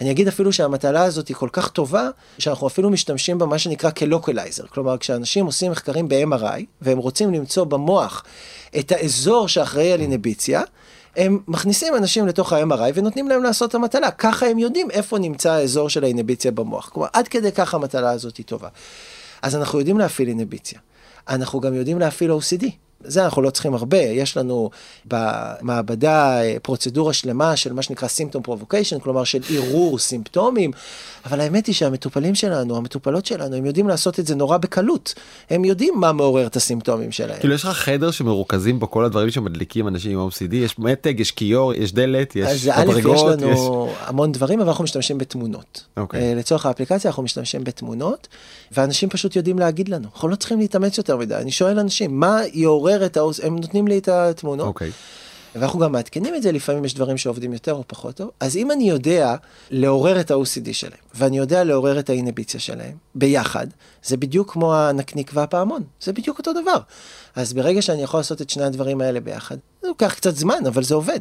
אני 0.00 0.10
אגיד 0.10 0.28
אפילו 0.28 0.52
שהמטלה 0.52 1.02
הזאת 1.02 1.28
היא 1.28 1.36
כל 1.36 1.48
כך 1.52 1.68
טובה, 1.68 2.08
שאנחנו 2.38 2.66
אפילו 2.66 2.90
משתמשים 2.90 3.38
בה 3.38 3.46
מה 3.46 3.58
שנקרא 3.58 3.90
כלוקלייזר. 3.90 4.66
כלומר, 4.66 4.98
כשאנשים 4.98 5.46
עושים 5.46 5.70
מחקרים 5.70 6.08
ב-MRI, 6.08 6.62
והם 6.82 6.98
רוצים 6.98 7.34
למצוא 7.34 7.64
במוח 7.64 8.24
את 8.78 8.92
האזור 8.92 9.48
שאחראי 9.48 9.92
על 9.92 10.00
אינהיביציה, 10.00 10.62
הם 11.16 11.38
מכניסים 11.48 11.94
אנשים 11.96 12.26
לתוך 12.26 12.52
ה-MRI 12.52 12.92
ונותנים 12.94 13.28
להם 13.28 13.42
לעשות 13.42 13.70
את 13.70 13.74
המטלה, 13.74 14.10
ככה 14.10 14.46
הם 14.46 14.58
יודעים 14.58 14.90
איפה 14.90 15.18
נמצא 15.18 15.52
האזור 15.52 15.88
של 15.88 16.04
האינהיביציה 16.04 16.50
במוח. 16.50 16.88
כלומר, 16.88 17.08
עד 17.12 17.28
כדי 17.28 17.52
כך 17.52 17.74
המטלה 17.74 18.10
הזאת 18.10 18.36
היא 18.36 18.46
טובה. 18.46 18.68
אז 19.42 19.56
אנחנו 19.56 19.78
יודעים 19.78 19.98
להפעיל 19.98 20.28
אינהיביציה. 20.28 20.78
אנחנו 21.28 21.60
גם 21.60 21.74
יודעים 21.74 21.98
להפעיל 21.98 22.30
OCD. 22.30 22.66
זה 23.04 23.24
אנחנו 23.24 23.42
לא 23.42 23.50
צריכים 23.50 23.74
הרבה, 23.74 23.98
יש 23.98 24.36
לנו 24.36 24.70
במעבדה 25.04 26.42
אה, 26.42 26.56
פרוצדורה 26.62 27.12
שלמה 27.12 27.56
של 27.56 27.72
מה 27.72 27.82
שנקרא 27.82 28.08
symptom 28.08 28.42
provocation, 28.42 28.98
כלומר 28.98 29.24
של 29.24 29.40
עירור 29.50 29.98
סימפטומים, 29.98 30.70
אבל 31.26 31.40
האמת 31.40 31.66
היא 31.66 31.74
שהמטופלים 31.74 32.34
שלנו, 32.34 32.76
המטופלות 32.76 33.26
שלנו, 33.26 33.56
הם 33.56 33.66
יודעים 33.66 33.88
לעשות 33.88 34.20
את 34.20 34.26
זה 34.26 34.34
נורא 34.34 34.56
בקלות. 34.56 35.14
הם 35.50 35.64
יודעים 35.64 35.94
מה 35.96 36.12
מעורר 36.12 36.46
את 36.46 36.56
הסימפטומים 36.56 37.12
שלהם. 37.12 37.40
כאילו 37.40 37.54
יש 37.54 37.64
לך 37.64 37.70
חדר 37.70 38.10
שמרוכזים 38.10 38.78
בו 38.78 38.90
כל 38.90 39.04
הדברים 39.04 39.30
שמדליקים 39.30 39.88
אנשים 39.88 40.18
עם 40.18 40.28
OCD, 40.28 40.54
יש 40.54 40.78
מתג, 40.78 41.20
יש 41.20 41.30
כיור, 41.30 41.74
יש 41.74 41.92
דלת, 41.92 42.36
יש 42.36 42.66
מדרגות. 42.66 43.16
אז 43.16 43.24
א', 43.24 43.38
יש 43.38 43.42
לנו 43.42 43.52
יש... 43.52 43.96
המון 44.00 44.32
דברים, 44.32 44.60
אבל 44.60 44.68
אנחנו 44.68 44.84
משתמשים 44.84 45.18
בתמונות. 45.18 45.84
Okay. 45.96 46.00
אוקיי. 46.00 46.20
אה, 46.22 46.34
לצורך 46.34 46.66
האפליקציה 46.66 47.10
אנחנו 47.10 47.22
משתמשים 47.22 47.64
בתמונות, 47.64 48.28
ואנשים 48.72 49.08
פשוט 49.08 49.36
יודעים 49.36 49.58
להגיד 49.58 49.88
לנו. 49.88 50.08
אנחנו 50.14 50.28
לא 50.28 50.36
צריכים 50.36 50.58
להתאמץ 50.58 50.98
יותר 50.98 51.16
מדי. 51.16 51.34
אני 51.34 51.50
שואל 51.50 51.78
אנשים, 51.78 52.20
מה 52.20 52.40
יעורר 52.52 52.91
את 53.06 53.16
ה... 53.16 53.20
הם 53.42 53.56
נותנים 53.56 53.88
לי 53.88 53.98
את 53.98 54.08
התמונות. 54.08 54.66
אוקיי. 54.66 54.88
Okay. 54.88 54.92
ואנחנו 55.54 55.78
גם 55.78 55.92
מעדכנים 55.92 56.34
את 56.34 56.42
זה, 56.42 56.52
לפעמים 56.52 56.84
יש 56.84 56.94
דברים 56.94 57.18
שעובדים 57.18 57.52
יותר 57.52 57.72
או 57.72 57.84
פחות 57.86 58.16
טוב. 58.16 58.30
אז 58.40 58.56
אם 58.56 58.70
אני 58.70 58.88
יודע 58.88 59.36
לעורר 59.70 60.20
את 60.20 60.30
ה-OCD 60.30 60.72
שלהם, 60.72 60.98
ואני 61.14 61.38
יודע 61.38 61.64
לעורר 61.64 61.98
את 61.98 62.10
האינביציה 62.10 62.60
שלהם, 62.60 62.96
ביחד, 63.14 63.66
זה 64.04 64.16
בדיוק 64.16 64.52
כמו 64.52 64.74
הנקניק 64.74 65.30
והפעמון, 65.34 65.82
זה 66.00 66.12
בדיוק 66.12 66.38
אותו 66.38 66.52
דבר. 66.52 66.78
אז 67.36 67.52
ברגע 67.52 67.82
שאני 67.82 68.02
יכול 68.02 68.20
לעשות 68.20 68.42
את 68.42 68.50
שני 68.50 68.64
הדברים 68.64 69.00
האלה 69.00 69.20
ביחד, 69.20 69.56
זה 69.82 69.88
לוקח 69.88 70.14
קצת 70.14 70.36
זמן, 70.36 70.66
אבל 70.66 70.82
זה 70.82 70.94
עובד. 70.94 71.20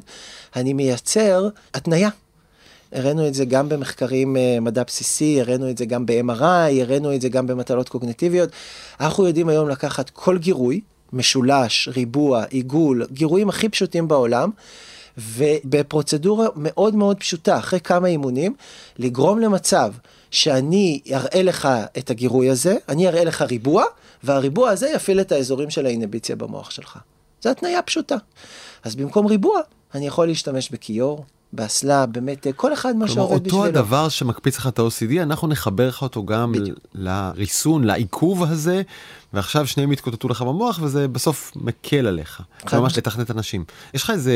אני 0.55 0.73
מייצר 0.73 1.49
התניה. 1.73 2.09
הראינו 2.91 3.27
את 3.27 3.33
זה 3.33 3.45
גם 3.45 3.69
במחקרים 3.69 4.37
אה, 4.37 4.57
מדע 4.61 4.83
בסיסי, 4.83 5.41
הראינו 5.41 5.69
את 5.69 5.77
זה 5.77 5.85
גם 5.85 6.05
ב-MRI, 6.05 6.81
הראינו 6.81 7.15
את 7.15 7.21
זה 7.21 7.29
גם 7.29 7.47
במטלות 7.47 7.89
קוגנטיביות. 7.89 8.49
אנחנו 8.99 9.27
יודעים 9.27 9.49
היום 9.49 9.69
לקחת 9.69 10.09
כל 10.09 10.37
גירוי, 10.37 10.81
משולש, 11.13 11.89
ריבוע, 11.95 12.43
עיגול, 12.43 13.05
גירויים 13.11 13.49
הכי 13.49 13.69
פשוטים 13.69 14.07
בעולם. 14.07 14.49
ובפרוצדורה 15.17 16.47
מאוד 16.55 16.95
מאוד 16.95 17.17
פשוטה, 17.17 17.57
אחרי 17.57 17.79
כמה 17.79 18.07
אימונים, 18.07 18.55
לגרום 18.99 19.39
למצב 19.39 19.93
שאני 20.31 20.99
אראה 21.13 21.43
לך 21.43 21.69
את 21.97 22.09
הגירוי 22.09 22.49
הזה, 22.49 22.75
אני 22.89 23.07
אראה 23.07 23.23
לך 23.23 23.41
ריבוע, 23.41 23.83
והריבוע 24.23 24.69
הזה 24.69 24.89
יפעיל 24.95 25.21
את 25.21 25.31
האזורים 25.31 25.69
של 25.69 25.85
האינביציה 25.85 26.35
במוח 26.35 26.71
שלך. 26.71 26.97
זו 27.43 27.49
התניה 27.49 27.81
פשוטה. 27.81 28.15
אז 28.83 28.95
במקום 28.95 29.25
ריבוע, 29.25 29.59
אני 29.95 30.07
יכול 30.07 30.27
להשתמש 30.27 30.69
בכיור, 30.69 31.25
באסלה, 31.53 32.05
באמת, 32.05 32.47
כל 32.55 32.73
אחד 32.73 32.95
מה 32.95 33.07
שעובד 33.07 33.43
בשבילו. 33.43 33.57
אותו 33.57 33.69
הדבר 33.69 34.09
שמקפיץ 34.09 34.57
לך 34.57 34.67
את 34.67 34.79
ה-OCD, 34.79 35.21
אנחנו 35.21 35.47
נחבר 35.47 35.87
לך 35.87 36.01
אותו 36.01 36.25
גם 36.25 36.51
בדיוק. 36.51 36.79
לריסון, 36.95 37.83
לעיכוב 37.83 38.43
הזה, 38.43 38.81
ועכשיו 39.33 39.67
שניהם 39.67 39.91
יתקוטטו 39.91 40.27
לך 40.27 40.41
במוח 40.41 40.79
וזה 40.81 41.07
בסוף 41.07 41.51
מקל 41.55 42.07
עליך. 42.07 42.41
ממש 42.73 42.97
לתכנת 42.97 43.31
אנשים. 43.31 43.63
יש 43.93 44.03
לך 44.03 44.09
איזה 44.09 44.33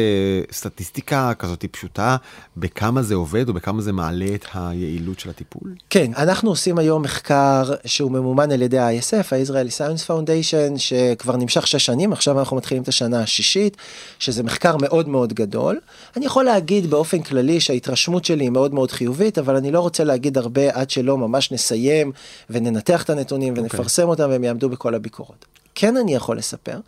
סטטיסטיקה 0.52 1.34
כזאת 1.40 1.66
פשוטה 1.72 2.18
בכמה 2.58 3.02
זה 3.02 3.16
עובד 3.16 3.50
או 3.50 3.54
בכמה 3.54 3.82
זה 3.82 3.94
מעלה 3.94 4.36
את 4.36 4.46
היעילות 4.54 5.20
של 5.20 5.30
הטיפול? 5.30 5.76
כן, 5.90 6.12
אנחנו 6.18 6.50
עושים 6.50 6.78
היום 6.78 7.02
מחקר 7.02 7.72
שהוא 7.86 8.12
ממומן 8.12 8.52
על 8.52 8.62
ידי 8.62 8.80
ה-ISF, 8.80 9.26
ה-Israeli 9.32 9.78
Science 9.78 10.08
Foundation, 10.08 10.78
שכבר 10.78 11.36
נמשך 11.36 11.68
שש 11.68 11.86
שנים, 11.86 12.14
עכשיו 12.14 12.40
אנחנו 12.40 12.58
מתחילים 12.58 12.84
את 12.84 12.88
השנה 12.88 13.22
השישית, 13.22 13.78
שזה 14.20 14.44
מחקר 14.44 14.78
מאוד 14.78 15.10
מאוד 15.10 15.34
גדול. 15.34 15.80
אני 16.18 16.26
יכול 16.26 16.44
להגיד 16.44 16.90
באופן 16.90 17.22
כללי 17.22 17.60
שההתרשמות 17.60 18.26
שלי 18.26 18.44
היא 18.44 18.50
מאוד 18.50 18.74
מאוד 18.74 18.92
חיובית, 18.92 19.38
אבל 19.38 19.56
אני 19.56 19.72
לא 19.72 19.80
רוצה 19.80 20.04
להגיד 20.04 20.38
הרבה 20.38 20.62
עד 20.74 20.90
שלא 20.90 21.18
ממש 21.18 21.52
נסיים 21.52 22.12
וננתח 22.50 23.04
את 23.04 23.10
הנתונים 23.10 23.54
okay. 23.54 23.60
אוקיי. 23.60 23.80
ונפרסם 23.80 24.08
אותם 24.08 24.30
והם 24.30 24.44
יעמדו 24.44 24.70
בכל 24.70 24.85
כל 24.86 24.96
הביקורות. 24.96 25.46
כן 25.76 25.98
אני 25.98 26.16
יכול 26.16 26.38
לספר 26.38 26.80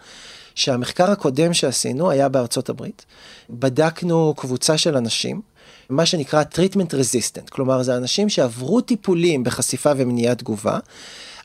שהמחקר 0.56 1.12
הקודם 1.12 1.54
שעשינו 1.54 2.12
היה 2.12 2.30
בארצות 2.30 2.70
הברית. 2.70 3.06
בדקנו 3.50 4.34
קבוצה 4.38 4.78
של 4.78 4.98
אנשים, 4.98 5.42
מה 5.90 6.06
שנקרא 6.06 6.44
treatment 6.54 6.92
resistant, 6.92 7.50
כלומר 7.50 7.84
זה 7.84 7.98
אנשים 7.98 8.30
שעברו 8.30 8.82
טיפולים 8.82 9.44
בחשיפה 9.44 9.92
ומניעת 9.98 10.38
תגובה. 10.38 10.80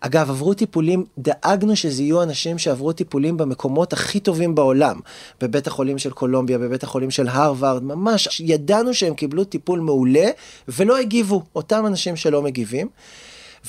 אגב, 0.01 0.31
עברו 0.31 0.55
טיפולים, 0.55 1.05
דאגנו 1.19 1.77
שזה 1.77 2.03
יהיו 2.03 2.23
אנשים 2.23 2.59
שעברו 2.59 2.93
טיפולים 2.93 3.37
במקומות 3.37 3.93
הכי 3.93 4.21
טובים 4.21 4.55
בעולם. 4.55 5.01
בבית 5.41 5.67
החולים 5.67 5.99
של 5.99 6.11
קולומביה, 6.11 6.59
בבית 6.59 6.83
החולים 6.83 7.11
של 7.11 7.29
הרווארד, 7.29 7.83
ממש 7.83 8.41
ידענו 8.41 8.95
שהם 8.95 9.15
קיבלו 9.15 9.45
טיפול 9.45 9.81
מעולה 9.81 10.31
ולא 10.69 10.99
הגיבו, 10.99 11.43
אותם 11.57 11.87
אנשים 11.87 12.17
שלא 12.17 12.43
מגיבים. 12.43 12.89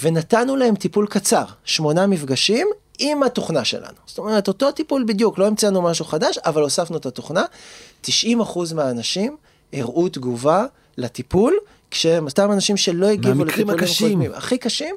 ונתנו 0.02 0.56
להם 0.56 0.76
טיפול 0.76 1.08
קצר, 1.08 1.46
שמונה 1.66 2.08
מפגשים 2.08 2.68
עם 3.00 3.24
התוכנה 3.24 3.66
שלנו. 3.66 3.98
זאת 4.06 4.18
אומרת, 4.18 4.48
אותו 4.48 4.72
טיפול 4.72 5.04
בדיוק, 5.08 5.38
לא 5.38 5.48
המצאנו 5.48 5.82
משהו 5.82 6.06
חדש, 6.06 6.38
אבל 6.38 6.62
הוספנו 6.62 6.98
את 6.98 7.06
התוכנה. 7.06 7.46
90% 8.06 8.10
מהאנשים 8.76 9.38
הראו 9.74 10.10
תגובה 10.10 10.66
לטיפול, 10.98 11.54
כשהם 11.92 12.26
אותם 12.26 12.52
אנשים 12.52 12.78
שלא 12.78 13.08
הגיבו 13.08 13.46
לטיפולים 13.46 13.70
הקודמים, 13.70 14.32
הכי 14.34 14.58
קשים, 14.58 14.96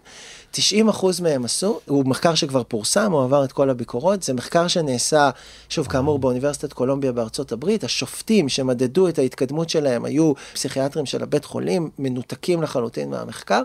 90 0.56 0.88
אחוז 0.88 1.20
מהם 1.20 1.44
עשו, 1.44 1.80
הוא 1.86 2.06
מחקר 2.06 2.34
שכבר 2.34 2.62
פורסם, 2.62 3.12
הוא 3.12 3.24
עבר 3.24 3.44
את 3.44 3.52
כל 3.52 3.70
הביקורות, 3.70 4.22
זה 4.22 4.34
מחקר 4.34 4.68
שנעשה, 4.68 5.30
שוב 5.68 5.86
כאמור, 5.86 6.18
באוניברסיטת 6.18 6.72
קולומביה 6.72 7.12
בארצות 7.12 7.52
הברית, 7.52 7.84
השופטים 7.84 8.48
שמדדו 8.48 9.08
את 9.08 9.18
ההתקדמות 9.18 9.70
שלהם 9.70 10.04
היו 10.04 10.32
פסיכיאטרים 10.54 11.06
של 11.06 11.22
הבית 11.22 11.44
חולים, 11.44 11.90
מנותקים 11.98 12.62
לחלוטין 12.62 13.10
מהמחקר, 13.10 13.62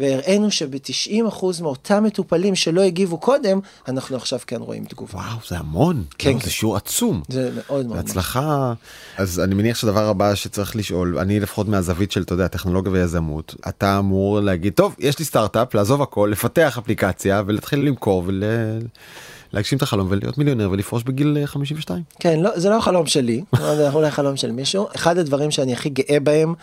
והראינו 0.00 0.50
שב-90 0.50 1.28
אחוז 1.28 1.60
מאותם 1.60 2.04
מטופלים 2.04 2.54
שלא 2.54 2.80
הגיבו 2.80 3.18
קודם, 3.18 3.60
אנחנו 3.88 4.16
עכשיו 4.16 4.38
כן 4.46 4.62
רואים 4.62 4.84
תגובה. 4.84 5.18
וואו, 5.18 5.38
זה 5.48 5.58
המון, 5.58 6.04
כן, 6.18 6.32
לא. 6.32 6.38
זה 6.44 6.50
שיעור 6.50 6.76
עצום. 6.76 7.22
זה 7.28 7.50
מאוד 7.54 7.86
מאוד. 7.86 7.96
בהצלחה. 7.96 8.72
אז 9.16 9.40
אני 9.40 9.54
מניח 9.54 9.76
שהדבר 9.76 10.08
הבא 10.08 10.34
שצריך 10.34 10.76
לשאול, 10.76 11.18
אני 11.18 11.40
לפחות 11.40 11.68
מהזווית 11.68 12.12
של, 12.12 12.22
אתה 12.22 12.34
יודע, 12.34 12.48
טכנולוגיה 12.48 12.92
ויזמות, 12.92 13.54
אתה 13.68 13.98
אמור 13.98 14.40
להגיד, 14.40 14.72
טוב, 14.72 14.94
יש 14.98 15.18
לי 15.18 15.24
סטארט-אפ, 15.24 15.74
לעזוב 15.74 16.02
הכל. 16.02 16.27
לפתח 16.28 16.78
אפליקציה 16.78 17.42
ולהתחיל 17.46 17.80
למכור 17.80 18.24
ולהגשים 18.26 19.78
את 19.78 19.82
החלום 19.82 20.06
ולהיות 20.10 20.38
מיליונר 20.38 20.70
ולפרוש 20.70 21.02
בגיל 21.02 21.38
52. 21.46 22.02
כן, 22.20 22.40
לא, 22.40 22.50
זה 22.58 22.70
לא 22.70 22.76
החלום 22.78 23.06
שלי, 23.06 23.42
זה 23.76 23.90
אולי 23.90 24.10
חלום 24.10 24.36
של 24.36 24.52
מישהו. 24.52 24.88
אחד 24.96 25.18
הדברים 25.18 25.50
שאני 25.50 25.72
הכי 25.72 25.88
גאה 25.88 26.20
בהם 26.20 26.54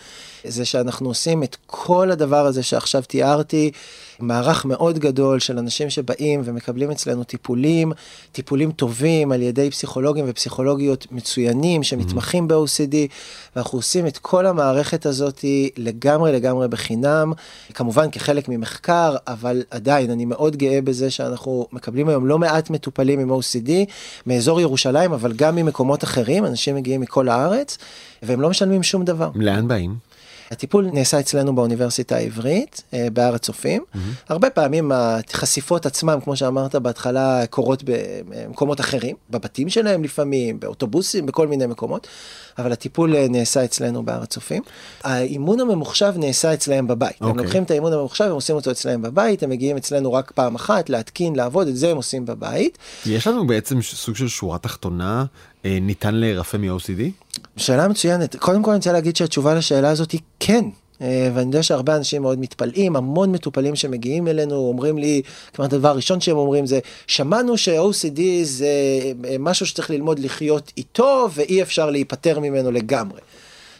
זה 0.47 0.65
שאנחנו 0.65 1.07
עושים 1.09 1.43
את 1.43 1.57
כל 1.65 2.11
הדבר 2.11 2.45
הזה 2.45 2.63
שעכשיו 2.63 3.01
תיארתי, 3.01 3.71
מערך 4.19 4.65
מאוד 4.65 4.99
גדול 4.99 5.39
של 5.39 5.57
אנשים 5.57 5.89
שבאים 5.89 6.41
ומקבלים 6.43 6.91
אצלנו 6.91 7.23
טיפולים, 7.23 7.91
טיפולים 8.31 8.71
טובים 8.71 9.31
על 9.31 9.41
ידי 9.41 9.71
פסיכולוגים 9.71 10.25
ופסיכולוגיות 10.27 11.07
מצוינים 11.11 11.83
שמתמחים 11.83 12.47
ב-OCD, 12.47 12.95
ואנחנו 13.55 13.77
עושים 13.79 14.07
את 14.07 14.17
כל 14.17 14.45
המערכת 14.45 15.05
הזאת 15.05 15.45
לגמרי 15.77 16.31
לגמרי 16.31 16.67
בחינם, 16.67 17.33
כמובן 17.73 18.11
כחלק 18.11 18.49
ממחקר, 18.49 19.15
אבל 19.27 19.63
עדיין 19.71 20.11
אני 20.11 20.25
מאוד 20.25 20.55
גאה 20.55 20.81
בזה 20.81 21.11
שאנחנו 21.11 21.67
מקבלים 21.71 22.09
היום 22.09 22.25
לא 22.25 22.39
מעט 22.39 22.69
מטופלים 22.69 23.19
עם 23.19 23.31
OCD 23.31 23.71
מאזור 24.25 24.61
ירושלים, 24.61 25.13
אבל 25.13 25.33
גם 25.33 25.55
ממקומות 25.55 26.03
אחרים, 26.03 26.45
אנשים 26.45 26.75
מגיעים 26.75 27.01
מכל 27.01 27.29
הארץ, 27.29 27.77
והם 28.23 28.41
לא 28.41 28.49
משלמים 28.49 28.83
שום 28.83 29.05
דבר. 29.05 29.29
לאן 29.35 29.67
באים? 29.67 30.14
הטיפול 30.55 30.89
נעשה 30.93 31.19
אצלנו 31.19 31.55
באוניברסיטה 31.55 32.15
העברית, 32.15 32.83
אה, 32.93 33.07
בהר 33.13 33.35
הצופים. 33.35 33.81
Mm-hmm. 33.81 33.99
הרבה 34.29 34.49
פעמים 34.49 34.91
החשיפות 34.93 35.85
עצמם, 35.85 36.19
כמו 36.23 36.35
שאמרת 36.35 36.75
בהתחלה, 36.75 37.45
קורות 37.49 37.83
במקומות 37.85 38.79
אחרים, 38.79 39.15
בבתים 39.29 39.69
שלהם 39.69 40.03
לפעמים, 40.03 40.59
באוטובוסים, 40.59 41.25
בכל 41.25 41.47
מיני 41.47 41.65
מקומות, 41.65 42.07
אבל 42.57 42.71
הטיפול 42.71 43.15
אה, 43.15 43.27
נעשה 43.29 43.65
אצלנו 43.65 44.05
בהר 44.05 44.23
הצופים. 44.23 44.63
האימון 45.03 45.59
הממוחשב 45.59 46.13
נעשה 46.15 46.53
אצלהם 46.53 46.87
בבית. 46.87 47.11
Okay. 47.11 47.17
הם 47.21 47.29
אוקיי. 47.29 47.43
לוקחים 47.43 47.63
את 47.63 47.71
האימון 47.71 47.93
הממוחשב, 47.93 48.23
הם 48.23 48.31
עושים 48.31 48.55
אותו 48.55 48.71
אצלהם 48.71 49.01
בבית, 49.01 49.43
הם 49.43 49.49
מגיעים 49.49 49.77
אצלנו 49.77 50.13
רק 50.13 50.31
פעם 50.31 50.55
אחת, 50.55 50.89
להתקין, 50.89 51.35
לעבוד, 51.35 51.67
את 51.67 51.75
זה 51.75 51.91
הם 51.91 51.97
עושים 51.97 52.25
בבית. 52.25 52.77
יש 53.05 53.27
לנו 53.27 53.47
בעצם 53.47 53.81
סוג 53.81 54.15
של 54.15 54.27
שורה 54.27 54.57
תחתונה 54.57 55.25
ניתן 55.81 56.15
להירפא 56.15 56.57
מ-OCD? 56.57 57.01
שאלה 57.57 57.87
מצוינת. 57.87 58.35
קודם 58.35 58.63
כל 58.63 58.71
אני 58.71 58.77
רוצה 58.77 58.91
להגיד 58.91 59.15
שהתשובה 59.15 59.53
לשאלה 59.55 59.89
הזאת 59.89 60.11
היא 60.11 60.19
כן. 60.39 60.65
אה, 61.01 61.29
ואני 61.33 61.45
יודע 61.45 61.63
שהרבה 61.63 61.95
אנשים 61.95 62.21
מאוד 62.21 62.39
מתפלאים, 62.39 62.95
המון 62.95 63.31
מטופלים 63.31 63.75
שמגיעים 63.75 64.27
אלינו 64.27 64.55
אומרים 64.55 64.97
לי, 64.97 65.21
כמעט 65.53 65.73
הדבר 65.73 65.89
הראשון 65.89 66.21
שהם 66.21 66.37
אומרים 66.37 66.65
זה, 66.65 66.79
שמענו 67.07 67.57
ש-OCD 67.57 68.21
זה 68.43 68.67
אה, 69.25 69.35
משהו 69.39 69.65
שצריך 69.65 69.89
ללמוד 69.89 70.19
לחיות 70.19 70.71
איתו 70.77 71.27
ואי 71.33 71.61
אפשר 71.61 71.89
להיפטר 71.89 72.39
ממנו 72.39 72.71
לגמרי. 72.71 73.19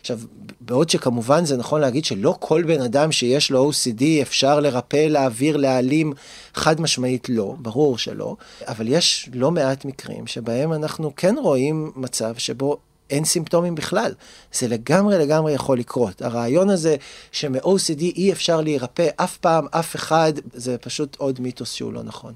עכשיו, 0.05 0.19
בעוד 0.61 0.89
שכמובן 0.89 1.45
זה 1.45 1.57
נכון 1.57 1.81
להגיד 1.81 2.05
שלא 2.05 2.35
כל 2.39 2.63
בן 2.63 2.81
אדם 2.81 3.11
שיש 3.11 3.51
לו 3.51 3.71
OCD 3.71 4.03
אפשר 4.21 4.59
לרפא, 4.59 5.07
להעביר, 5.07 5.57
להעלים, 5.57 6.13
חד 6.53 6.81
משמעית 6.81 7.29
לא, 7.29 7.55
ברור 7.59 7.97
שלא, 7.97 8.35
אבל 8.67 8.87
יש 8.87 9.29
לא 9.33 9.51
מעט 9.51 9.85
מקרים 9.85 10.27
שבהם 10.27 10.73
אנחנו 10.73 11.11
כן 11.15 11.35
רואים 11.41 11.91
מצב 11.95 12.33
שבו 12.37 12.77
אין 13.09 13.25
סימפטומים 13.25 13.75
בכלל. 13.75 14.13
זה 14.53 14.67
לגמרי 14.67 15.17
לגמרי 15.17 15.53
יכול 15.53 15.79
לקרות. 15.79 16.21
הרעיון 16.21 16.69
הזה 16.69 16.95
שמ-OCD 17.31 18.01
אי 18.01 18.31
אפשר 18.31 18.61
להירפא 18.61 19.07
אף 19.15 19.37
פעם, 19.37 19.65
אף 19.71 19.95
אחד, 19.95 20.33
זה 20.53 20.77
פשוט 20.77 21.15
עוד 21.15 21.41
מיתוס 21.41 21.73
שהוא 21.73 21.93
לא 21.93 22.03
נכון. 22.03 22.33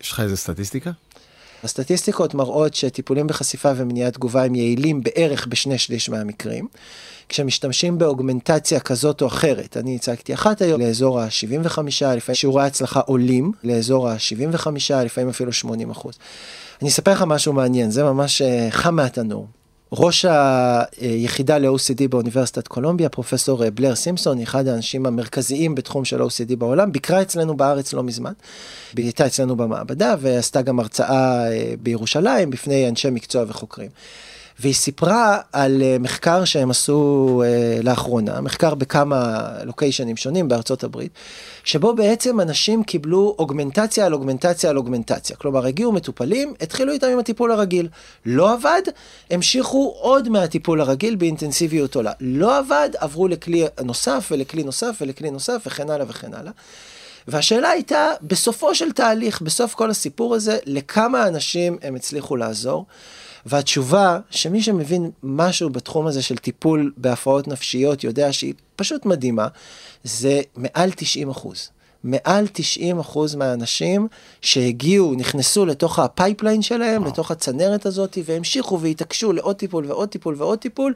יש 0.00 0.10
לך 0.10 0.20
איזה 0.20 0.36
סטטיסטיקה? 0.36 0.90
הסטטיסטיקות 1.62 2.34
מראות 2.34 2.74
שטיפולים 2.74 3.26
בחשיפה 3.26 3.72
ומניעת 3.76 4.14
תגובה 4.14 4.44
הם 4.44 4.54
יעילים 4.54 5.02
בערך 5.02 5.46
בשני 5.46 5.78
שליש 5.78 6.08
מהמקרים. 6.08 6.68
כשמשתמשים 7.28 7.98
באוגמנטציה 7.98 8.80
כזאת 8.80 9.22
או 9.22 9.26
אחרת, 9.26 9.76
אני 9.76 9.96
הצגתי 9.96 10.34
אחת 10.34 10.62
היום 10.62 10.80
לאזור 10.80 11.20
ה-75, 11.20 11.76
לפעמים 11.78 12.34
שיעורי 12.34 12.62
ההצלחה 12.62 13.00
עולים 13.00 13.52
לאזור 13.64 14.08
ה-75, 14.08 14.68
לפעמים 15.04 15.28
אפילו 15.28 15.52
80 15.52 15.90
אחוז. 15.90 16.14
אני 16.82 16.88
אספר 16.88 17.12
לך 17.12 17.22
משהו 17.22 17.52
מעניין, 17.52 17.90
זה 17.90 18.04
ממש 18.04 18.42
אה, 18.42 18.68
חם 18.70 18.94
מהתנור. 18.94 19.46
ראש 19.94 20.24
היחידה 21.00 21.58
ל-OCD 21.58 22.08
באוניברסיטת 22.10 22.68
קולומביה, 22.68 23.08
פרופסור 23.08 23.70
בלר 23.70 23.94
סימפסון, 23.94 24.40
אחד 24.40 24.66
האנשים 24.66 25.06
המרכזיים 25.06 25.74
בתחום 25.74 26.04
של 26.04 26.22
OCD 26.22 26.56
בעולם, 26.58 26.92
ביקרה 26.92 27.22
אצלנו 27.22 27.56
בארץ 27.56 27.92
לא 27.92 28.02
מזמן. 28.02 28.32
היא 28.96 29.04
הייתה 29.04 29.26
אצלנו 29.26 29.56
במעבדה 29.56 30.14
ועשתה 30.20 30.62
גם 30.62 30.80
הרצאה 30.80 31.52
אה, 31.52 31.74
בירושלים 31.82 32.50
בפני 32.50 32.88
אנשי 32.88 33.10
מקצוע 33.10 33.44
וחוקרים. 33.48 33.88
והיא 34.60 34.74
סיפרה 34.74 35.38
על 35.52 35.82
אה, 35.82 35.96
מחקר 36.00 36.44
שהם 36.44 36.70
עשו 36.70 37.42
אה, 37.46 37.82
לאחרונה, 37.82 38.40
מחקר 38.40 38.74
בכמה 38.74 39.48
לוקיישנים 39.64 40.16
שונים 40.16 40.48
בארצות 40.48 40.84
הברית, 40.84 41.12
שבו 41.64 41.94
בעצם 41.94 42.40
אנשים 42.40 42.84
קיבלו 42.84 43.36
אוגמנטציה 43.38 44.06
על 44.06 44.14
אוגמנטציה 44.14 44.70
על 44.70 44.76
אוגמנטציה. 44.76 45.36
כלומר, 45.36 45.66
הגיעו 45.66 45.92
מטופלים, 45.92 46.54
התחילו 46.60 46.92
איתם 46.92 47.06
עם 47.06 47.18
הטיפול 47.18 47.52
הרגיל. 47.52 47.88
לא 48.26 48.52
עבד, 48.52 48.82
המשיכו 49.30 49.94
עוד 49.98 50.28
מהטיפול 50.28 50.80
הרגיל 50.80 51.16
באינטנסיביות 51.16 51.94
עולה. 51.94 52.12
לא 52.20 52.58
עבד, 52.58 52.90
עברו 52.98 53.28
לכלי 53.28 53.66
נוסף 53.84 54.28
ולכלי 54.30 54.62
נוסף 54.62 54.98
ולכלי 55.00 55.30
נוסף 55.30 55.62
וכן 55.66 55.90
הלאה 55.90 56.06
וכן 56.08 56.34
הלאה. 56.34 56.52
והשאלה 57.28 57.70
הייתה, 57.70 58.08
בסופו 58.22 58.74
של 58.74 58.92
תהליך, 58.92 59.42
בסוף 59.42 59.74
כל 59.74 59.90
הסיפור 59.90 60.34
הזה, 60.34 60.58
לכמה 60.66 61.28
אנשים 61.28 61.78
הם 61.82 61.94
הצליחו 61.94 62.36
לעזור. 62.36 62.86
והתשובה, 63.46 64.18
שמי 64.30 64.62
שמבין 64.62 65.10
משהו 65.22 65.70
בתחום 65.70 66.06
הזה 66.06 66.22
של 66.22 66.36
טיפול 66.36 66.92
בהפרעות 66.96 67.48
נפשיות 67.48 68.04
יודע 68.04 68.32
שהיא 68.32 68.54
פשוט 68.76 69.06
מדהימה, 69.06 69.48
זה 70.04 70.40
מעל 70.56 70.90
90 70.96 71.30
אחוז. 71.30 71.70
מעל 72.04 72.46
90 72.52 72.98
אחוז 72.98 73.34
מהאנשים 73.34 74.08
שהגיעו, 74.40 75.14
נכנסו 75.14 75.66
לתוך 75.66 75.98
ה 75.98 76.05
pipeline 76.05 76.62
שלהם, 76.62 77.04
לתוך 77.04 77.30
הצנרת 77.30 77.86
הזאת, 77.86 78.18
והמשיכו 78.24 78.80
והתעקשו 78.80 79.32
לעוד 79.32 79.56
טיפול 79.56 79.86
ועוד 79.86 80.08
טיפול 80.08 80.34
ועוד 80.38 80.58
טיפול, 80.58 80.94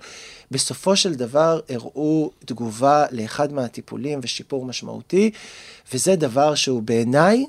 בסופו 0.51 0.97
של 0.97 1.15
דבר 1.15 1.61
הראו 1.69 2.31
תגובה 2.45 3.05
לאחד 3.11 3.53
מהטיפולים 3.53 4.21
ושיפור 4.23 4.65
משמעותי, 4.65 5.31
וזה 5.93 6.17
דבר 6.17 6.55
שהוא 6.55 6.83
בעיניי 6.83 7.47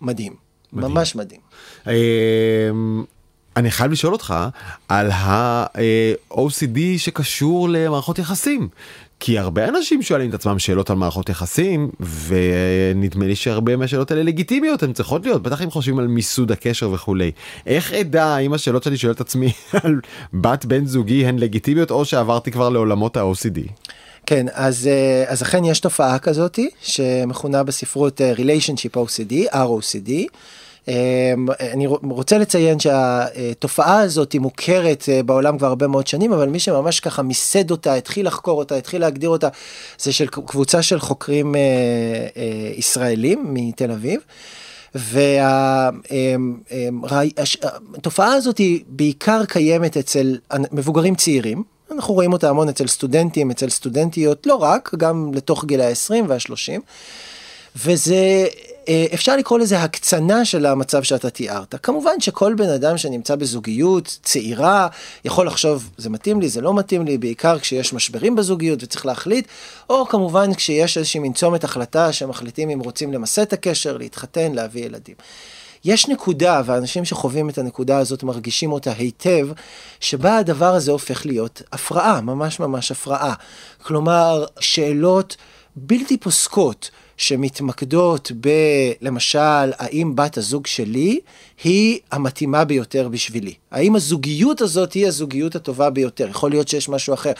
מדהים. 0.00 0.34
מדהים. 0.72 0.92
ממש 0.92 1.16
מדהים. 1.16 1.40
אני 3.56 3.70
חייב 3.70 3.92
לשאול 3.92 4.12
אותך 4.12 4.34
על 4.88 5.10
ה-OCD 5.10 6.78
שקשור 6.98 7.68
למערכות 7.68 8.18
יחסים. 8.18 8.68
כי 9.20 9.38
הרבה 9.38 9.68
אנשים 9.68 10.02
שואלים 10.02 10.28
את 10.28 10.34
עצמם 10.34 10.58
שאלות 10.58 10.90
על 10.90 10.96
מערכות 10.96 11.28
יחסים 11.28 11.90
ונדמה 12.26 13.26
לי 13.26 13.36
שהרבה 13.36 13.76
מהשאלות 13.76 14.10
האלה 14.10 14.22
לגיטימיות 14.22 14.82
הן 14.82 14.92
צריכות 14.92 15.24
להיות 15.24 15.42
בטח 15.42 15.62
אם 15.62 15.70
חושבים 15.70 15.98
על 15.98 16.06
מיסוד 16.06 16.52
הקשר 16.52 16.90
וכולי. 16.92 17.30
איך 17.66 17.92
אדע 17.92 18.38
אם 18.38 18.52
השאלות 18.52 18.82
שאני 18.82 18.96
שואל 18.96 19.12
את 19.12 19.20
עצמי 19.20 19.52
על 19.82 20.00
בת 20.34 20.64
בן 20.64 20.86
זוגי 20.86 21.26
הן 21.26 21.38
לגיטימיות 21.38 21.90
או 21.90 22.04
שעברתי 22.04 22.50
כבר 22.50 22.68
לעולמות 22.68 23.16
ה-OCD. 23.16 23.60
כן 24.26 24.46
אז 24.52 24.86
אה, 24.86 25.24
אז 25.28 25.42
אכן 25.42 25.64
יש 25.64 25.80
תופעה 25.80 26.18
כזאתי 26.18 26.70
שמכונה 26.82 27.62
בספרות 27.62 28.20
אה, 28.20 28.32
Relationship 28.34 28.96
OCD 28.96 29.54
ROCD. 29.54 30.10
אמ, 30.90 31.46
אני 31.60 31.86
רוצה 31.86 32.38
לציין 32.38 32.80
שהתופעה 32.80 34.00
הזאת 34.00 34.32
היא 34.32 34.40
מוכרת 34.40 35.04
אה, 35.08 35.22
בעולם 35.22 35.58
כבר 35.58 35.66
הרבה 35.66 35.86
מאוד 35.86 36.06
שנים, 36.06 36.32
אבל 36.32 36.48
מי 36.48 36.58
שממש 36.58 37.00
ככה 37.00 37.22
מיסד 37.22 37.70
אותה, 37.70 37.94
התחיל 37.94 38.26
לחקור 38.26 38.58
אותה, 38.58 38.76
התחיל 38.76 39.00
להגדיר 39.00 39.30
אותה, 39.30 39.48
זה 39.98 40.12
של 40.12 40.26
קבוצה 40.26 40.82
של 40.82 41.00
חוקרים 41.00 41.54
אה, 41.54 41.60
אה, 42.36 42.72
ישראלים 42.76 43.46
מתל 43.48 43.90
אביב. 43.90 44.20
והתופעה 44.94 46.02
אמ, 46.10 46.58
אמ, 48.32 48.38
הזאת 48.38 48.58
היא 48.58 48.84
בעיקר 48.86 49.44
קיימת 49.44 49.96
אצל 49.96 50.38
מבוגרים 50.72 51.14
צעירים, 51.14 51.62
אנחנו 51.90 52.14
רואים 52.14 52.32
אותה 52.32 52.48
המון 52.48 52.68
אצל 52.68 52.86
סטודנטים, 52.86 53.50
אצל 53.50 53.68
סטודנטיות, 53.68 54.46
לא 54.46 54.54
רק, 54.54 54.94
גם 54.98 55.30
לתוך 55.34 55.64
גיל 55.64 55.80
ה-20 55.80 56.24
וה-30. 56.28 56.80
וזה 57.76 58.46
אפשר 59.14 59.36
לקרוא 59.36 59.58
לזה 59.58 59.78
הקצנה 59.78 60.44
של 60.44 60.66
המצב 60.66 61.02
שאתה 61.02 61.30
תיארת. 61.30 61.74
כמובן 61.82 62.20
שכל 62.20 62.54
בן 62.54 62.68
אדם 62.68 62.98
שנמצא 62.98 63.36
בזוגיות 63.36 64.18
צעירה 64.22 64.88
יכול 65.24 65.46
לחשוב 65.46 65.90
זה 65.96 66.10
מתאים 66.10 66.40
לי, 66.40 66.48
זה 66.48 66.60
לא 66.60 66.74
מתאים 66.74 67.04
לי, 67.04 67.18
בעיקר 67.18 67.58
כשיש 67.58 67.92
משברים 67.92 68.36
בזוגיות 68.36 68.82
וצריך 68.82 69.06
להחליט, 69.06 69.48
או 69.90 70.06
כמובן 70.06 70.54
כשיש 70.54 70.98
איזושהי 70.98 71.20
מין 71.20 71.32
צומת 71.32 71.64
החלטה 71.64 72.12
שמחליטים 72.12 72.70
אם 72.70 72.80
רוצים 72.80 73.12
למסד 73.12 73.42
את 73.42 73.52
הקשר, 73.52 73.96
להתחתן, 73.96 74.52
להביא 74.52 74.84
ילדים. 74.84 75.14
יש 75.84 76.08
נקודה, 76.08 76.62
ואנשים 76.64 77.04
שחווים 77.04 77.50
את 77.50 77.58
הנקודה 77.58 77.98
הזאת 77.98 78.22
מרגישים 78.22 78.72
אותה 78.72 78.92
היטב, 78.92 79.48
שבה 80.00 80.36
הדבר 80.36 80.74
הזה 80.74 80.90
הופך 80.90 81.26
להיות 81.26 81.62
הפרעה, 81.72 82.20
ממש 82.20 82.60
ממש 82.60 82.90
הפרעה. 82.90 83.34
כלומר, 83.82 84.44
שאלות 84.60 85.36
בלתי 85.76 86.16
פוסקות. 86.16 86.90
שמתמקדות 87.20 88.32
בלמשל, 88.34 89.72
האם 89.78 90.16
בת 90.16 90.38
הזוג 90.38 90.66
שלי 90.66 91.20
היא 91.64 91.98
המתאימה 92.12 92.64
ביותר 92.64 93.08
בשבילי? 93.08 93.54
האם 93.70 93.96
הזוגיות 93.96 94.60
הזאת 94.60 94.92
היא 94.92 95.06
הזוגיות 95.06 95.54
הטובה 95.54 95.90
ביותר? 95.90 96.28
יכול 96.28 96.50
להיות 96.50 96.68
שיש 96.68 96.88
משהו 96.88 97.14
אחר. 97.14 97.32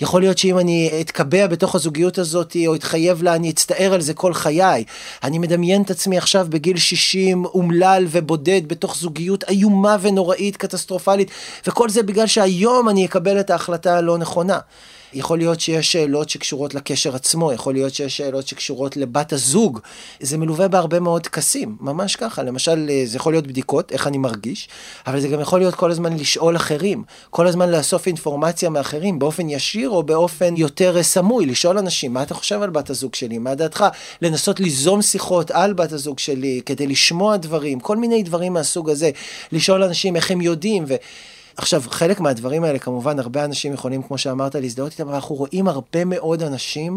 יכול 0.00 0.20
להיות 0.20 0.38
שאם 0.38 0.58
אני 0.58 0.90
אתקבע 1.00 1.46
בתוך 1.46 1.74
הזוגיות 1.74 2.18
הזאת 2.18 2.56
או 2.66 2.74
אתחייב 2.74 3.22
לה, 3.22 3.34
אני 3.34 3.50
אצטער 3.50 3.94
על 3.94 4.00
זה 4.00 4.14
כל 4.14 4.34
חיי. 4.34 4.84
אני 5.22 5.38
מדמיין 5.38 5.82
את 5.82 5.90
עצמי 5.90 6.18
עכשיו 6.18 6.46
בגיל 6.50 6.76
60, 6.76 7.44
אומלל 7.44 8.06
ובודד 8.10 8.62
בתוך 8.66 8.96
זוגיות 8.96 9.44
איומה 9.44 9.96
ונוראית, 10.00 10.56
קטסטרופלית, 10.56 11.30
וכל 11.66 11.88
זה 11.88 12.02
בגלל 12.02 12.26
שהיום 12.26 12.88
אני 12.88 13.06
אקבל 13.06 13.40
את 13.40 13.50
ההחלטה 13.50 13.98
הלא 13.98 14.18
נכונה. 14.18 14.58
יכול 15.12 15.38
להיות 15.38 15.60
שיש 15.60 15.92
שאלות 15.92 16.28
שקשורות 16.28 16.74
לקשר 16.74 17.14
עצמו, 17.14 17.52
יכול 17.52 17.74
להיות 17.74 17.94
שיש 17.94 18.16
שאלות 18.16 18.46
שקשורות 18.46 18.96
לבת 18.96 19.32
הזוג. 19.32 19.80
זה 20.20 20.38
מלווה 20.38 20.68
בהרבה 20.68 21.00
מאוד 21.00 21.22
טקסים, 21.22 21.76
ממש 21.80 22.16
ככה. 22.16 22.42
למשל, 22.42 22.90
זה 23.04 23.16
יכול 23.16 23.32
להיות 23.32 23.46
בדיקות, 23.46 23.92
איך 23.92 24.06
אני 24.06 24.18
מרגיש, 24.18 24.68
אבל 25.06 25.20
זה 25.20 25.28
גם 25.28 25.40
יכול 25.40 25.58
להיות 25.58 25.74
כל 25.74 25.90
הזמן 25.90 26.16
לשאול 26.16 26.56
אחרים, 26.56 27.04
כל 27.30 27.46
הזמן 27.46 27.70
לאסוף 27.70 28.06
אינפורמציה 28.06 28.70
מאחרים, 28.70 29.18
באופן 29.18 29.48
ישיר 29.48 29.90
או 29.90 30.02
באופן 30.02 30.56
יותר 30.56 31.02
סמוי, 31.02 31.46
לשאול 31.46 31.78
אנשים, 31.78 32.12
מה 32.12 32.22
אתה 32.22 32.34
חושב 32.34 32.62
על 32.62 32.70
בת 32.70 32.90
הזוג 32.90 33.14
שלי, 33.14 33.38
מה 33.38 33.54
דעתך, 33.54 33.84
לנסות 34.22 34.60
ליזום 34.60 35.02
שיחות 35.02 35.50
על 35.50 35.72
בת 35.72 35.92
הזוג 35.92 36.18
שלי, 36.18 36.60
כדי 36.66 36.86
לשמוע 36.86 37.36
דברים, 37.36 37.80
כל 37.80 37.96
מיני 37.96 38.22
דברים 38.22 38.52
מהסוג 38.52 38.90
הזה, 38.90 39.10
לשאול 39.52 39.82
אנשים 39.82 40.16
איך 40.16 40.30
הם 40.30 40.40
יודעים. 40.40 40.84
ו... 40.88 40.94
עכשיו, 41.58 41.82
חלק 41.90 42.20
מהדברים 42.20 42.64
האלה, 42.64 42.78
כמובן, 42.78 43.18
הרבה 43.18 43.44
אנשים 43.44 43.72
יכולים, 43.72 44.02
כמו 44.02 44.18
שאמרת, 44.18 44.54
להזדהות 44.54 44.92
איתם, 44.92 45.06
אבל 45.06 45.14
אנחנו 45.14 45.34
רואים 45.34 45.68
הרבה 45.68 46.04
מאוד 46.04 46.42
אנשים 46.42 46.96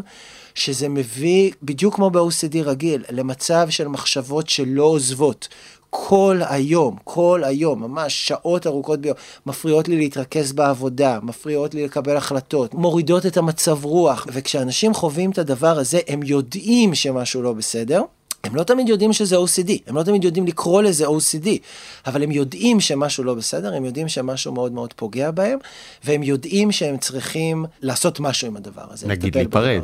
שזה 0.55 0.89
מביא, 0.89 1.51
בדיוק 1.63 1.95
כמו 1.95 2.09
ב-OCD 2.09 2.57
רגיל, 2.63 3.03
למצב 3.11 3.69
של 3.69 3.87
מחשבות 3.87 4.49
שלא 4.49 4.83
עוזבות. 4.83 5.47
כל 5.89 6.41
היום, 6.49 6.95
כל 7.03 7.43
היום, 7.43 7.83
ממש 7.83 8.27
שעות 8.27 8.67
ארוכות 8.67 9.01
ביום, 9.01 9.15
מפריעות 9.45 9.87
לי 9.87 9.97
להתרכז 9.97 10.53
בעבודה, 10.53 11.19
מפריעות 11.23 11.73
לי 11.73 11.83
לקבל 11.85 12.17
החלטות, 12.17 12.73
מורידות 12.73 13.25
את 13.25 13.37
המצב 13.37 13.85
רוח, 13.85 14.27
וכשאנשים 14.31 14.93
חווים 14.93 15.31
את 15.31 15.37
הדבר 15.37 15.79
הזה, 15.79 15.99
הם 16.07 16.23
יודעים 16.23 16.95
שמשהו 16.95 17.41
לא 17.41 17.53
בסדר. 17.53 18.01
הם 18.43 18.55
לא 18.55 18.63
תמיד 18.63 18.89
יודעים 18.89 19.13
שזה 19.13 19.35
OCD, 19.35 19.71
הם 19.87 19.95
לא 19.95 20.03
תמיד 20.03 20.23
יודעים 20.23 20.47
לקרוא 20.47 20.81
לזה 20.81 21.05
OCD, 21.07 21.47
אבל 22.05 22.23
הם 22.23 22.31
יודעים 22.31 22.79
שמשהו 22.79 23.23
לא 23.23 23.33
בסדר, 23.33 23.73
הם 23.73 23.85
יודעים 23.85 24.07
שמשהו 24.07 24.51
מאוד 24.51 24.71
מאוד 24.71 24.93
פוגע 24.93 25.31
בהם, 25.31 25.59
והם 26.03 26.23
יודעים 26.23 26.71
שהם 26.71 26.97
צריכים 26.97 27.65
לעשות 27.81 28.19
משהו 28.19 28.47
עם 28.47 28.57
הדבר 28.57 28.85
הזה. 28.89 29.07
נגיד 29.07 29.35
להיפרד. 29.35 29.81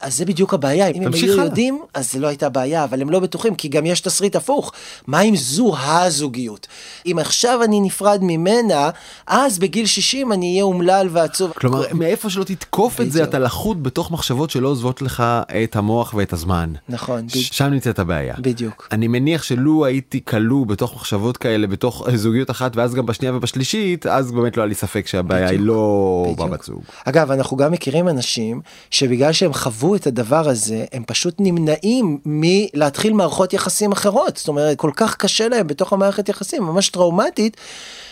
אז 0.00 0.16
זה 0.16 0.24
בדיוק 0.24 0.54
הבעיה, 0.54 0.86
אם 0.86 1.02
הם 1.02 1.12
היו 1.14 1.36
יודעים, 1.36 1.82
אז 1.94 2.12
זה 2.12 2.18
לא 2.18 2.26
הייתה 2.26 2.48
בעיה, 2.48 2.84
אבל 2.84 3.02
הם 3.02 3.10
לא 3.10 3.20
בטוחים, 3.20 3.54
כי 3.54 3.68
גם 3.68 3.86
יש 3.86 4.00
תסריט 4.00 4.36
הפוך. 4.36 4.72
מה 5.06 5.20
אם 5.20 5.36
זו 5.36 5.74
הזוגיות? 5.78 6.66
אם 7.06 7.16
עכשיו 7.20 7.60
אני 7.64 7.80
נפרד 7.80 8.18
ממנה, 8.22 8.90
אז 9.26 9.58
בגיל 9.58 9.86
60 9.86 10.32
אני 10.32 10.52
אהיה 10.52 10.62
אומלל 10.62 11.08
ועצוב. 11.12 11.52
כלומר, 11.56 11.84
מאיפה 11.94 12.30
שלא 12.30 12.44
תתקוף 12.44 13.00
את 13.00 13.12
זה, 13.12 13.24
אתה 13.24 13.38
לחוד 13.38 13.82
בתוך 13.82 14.10
מחשבות 14.10 14.50
שלא 14.50 14.68
עוזבות 14.68 15.02
לך 15.02 15.22
את 15.64 15.76
המוח 15.76 16.14
ואת 16.14 16.32
הזמן. 16.32 16.72
נכון. 16.88 17.28
שם 17.28 17.64
נמצאת 17.64 17.98
הבעיה. 17.98 18.34
בדיוק. 18.38 18.88
אני 18.92 19.08
מניח 19.08 19.42
שלו 19.42 19.84
הייתי 19.84 20.20
כלוא 20.24 20.66
בתוך 20.66 20.94
מחשבות 20.94 21.36
כאלה, 21.36 21.66
בתוך 21.66 22.08
זוגיות 22.14 22.50
אחת, 22.50 22.76
ואז 22.76 22.94
גם 22.94 23.06
בשנייה 23.06 23.34
ובשלישית, 23.36 24.06
אז 24.06 24.32
באמת 24.32 24.56
לא 24.56 24.62
היה 24.62 24.68
לי 24.68 24.74
ספק 24.74 25.06
שהבעיה 25.06 25.48
היא 25.48 25.60
לא 25.60 26.34
בבת 26.38 26.62
זוג. 26.62 26.82
אגב, 27.04 27.30
אנחנו 27.30 27.56
גם 27.56 27.72
מכירים 27.72 28.08
אנשים 28.08 28.60
שבגלל 28.90 29.32
שהם 29.32 29.52
חוו 29.52 29.89
את 29.96 30.06
הדבר 30.06 30.48
הזה, 30.48 30.84
הם 30.92 31.04
פשוט 31.06 31.34
נמנעים 31.38 32.18
מלהתחיל 32.24 33.12
מערכות 33.12 33.52
יחסים 33.52 33.92
אחרות. 33.92 34.36
זאת 34.36 34.48
אומרת, 34.48 34.76
כל 34.76 34.90
כך 34.94 35.16
קשה 35.16 35.48
להם 35.48 35.66
בתוך 35.66 35.92
המערכת 35.92 36.28
יחסים, 36.28 36.62
ממש 36.62 36.88
טראומטית. 36.88 37.56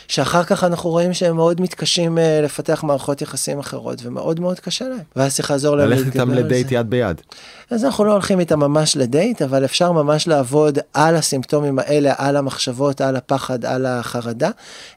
שאחר 0.09 0.45
כך 0.45 0.65
אנחנו 0.65 0.91
רואים 0.91 1.15
שהם 1.15 1.37
מאוד 1.37 1.61
מתקשים 1.61 2.19
uh, 2.19 2.21
לפתח 2.45 2.85
מערכות 2.85 3.23
יחסים 3.23 3.59
אחרות, 3.59 3.99
ומאוד 4.03 4.41
מאוד 4.41 4.61
קשה 4.61 4.89
להם. 4.89 4.99
ואז 5.17 5.35
צריך 5.35 5.51
לעזור 5.51 5.77
להם 5.77 5.91
להתגבר 5.91 6.03
על 6.03 6.09
זה. 6.09 6.25
ללכת 6.25 6.31
איתם 6.31 6.47
לדייט 6.47 6.73
יד 6.73 6.91
ביד. 6.91 7.21
אז 7.71 7.85
אנחנו 7.85 8.05
לא 8.05 8.13
הולכים 8.13 8.41
איתם 8.41 8.61
ממש 8.61 8.97
לדייט, 8.97 9.43
אבל 9.43 9.65
אפשר 9.65 9.93
ממש 9.93 10.29
לעבוד 10.29 10.79
על 10.95 11.17
הסימפטומים 11.17 11.79
האלה, 11.79 12.13
על 12.17 12.37
המחשבות, 12.37 13.01
על 13.01 13.17
הפחד, 13.17 13.65
על 13.65 13.87
החרדה. 13.87 14.51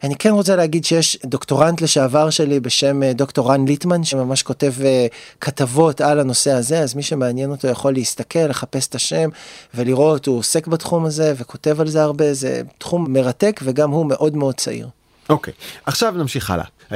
אני 0.03 0.15
כן 0.15 0.30
רוצה 0.30 0.55
להגיד 0.55 0.86
שיש 0.86 1.17
דוקטורנט 1.26 1.82
לשעבר 1.82 2.30
שלי 2.30 2.59
בשם 2.59 3.03
אה, 3.03 3.13
דוקטור 3.13 3.51
רן 3.51 3.65
ליטמן, 3.65 4.03
שממש 4.03 4.43
כותב 4.43 4.74
uh, 4.78 4.84
כתבות 5.41 6.01
על 6.01 6.19
הנושא 6.19 6.51
הזה, 6.51 6.80
אז 6.80 6.95
מי 6.95 7.03
שמעניין 7.03 7.51
אותו 7.51 7.67
יכול 7.67 7.93
להסתכל, 7.93 8.39
לחפש 8.39 8.88
את 8.88 8.95
השם 8.95 9.30
ולראות, 9.74 10.26
הוא 10.26 10.38
עוסק 10.38 10.67
בתחום 10.67 11.05
הזה 11.05 11.34
וכותב 11.38 11.82
על 11.82 11.88
זה 11.88 12.03
הרבה, 12.03 12.34
זה 12.34 12.61
תחום 12.78 13.13
מרתק 13.13 13.59
וגם 13.63 13.91
הוא 13.91 14.05
מאוד 14.05 14.36
מאוד 14.36 14.55
צעיר. 14.55 14.88
אוקיי, 15.30 15.53
okay. 15.53 15.82
עכשיו 15.86 16.13
נמשיך 16.17 16.51
הלאה. 16.51 16.65
Uh, 16.89 16.93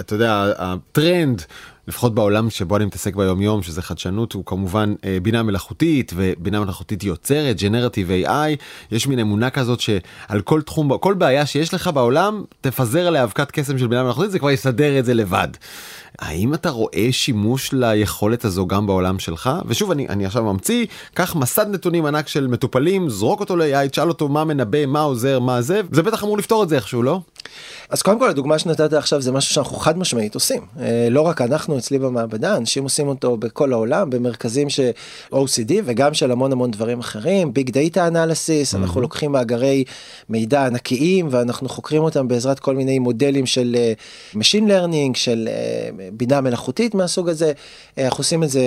אתה 0.00 0.14
יודע, 0.14 0.52
הטרנד 0.58 1.42
לפחות 1.88 2.14
בעולם 2.14 2.50
שבו 2.50 2.76
אני 2.76 2.84
מתעסק 2.84 3.16
ביום 3.16 3.42
יום 3.42 3.62
שזה 3.62 3.82
חדשנות 3.82 4.32
הוא 4.32 4.44
כמובן 4.46 4.94
אה, 5.04 5.18
בינה 5.22 5.42
מלאכותית 5.42 6.12
ובינה 6.16 6.60
מלאכותית 6.60 7.04
יוצרת 7.04 7.62
ג'נרטיב 7.62 8.10
AI 8.10 8.56
יש 8.90 9.06
מין 9.06 9.18
אמונה 9.18 9.50
כזאת 9.50 9.80
שעל 9.80 10.40
כל 10.40 10.62
תחום 10.62 10.98
כל 10.98 11.14
בעיה 11.14 11.46
שיש 11.46 11.74
לך 11.74 11.90
בעולם 11.94 12.44
תפזר 12.60 13.06
עליה 13.06 13.24
אבקת 13.24 13.50
קסם 13.50 13.78
של 13.78 13.86
בינה 13.86 14.02
מלאכותית 14.02 14.30
זה 14.30 14.38
כבר 14.38 14.50
יסדר 14.50 14.98
את 14.98 15.04
זה 15.04 15.14
לבד. 15.14 15.48
האם 16.18 16.54
אתה 16.54 16.70
רואה 16.70 17.08
שימוש 17.10 17.72
ליכולת 17.72 18.44
הזו 18.44 18.66
גם 18.66 18.86
בעולם 18.86 19.18
שלך? 19.18 19.50
ושוב 19.66 19.90
אני 19.90 20.08
אני 20.08 20.26
עכשיו 20.26 20.44
ממציא 20.44 20.86
קח 21.14 21.36
מסד 21.36 21.66
נתונים 21.68 22.06
ענק 22.06 22.28
של 22.28 22.46
מטופלים 22.46 23.08
זרוק 23.08 23.40
אותו 23.40 23.56
ל-AI 23.56 23.88
תשאל 23.88 24.08
אותו 24.08 24.28
מה 24.28 24.44
מנבא 24.44 24.86
מה 24.86 25.00
עוזר 25.00 25.38
מה 25.38 25.62
זה 25.62 25.80
זה 25.92 26.02
בטח 26.02 26.24
אמור 26.24 26.38
לפתור 26.38 26.62
את 26.62 26.68
זה 26.68 26.76
איכשהו 26.76 27.02
לא. 27.02 27.20
אז 27.90 28.02
קודם 28.02 28.18
כל 28.18 28.30
הדוגמה 28.30 28.58
שנתת 28.58 28.92
עכשיו 28.92 29.22
זה 29.22 29.32
משהו 29.32 29.54
שאנחנו 29.54 29.76
חד 29.76 29.98
משמעית 29.98 30.34
עושים. 30.34 30.62
אה, 30.80 31.08
לא 31.10 31.20
רק 31.20 31.40
אנחנו 31.40 31.78
אצלי 31.78 31.98
במעבדה 31.98 32.56
אנשים 32.56 32.82
עושים 32.82 33.08
אותו 33.08 33.36
בכל 33.36 33.72
העולם 33.72 34.10
במרכזים 34.10 34.68
של 34.68 34.90
OCD 35.32 35.72
וגם 35.84 36.14
של 36.14 36.30
המון 36.30 36.52
המון 36.52 36.70
דברים 36.70 36.98
אחרים 37.00 37.54
ביג 37.54 37.70
דאטה 37.70 38.06
אנליסיס 38.06 38.74
אנחנו 38.74 39.00
לוקחים 39.00 39.32
מאגרי 39.32 39.84
מידע 40.28 40.66
ענקיים 40.66 41.28
ואנחנו 41.30 41.68
חוקרים 41.68 42.02
אותם 42.02 42.28
בעזרת 42.28 42.58
כל 42.58 42.76
מיני 42.76 42.98
מודלים 42.98 43.46
של 43.46 43.76
uh, 43.76 44.36
Machine 44.36 44.68
Learning 44.68 45.14
של 45.14 45.48
uh, 45.48 46.07
בינה 46.12 46.40
מלאכותית 46.40 46.94
מהסוג 46.94 47.28
הזה 47.28 47.52
uh, 47.52 48.00
אנחנו 48.00 48.20
עושים 48.20 48.42
את 48.42 48.50
זה 48.50 48.62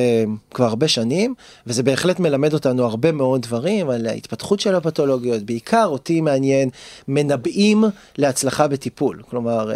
כבר 0.54 0.66
הרבה 0.66 0.88
שנים 0.88 1.34
וזה 1.68 1.84
בהחלט 1.84 2.20
מלמד 2.20 2.54
אותנו 2.54 2.86
הרבה 2.86 3.12
מאוד 3.12 3.42
דברים 3.42 3.89
על 3.89 4.08
ההתפתחות 4.08 4.60
של 4.60 4.76
הפתולוגיות 4.76 5.44
בעיקר 5.44 5.86
אותי 5.86 6.22
מעניין 6.22 6.70
מנבאים 7.08 7.84
להצלחה 8.18 8.68
בטיפול. 8.68 9.22
כלומר 9.30 9.72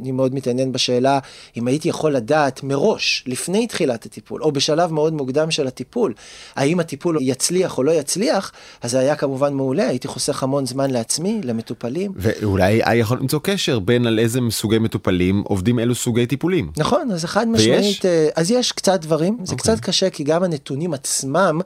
אני 0.00 0.12
מאוד 0.12 0.34
מתעניין 0.34 0.72
בשאלה 0.72 1.18
אם 1.56 1.66
הייתי 1.66 1.88
יכול 1.88 2.12
לדעת 2.12 2.62
מראש 2.62 3.24
לפני 3.26 3.66
תחילת 3.66 4.06
הטיפול 4.06 4.42
או 4.42 4.52
בשלב 4.52 4.92
מאוד 4.92 5.12
מוקדם 5.12 5.50
של 5.50 5.66
הטיפול 5.66 6.14
האם 6.56 6.80
הטיפול 6.80 7.18
יצליח 7.20 7.78
או 7.78 7.82
לא 7.82 7.90
יצליח 7.90 8.52
אז 8.82 8.90
זה 8.90 8.98
היה 8.98 9.16
כמובן 9.16 9.54
מעולה 9.54 9.88
הייתי 9.88 10.08
חוסך 10.08 10.42
המון 10.42 10.66
זמן 10.66 10.90
לעצמי 10.90 11.40
למטופלים. 11.44 12.12
ואולי 12.16 12.80
היה 12.84 12.94
יכול 12.94 13.18
למצוא 13.18 13.40
קשר 13.42 13.78
בין 13.78 14.06
על 14.06 14.18
איזה 14.18 14.40
סוגי 14.50 14.78
מטופלים 14.78 15.42
עובדים 15.46 15.78
אלו 15.78 15.94
סוגי 15.94 16.26
טיפולים. 16.26 16.70
נכון 16.76 17.07
אז 17.12 17.24
אחד 17.24 17.48
משמעית 17.48 18.04
אה, 18.06 18.28
אז 18.36 18.50
יש 18.50 18.72
קצת 18.72 19.00
דברים 19.00 19.36
זה 19.42 19.50
okay. 19.50 19.58
אוקיי. 19.58 19.74
קצת 19.74 19.80
קשה 19.80 20.10
כי 20.10 20.24
גם 20.24 20.42
הנתונים 20.42 20.94
עצמם 20.94 21.60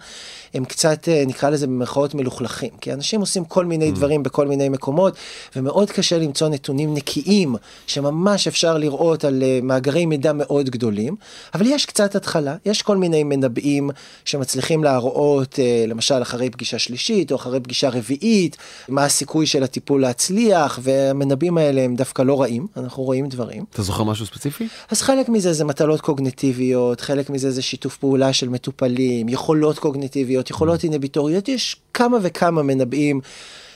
הם 0.55 0.65
קצת 0.65 1.09
אה, 1.09 1.25
נקרא 1.27 1.51
לזה 1.51 1.67
במרכאות 1.67 2.15
מלוכלכים 2.15 2.71
כי 2.81 2.93
אנשים 2.93 3.21
עושים 3.21 3.45
כל 3.45 3.65
מיני 3.65 3.89
mm. 3.91 3.95
דברים 3.95 4.23
בכל 4.23 4.47
מיני 4.47 4.69
מקומות 4.69 5.17
ומאוד 5.57 5.91
קשה 5.91 6.19
למצוא 6.19 6.49
נתונים 6.49 6.95
נקיים 6.95 7.55
שממש 7.87 8.47
אפשר 8.47 8.79
לראות 8.79 9.25
על 9.25 9.43
אה, 9.43 9.59
מאגרי 9.63 10.07
מידע 10.07 10.33
מאוד 10.33 10.71
גדולים 10.71 11.17
אבל 11.55 11.67
יש 11.67 11.87
קצת 11.87 12.15
התחלה 12.15 12.57
יש 12.67 12.83
כל 12.83 12.97
מיני 12.97 13.25
מנבאים 13.25 13.91
שמצליחים 14.25 14.85
להראות 14.85 15.59
למשל 15.89 16.23
אחרי 16.23 16.51
פגישה 16.51 16.79
שלישית 16.79 17.33
או 17.33 17.37
אחרי 17.37 17.61
פגישה 17.61 17.89
רביעית 17.89 18.57
מה 18.89 19.05
הסיכוי 19.05 19.47
של 19.47 19.63
הטיפול 19.63 20.01
להצליח 20.01 20.79
והמנבאים 20.83 21.59
האלה 21.59 21.81
הם 21.81 21.97
דווקא 21.97 22.23
לא 22.23 22.41
רעים 22.41 22.67
אנחנו 22.77 23.03
רואים 23.03 23.29
דברים. 23.29 23.65
אתה 23.71 23.83
זוכר 23.83 24.05
משהו 24.05 24.27
ספציפי? 24.27 24.69
אז 24.91 25.03
חלק 25.03 25.29
מזה 25.33 25.53
זה 25.53 25.65
מטלות 25.65 26.01
קוגנטיביות 26.01 27.01
חלק 27.01 27.31
מזה 27.31 27.51
זה 27.51 27.63
שיתוף 27.63 27.97
פעולה 27.97 28.33
של 28.33 28.49
מטופלים 28.49 29.29
יכולות 29.29 29.79
קוגנטיביות 29.79 30.51
יכולות 30.51 30.85
אינביטוריות 30.85 31.49
יש 31.49 31.77
כמה 31.95 32.19
וכמה 32.23 32.63
מנבאים. 32.63 33.21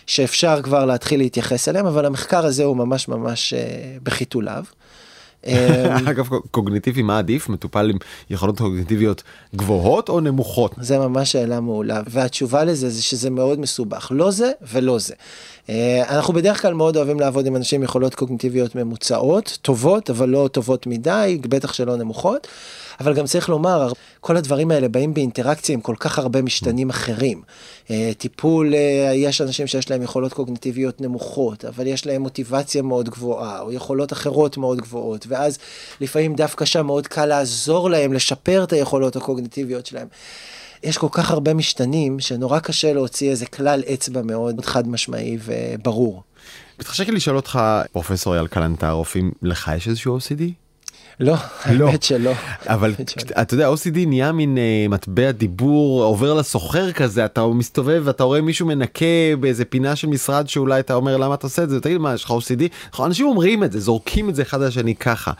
שאפשר 0.06 0.62
כבר 0.62 0.84
להתחיל 0.84 1.20
להתייחס 1.20 1.68
אליהם 1.68 1.86
אבל 1.86 2.06
המחקר 2.06 2.46
הזה 2.46 2.64
הוא 2.64 2.76
ממש 2.76 3.08
ממש 3.08 3.54
uh, 3.54 3.56
בחיתוליו. 4.02 4.64
אמ, 5.46 6.08
אגב 6.10 6.28
קוגניטיבי 6.50 7.02
מה 7.02 7.18
עדיף 7.18 7.48
מטופל 7.48 7.90
עם 7.90 7.96
יכולות 8.30 8.58
קוגניטיביות 8.58 9.22
גבוהות 9.56 10.08
או 10.08 10.20
נמוכות 10.20 10.74
זה 10.80 10.98
ממש 10.98 11.32
שאלה 11.32 11.60
מעולה 11.60 12.00
והתשובה 12.10 12.64
לזה 12.64 12.90
זה 12.90 13.02
שזה 13.02 13.30
מאוד 13.30 13.60
מסובך 13.60 14.08
לא 14.14 14.30
זה 14.30 14.50
ולא 14.72 14.98
זה. 14.98 15.14
אה, 15.70 16.16
אנחנו 16.16 16.34
בדרך 16.34 16.62
כלל 16.62 16.74
מאוד 16.74 16.96
אוהבים 16.96 17.20
לעבוד 17.20 17.46
עם 17.46 17.56
אנשים 17.56 17.80
עם 17.80 17.84
יכולות 17.84 18.14
קוגניטיביות 18.14 18.74
ממוצעות 18.74 19.58
טובות 19.62 20.10
אבל 20.10 20.28
לא 20.28 20.48
טובות 20.52 20.86
מדי 20.86 21.38
בטח 21.48 21.72
שלא 21.72 21.96
נמוכות. 21.96 22.46
אבל 23.00 23.14
גם 23.14 23.26
צריך 23.26 23.48
לומר, 23.48 23.92
כל 24.20 24.36
הדברים 24.36 24.70
האלה 24.70 24.88
באים 24.88 25.14
באינטראקציה 25.14 25.74
עם 25.74 25.80
כל 25.80 25.94
כך 25.98 26.18
הרבה 26.18 26.42
משתנים 26.42 26.90
אחרים. 26.90 27.42
אה, 27.90 28.10
טיפול, 28.18 28.74
אה, 28.74 29.12
יש 29.14 29.40
אנשים 29.40 29.66
שיש 29.66 29.90
להם 29.90 30.02
יכולות 30.02 30.32
קוגניטיביות 30.32 31.00
נמוכות, 31.00 31.64
אבל 31.64 31.86
יש 31.86 32.06
להם 32.06 32.22
מוטיבציה 32.22 32.82
מאוד 32.82 33.08
גבוהה, 33.08 33.60
או 33.60 33.72
יכולות 33.72 34.12
אחרות 34.12 34.56
מאוד 34.56 34.80
גבוהות, 34.80 35.26
ואז 35.28 35.58
לפעמים 36.00 36.34
דווקא 36.34 36.64
שם 36.64 36.86
מאוד 36.86 37.06
קל 37.06 37.26
לעזור 37.26 37.90
להם 37.90 38.12
לשפר 38.12 38.64
את 38.64 38.72
היכולות 38.72 39.16
הקוגניטיביות 39.16 39.86
שלהם. 39.86 40.06
יש 40.82 40.98
כל 40.98 41.08
כך 41.12 41.30
הרבה 41.30 41.54
משתנים 41.54 42.20
שנורא 42.20 42.58
קשה 42.58 42.92
להוציא 42.92 43.30
איזה 43.30 43.46
כלל 43.46 43.82
אצבע 43.94 44.22
מאוד 44.22 44.64
חד 44.64 44.88
משמעי 44.88 45.38
וברור. 45.44 46.22
מתחשק 46.78 47.08
לי 47.08 47.14
לשאול 47.16 47.36
אותך 47.36 47.60
פרופסור 47.92 48.34
אייל 48.34 48.46
קלנטרוף 48.46 49.16
אם 49.16 49.30
לך 49.42 49.70
יש 49.76 49.88
איזשהו 49.88 50.18
OCD? 50.18 50.65
לא, 51.20 51.34
לא. 51.72 51.86
האמת 51.88 52.02
שלא. 52.02 52.30
אבל. 52.66 52.94
אתה 53.40 53.54
יודע 53.54 53.68
OCD 53.72 54.06
נהיה 54.06 54.32
מין 54.32 54.58
אה, 54.58 54.62
מטבע 54.88 55.30
דיבור 55.30 56.02
עובר 56.04 56.34
לסוחר 56.34 56.92
כזה 56.92 57.24
אתה 57.24 57.46
מסתובב 57.46 58.02
ואתה 58.04 58.24
רואה 58.24 58.40
מישהו 58.40 58.66
מנקה 58.66 59.04
באיזה 59.40 59.64
פינה 59.64 59.96
של 59.96 60.08
משרד 60.08 60.48
שאולי 60.48 60.80
אתה 60.80 60.94
אומר 60.94 61.16
למה 61.16 61.34
אתה 61.34 61.46
עושה 61.46 61.62
את 61.62 61.70
זה 61.70 61.80
תגיד 61.80 61.98
מה 61.98 62.14
יש 62.14 62.24
לך 62.24 62.30
OCD 62.30 62.62
נכון, 62.92 63.06
אנשים 63.06 63.26
אומרים 63.26 63.64
את 63.64 63.72
זה 63.72 63.80
זורקים 63.80 64.28
את 64.30 64.34
זה 64.34 64.42
אחד 64.42 64.62
על 64.62 64.68
השני 64.68 64.94
ככה. 64.94 65.32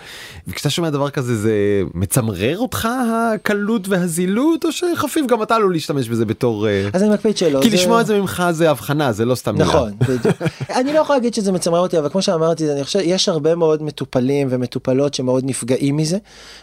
וכשאתה 0.49 0.71
שומע 0.71 0.91
דבר 0.91 1.11
כזה 1.11 1.37
זה 1.37 1.53
מצמרר 1.95 2.59
אותך 2.59 2.89
הקלות 3.35 3.89
והזילות 3.89 4.65
או 4.65 4.73
שחפיף 4.73 5.27
גם 5.29 5.43
אתה 5.43 5.55
עלול 5.55 5.73
להשתמש 5.73 6.09
בזה 6.09 6.25
בתור 6.25 6.69
אה, 6.69 6.89
אז 6.93 7.03
אני 7.03 7.11
מקפיד 7.15 7.37
שלא. 7.37 7.61
כי 7.63 7.71
זה- 7.71 7.77
לשמוע 7.77 8.01
את 8.01 8.07
זה 8.07 8.21
ממך 8.21 8.43
זה 8.51 8.71
הבחנה 8.71 9.13
זה 9.13 9.25
לא 9.25 9.35
סתם 9.35 9.53
מילה. 9.53 9.65
נכון, 9.67 9.93
בדיוק. 10.09 10.37
אני 10.79 10.93
לא 10.93 10.99
יכול 10.99 11.17
להגיד 11.17 11.35
שזה 11.35 11.53
מצמרר 11.53 11.81
אותי, 11.81 11.99
אבל 11.99 12.09
כמו 12.09 12.23
שאמרתי, 12.23 12.73
אני 12.73 12.85
חושב, 12.85 12.99
יש 13.03 13.29
הרבה 13.29 13.55
מאוד 13.55 13.83
מטופלים 13.83 14.47
ומטופלות 14.51 15.15
שמאוד 15.15 15.45
נפגעים 15.47 15.66
מזה, 15.93 16.19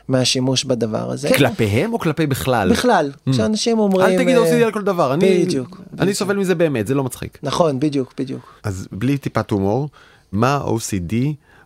מהשימוש 0.07 0.63
בדבר 0.63 1.11
הזה. 1.11 1.29
כלפיהם 1.37 1.93
או 1.93 1.99
כלפי 1.99 2.27
בכלל? 2.27 2.71
בכלל, 2.71 3.11
כשאנשים 3.31 3.79
אומרים... 3.79 4.07
אל 4.07 4.23
תגיד 4.23 4.37
אה, 4.37 4.43
OCD 4.43 4.63
על 4.63 4.71
כל 4.71 4.81
דבר 4.83 5.13
אני 5.13 5.45
בדיוק, 5.45 5.81
אני 5.93 6.01
בדיוק. 6.01 6.17
סובל 6.17 6.35
מזה 6.37 6.55
באמת 6.55 6.87
זה 6.87 6.95
לא 6.95 7.03
מצחיק. 7.03 7.37
נכון, 7.43 7.79
בדיוק, 7.79 8.13
בדיוק. 8.17 8.59
אז 8.63 8.87
בלי 8.91 9.17
טיפת 9.17 9.51
הומור, 9.51 9.89
מה 10.31 10.55
ה-OCD 10.55 11.13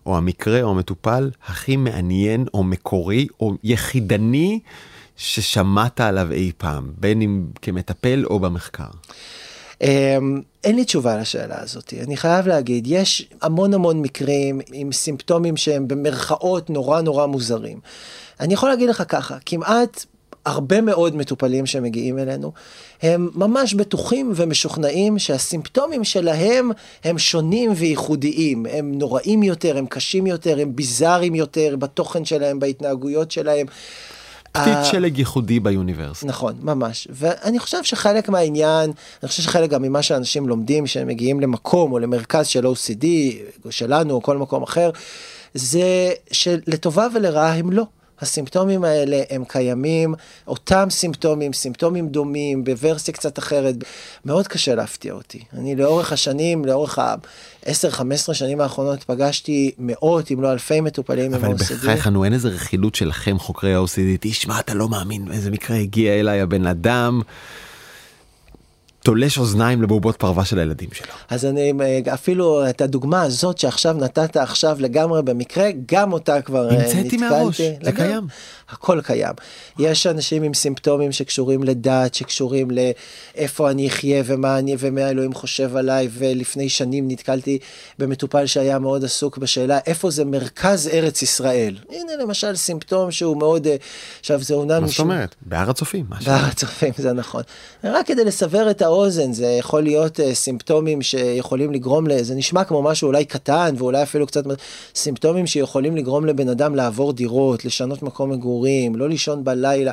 או 0.06 0.18
המקרה 0.18 0.62
או 0.62 0.70
המטופל 0.70 1.30
הכי 1.48 1.78
מעניין 1.78 2.46
או 2.54 2.64
מקורי 2.64 3.28
או 3.40 3.54
יחידני 3.64 4.60
ששמעת 5.18 6.02
עליו 6.02 6.32
אי 6.32 6.52
פעם, 6.58 6.92
בין 6.98 7.22
אם 7.22 7.46
כמטפל 7.62 8.26
או 8.26 8.40
במחקר? 8.40 8.90
אמ, 9.82 10.42
אין 10.64 10.76
לי 10.76 10.86
תשובה 10.86 11.18
לשאלה 11.18 11.62
הזאת, 11.62 11.94
אני 12.04 12.18
חייב 12.18 12.48
להגיד, 12.48 12.88
יש 12.88 13.30
המון 13.42 13.74
המון 13.74 14.02
מקרים 14.02 14.62
עם 14.74 14.92
סימפטומים 14.92 15.58
שהם 15.58 15.88
במרכאות 15.88 16.70
נורא 16.70 17.02
נורא 17.02 17.26
מוזרים. 17.26 17.80
אני 18.40 18.54
יכול 18.54 18.70
להגיד 18.70 18.90
לך 18.90 19.04
ככה, 19.08 19.38
כמעט 19.46 20.06
הרבה 20.46 20.82
מאוד 20.82 21.16
מטופלים 21.16 21.66
שמגיעים 21.66 22.20
אלינו, 22.20 22.52
הם 23.02 23.30
ממש 23.36 23.74
בטוחים 23.74 24.32
ומשוכנעים 24.36 25.20
שהסימפטומים 25.20 26.04
שלהם 26.04 26.72
הם 27.04 27.18
שונים 27.18 27.72
וייחודיים, 27.76 28.66
הם 28.72 28.98
נוראים 28.98 29.44
יותר, 29.44 29.78
הם 29.78 29.86
קשים 29.86 30.28
יותר, 30.28 30.60
הם 30.60 30.76
ביזאריים 30.76 31.36
יותר 31.36 31.76
בתוכן 31.80 32.26
שלהם, 32.26 32.60
בהתנהגויות 32.60 33.32
שלהם. 33.32 33.68
פתית 34.52 34.74
ה- 34.76 34.86
שלג 34.86 35.20
ייחודי 35.20 35.60
באוניברסיטה. 35.60 36.28
נכון, 36.28 36.56
ממש. 36.62 37.08
ואני 37.12 37.60
חושב 37.60 37.84
שחלק 37.84 38.30
מהעניין, 38.30 38.92
אני 39.24 39.30
חושב 39.30 39.44
שחלק 39.44 39.70
גם 39.70 39.82
ממה 39.82 40.02
שאנשים 40.02 40.48
לומדים 40.48 40.86
כשהם 40.86 41.08
מגיעים 41.08 41.40
למקום 41.40 41.92
או 41.92 42.00
למרכז 42.00 42.48
של 42.48 42.66
OCD, 42.66 43.06
שלנו 43.70 44.14
או 44.14 44.22
כל 44.22 44.38
מקום 44.38 44.64
אחר, 44.64 44.90
זה 45.54 45.84
שלטובה 46.32 47.08
ולרעה 47.16 47.54
הם 47.56 47.72
לא. 47.72 47.84
הסימפטומים 48.22 48.84
האלה 48.84 49.22
הם 49.30 49.44
קיימים, 49.48 50.16
אותם 50.48 50.88
סימפטומים, 50.90 51.54
סימפטומים 51.54 52.08
דומים, 52.08 52.64
בוורסיה 52.64 53.14
קצת 53.14 53.40
אחרת. 53.40 53.76
מאוד 54.26 54.48
קשה 54.48 54.76
להפתיע 54.76 55.14
אותי. 55.14 55.40
אני 55.54 55.76
לאורך 55.76 56.12
השנים, 56.12 56.66
לאורך 56.66 57.00
ה-10-15 57.00 58.34
שנים 58.34 58.62
האחרונות, 58.62 59.04
פגשתי 59.04 59.72
מאות 59.78 60.32
אם 60.32 60.42
לא 60.42 60.52
אלפי 60.52 60.82
מטופלים 60.82 61.34
עם 61.34 61.46
אבל 61.46 61.54
OCD. 61.54 61.74
בחייך 61.74 62.08
נו 62.08 62.24
אין 62.24 62.34
איזה 62.34 62.50
רכילות 62.50 62.96
שלכם 62.96 63.40
חוקרי 63.40 63.76
ה-OCD, 63.76 64.18
תשמע 64.20 64.60
אתה 64.60 64.74
לא 64.74 64.90
מאמין 64.90 65.32
איזה 65.32 65.52
מקרה 65.52 65.78
הגיע 65.78 66.14
אליי 66.14 66.42
הבן 66.42 66.68
אדם. 66.68 67.22
תולש 69.08 69.38
אוזניים 69.38 69.82
לבובות 69.82 70.16
פרווה 70.16 70.46
של 70.46 70.60
הילדים 70.60 70.90
שלו. 70.94 71.14
אז 71.30 71.46
אני 71.46 71.74
אפילו 72.14 72.70
את 72.70 72.82
הדוגמה 72.82 73.22
הזאת 73.22 73.58
שעכשיו 73.58 73.94
נתת 73.94 74.38
עכשיו 74.38 74.78
לגמרי 74.80 75.22
במקרה, 75.22 75.70
גם 75.86 76.14
אותה 76.14 76.42
כבר 76.42 76.70
אה, 76.70 76.76
המצאתי 76.76 76.98
נתקלתי. 77.00 77.18
מהראש, 77.18 77.62
זה 77.62 77.76
לגמרי. 77.82 78.08
קיים. 78.08 78.28
הכל 78.70 79.02
קיים. 79.04 79.34
יש 79.80 80.08
אנשים 80.08 80.44
עם 80.44 80.54
סימפטומים 80.54 81.12
שקשורים 81.12 81.64
לדת, 81.64 82.14
שקשורים 82.14 82.68
לאיפה 82.72 83.72
אני 83.72 83.88
אחיה 83.88 84.24
ומה 84.26 84.58
אני 84.58 84.76
ומה 84.80 85.10
אלוהים 85.10 85.34
חושב 85.34 85.76
עליי, 85.76 86.08
ולפני 86.12 86.70
שנים 86.70 87.08
נתקלתי 87.08 87.60
במטופל 88.00 88.46
שהיה 88.46 88.80
מאוד 88.80 89.04
עסוק 89.04 89.38
בשאלה 89.38 89.80
איפה 89.86 90.12
זה 90.12 90.26
מרכז 90.26 90.88
ארץ 90.88 91.22
ישראל. 91.22 91.78
הנה 91.90 92.16
למשל 92.20 92.56
סימפטום 92.56 93.12
שהוא 93.12 93.38
מאוד, 93.38 93.68
אה, 93.68 93.76
עכשיו 94.20 94.44
זה 94.44 94.54
אומנם... 94.54 94.82
מה 94.82 94.88
זאת 94.88 95.00
אומרת? 95.00 95.36
בהר 95.42 95.70
הצופים. 95.70 96.06
בהר 96.26 96.46
הצופים 96.46 96.94
זה 96.98 97.14
נכון. 97.14 97.44
רק 97.84 98.08
כדי 98.08 98.26
לסבר 98.26 98.72
את 98.72 98.82
האוזן 98.98 99.34
זה 99.34 99.48
יכול 99.48 99.84
להיות 99.84 100.20
uh, 100.20 100.24
סימפטומים 100.34 101.02
שיכולים 101.02 101.72
לגרום. 101.72 102.06
זה 102.22 102.36
נשמע 102.36 102.64
כמו 102.64 102.82
משהו 102.82 103.08
אולי 103.08 103.26
קטן 103.26 103.76
ואולי 103.78 104.04
אפילו 104.04 104.28
קצת 104.28 104.44
סימפטומים 104.96 105.48
שיכולים 105.48 105.96
לגרום 105.96 106.26
לבן 106.26 106.50
אדם 106.50 106.76
לעבור 106.76 107.14
דירות, 107.14 107.66
לשנות 107.66 108.04
מקום 108.04 108.30
מגורים, 108.30 108.96
לא 108.96 109.10
לישון 109.10 109.44
בלילה. 109.44 109.92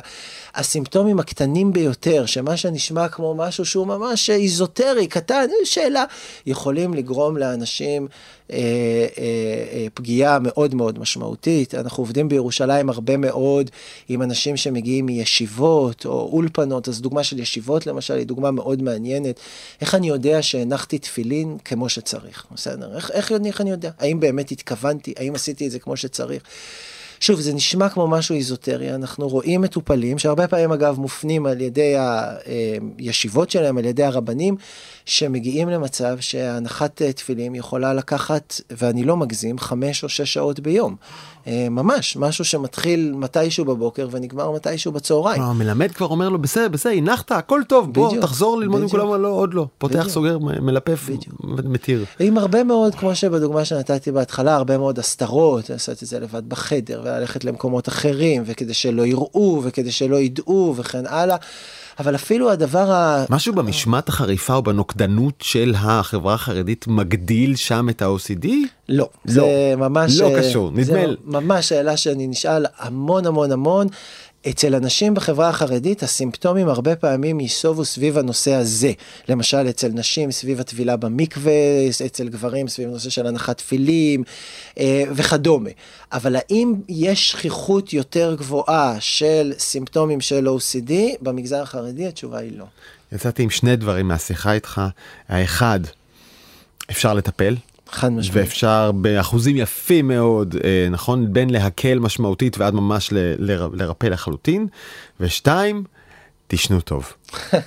הסימפטומים 0.55 1.19
הקטנים 1.19 1.73
ביותר, 1.73 2.25
שמה 2.25 2.57
שנשמע 2.57 3.07
כמו 3.07 3.35
משהו 3.35 3.65
שהוא 3.65 3.87
ממש 3.87 4.29
איזוטרי, 4.29 5.07
קטן, 5.07 5.45
שאלה, 5.63 6.05
יכולים 6.45 6.93
לגרום 6.93 7.37
לאנשים 7.37 8.07
אה, 8.51 8.57
אה, 8.57 9.23
אה, 9.73 9.87
פגיעה 9.93 10.39
מאוד 10.39 10.75
מאוד 10.75 10.99
משמעותית. 10.99 11.75
אנחנו 11.75 12.01
עובדים 12.01 12.29
בירושלים 12.29 12.89
הרבה 12.89 13.17
מאוד 13.17 13.69
עם 14.09 14.21
אנשים 14.21 14.57
שמגיעים 14.57 15.05
מישיבות 15.05 16.05
או 16.05 16.29
אולפנות, 16.33 16.89
אז 16.89 17.01
דוגמה 17.01 17.23
של 17.23 17.39
ישיבות 17.39 17.87
למשל 17.87 18.13
היא 18.13 18.25
דוגמה 18.27 18.51
מאוד 18.51 18.81
מעניינת. 18.81 19.39
איך 19.81 19.95
אני 19.95 20.07
יודע 20.07 20.41
שהנחתי 20.41 20.97
תפילין 20.97 21.57
כמו 21.65 21.89
שצריך, 21.89 22.45
בסדר? 22.51 22.95
איך, 22.95 23.11
איך, 23.11 23.31
איך 23.45 23.61
אני 23.61 23.71
יודע? 23.71 23.91
האם 23.99 24.19
באמת 24.19 24.51
התכוונתי? 24.51 25.13
האם 25.17 25.35
עשיתי 25.35 25.67
את 25.67 25.71
זה 25.71 25.79
כמו 25.79 25.97
שצריך? 25.97 26.43
שוב, 27.19 27.39
זה 27.39 27.53
נשמע 27.53 27.89
כמו 27.89 28.07
משהו 28.07 28.35
איזוטרי, 28.35 28.95
אנחנו 28.95 29.27
רואים 29.27 29.61
מטופלים, 29.61 30.17
שהרבה 30.17 30.47
פעמים 30.47 30.71
אגב 30.71 30.99
מופנים 30.99 31.45
על 31.45 31.61
ידי 31.61 31.95
הישיבות 32.97 33.49
שלהם, 33.49 33.77
על 33.77 33.85
ידי 33.85 34.03
הרבנים, 34.03 34.55
שמגיעים 35.05 35.69
למצב 35.69 36.17
שהנחת 36.19 37.01
תפילין 37.01 37.55
יכולה 37.55 37.93
לקחת, 37.93 38.61
ואני 38.71 39.03
לא 39.03 39.17
מגזים, 39.17 39.59
חמש 39.59 40.03
או 40.03 40.09
שש 40.09 40.33
שעות 40.33 40.59
ביום. 40.59 40.95
ממש, 41.47 42.17
משהו 42.17 42.45
שמתחיל 42.45 43.13
מתישהו 43.15 43.65
בבוקר 43.65 44.07
ונגמר 44.11 44.51
מתישהו 44.51 44.91
בצהריים. 44.91 45.41
המלמד 45.41 45.91
כבר 45.91 46.07
אומר 46.07 46.29
לו 46.29 46.39
בסדר, 46.39 46.67
בסדר, 46.67 46.91
הנחת, 46.91 47.31
הכל 47.31 47.61
טוב, 47.67 47.93
בוא 47.93 48.07
בדיוק, 48.07 48.23
תחזור 48.23 48.59
ללמוד 48.59 48.81
עם 48.81 48.87
בדיוק. 48.87 49.01
כולם, 49.01 49.21
לא, 49.21 49.27
עוד 49.27 49.53
לא. 49.53 49.67
פותח, 49.77 49.95
בדיוק. 49.95 50.09
סוגר, 50.09 50.37
מלפף, 50.39 51.09
מתיר. 51.43 52.05
עם 52.19 52.37
הרבה 52.37 52.63
מאוד, 52.63 52.95
כמו 52.95 53.15
שבדוגמה 53.15 53.65
שנתתי 53.65 54.11
בהתחלה, 54.11 54.55
הרבה 54.55 54.77
מאוד 54.77 54.99
הסתרות, 54.99 55.69
לעשות 55.69 56.03
את 56.03 56.07
זה 56.07 56.19
לבד 56.19 56.49
בחדר, 56.49 57.01
וללכת 57.05 57.43
למקומות 57.43 57.87
אחרים, 57.87 58.43
וכדי 58.45 58.73
שלא 58.73 59.05
יראו, 59.05 59.61
וכדי 59.63 59.91
שלא 59.91 60.15
ידעו, 60.15 60.73
וכן 60.77 61.05
הלאה. 61.07 61.37
אבל 61.99 62.15
אפילו 62.15 62.51
הדבר 62.51 62.91
ה... 62.91 63.25
משהו 63.29 63.53
במשמעת 63.53 64.09
החריפה 64.09 64.55
או 64.55 64.63
בנוקדנות 64.63 65.33
של 65.41 65.73
החברה 65.77 66.33
החרדית 66.33 66.87
מגדיל 66.87 67.55
שם 67.55 67.89
את 67.89 68.01
ה-OCD? 68.01 68.47
לא, 68.89 69.09
זה 69.25 69.73
ממש... 69.77 70.19
לא 70.19 70.27
אה, 70.27 70.39
קשור, 70.39 70.71
נדמה 70.71 70.83
זה 70.85 71.05
לי. 71.05 71.15
ממש 71.25 71.69
שאלה 71.69 71.97
שאני 71.97 72.27
נשאל 72.27 72.65
המון 72.79 73.25
המון 73.25 73.51
המון. 73.51 73.87
אצל 74.49 74.75
אנשים 74.75 75.13
בחברה 75.13 75.49
החרדית 75.49 76.03
הסימפטומים 76.03 76.69
הרבה 76.69 76.95
פעמים 76.95 77.39
ייסובו 77.39 77.85
סביב 77.85 78.17
הנושא 78.17 78.53
הזה. 78.53 78.91
למשל 79.29 79.69
אצל 79.69 79.87
נשים 79.87 80.31
סביב 80.31 80.59
הטבילה 80.59 80.97
במקווה, 80.97 81.51
אצל 82.05 82.29
גברים 82.29 82.67
סביב 82.67 82.89
הנושא 82.89 83.09
של 83.09 83.27
הנחת 83.27 83.57
תפילים 83.57 84.23
אה, 84.79 85.03
וכדומה. 85.15 85.69
אבל 86.11 86.35
האם 86.35 86.73
יש 86.89 87.31
שכיחות 87.31 87.93
יותר 87.93 88.35
גבוהה 88.37 88.97
של 88.99 89.53
סימפטומים 89.57 90.21
של 90.21 90.47
OCD 90.47 90.91
במגזר 91.21 91.61
החרדי? 91.61 92.07
התשובה 92.07 92.39
היא 92.39 92.57
לא. 92.57 92.65
יצאתי 93.11 93.43
עם 93.43 93.49
שני 93.49 93.75
דברים 93.75 94.07
מהשיחה 94.07 94.53
איתך. 94.53 94.81
האחד, 95.29 95.79
אפשר 96.91 97.13
לטפל. 97.13 97.55
חד 97.89 98.11
משמעית. 98.11 98.45
ואפשר 98.47 98.91
באחוזים 98.91 99.55
יפים 99.57 100.07
מאוד, 100.07 100.55
אה, 100.63 100.87
נכון? 100.91 101.33
בין 101.33 101.49
להקל 101.49 101.99
משמעותית 101.99 102.57
ועד 102.57 102.73
ממש 102.73 103.09
ל- 103.13 103.17
לר- 103.37 103.69
לרפא 103.73 104.05
לחלוטין. 104.07 104.67
ושתיים, 105.19 105.83
תשנו 106.47 106.81
טוב. 106.81 107.13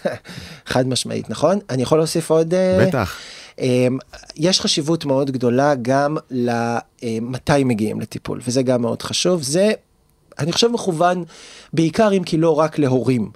חד 0.67 0.89
משמעית, 0.89 1.31
נכון? 1.31 1.59
אני 1.71 1.83
יכול 1.83 1.99
להוסיף 1.99 2.31
עוד... 2.31 2.55
אה, 2.55 2.87
בטח. 2.87 3.17
אמ, 3.59 3.99
יש 4.37 4.61
חשיבות 4.61 5.05
מאוד 5.05 5.31
גדולה 5.31 5.75
גם 5.83 6.17
למתי 6.31 7.65
מגיעים 7.65 8.01
לטיפול, 8.01 8.41
וזה 8.47 8.63
גם 8.63 8.83
מאוד 8.83 9.03
חשוב. 9.03 9.43
זה, 9.43 9.71
אני 10.39 10.53
חושב, 10.53 10.69
מכוון 10.69 11.25
בעיקר, 11.73 12.13
אם 12.13 12.23
כי 12.23 12.37
לא 12.37 12.59
רק 12.59 12.79
להורים. 12.79 13.31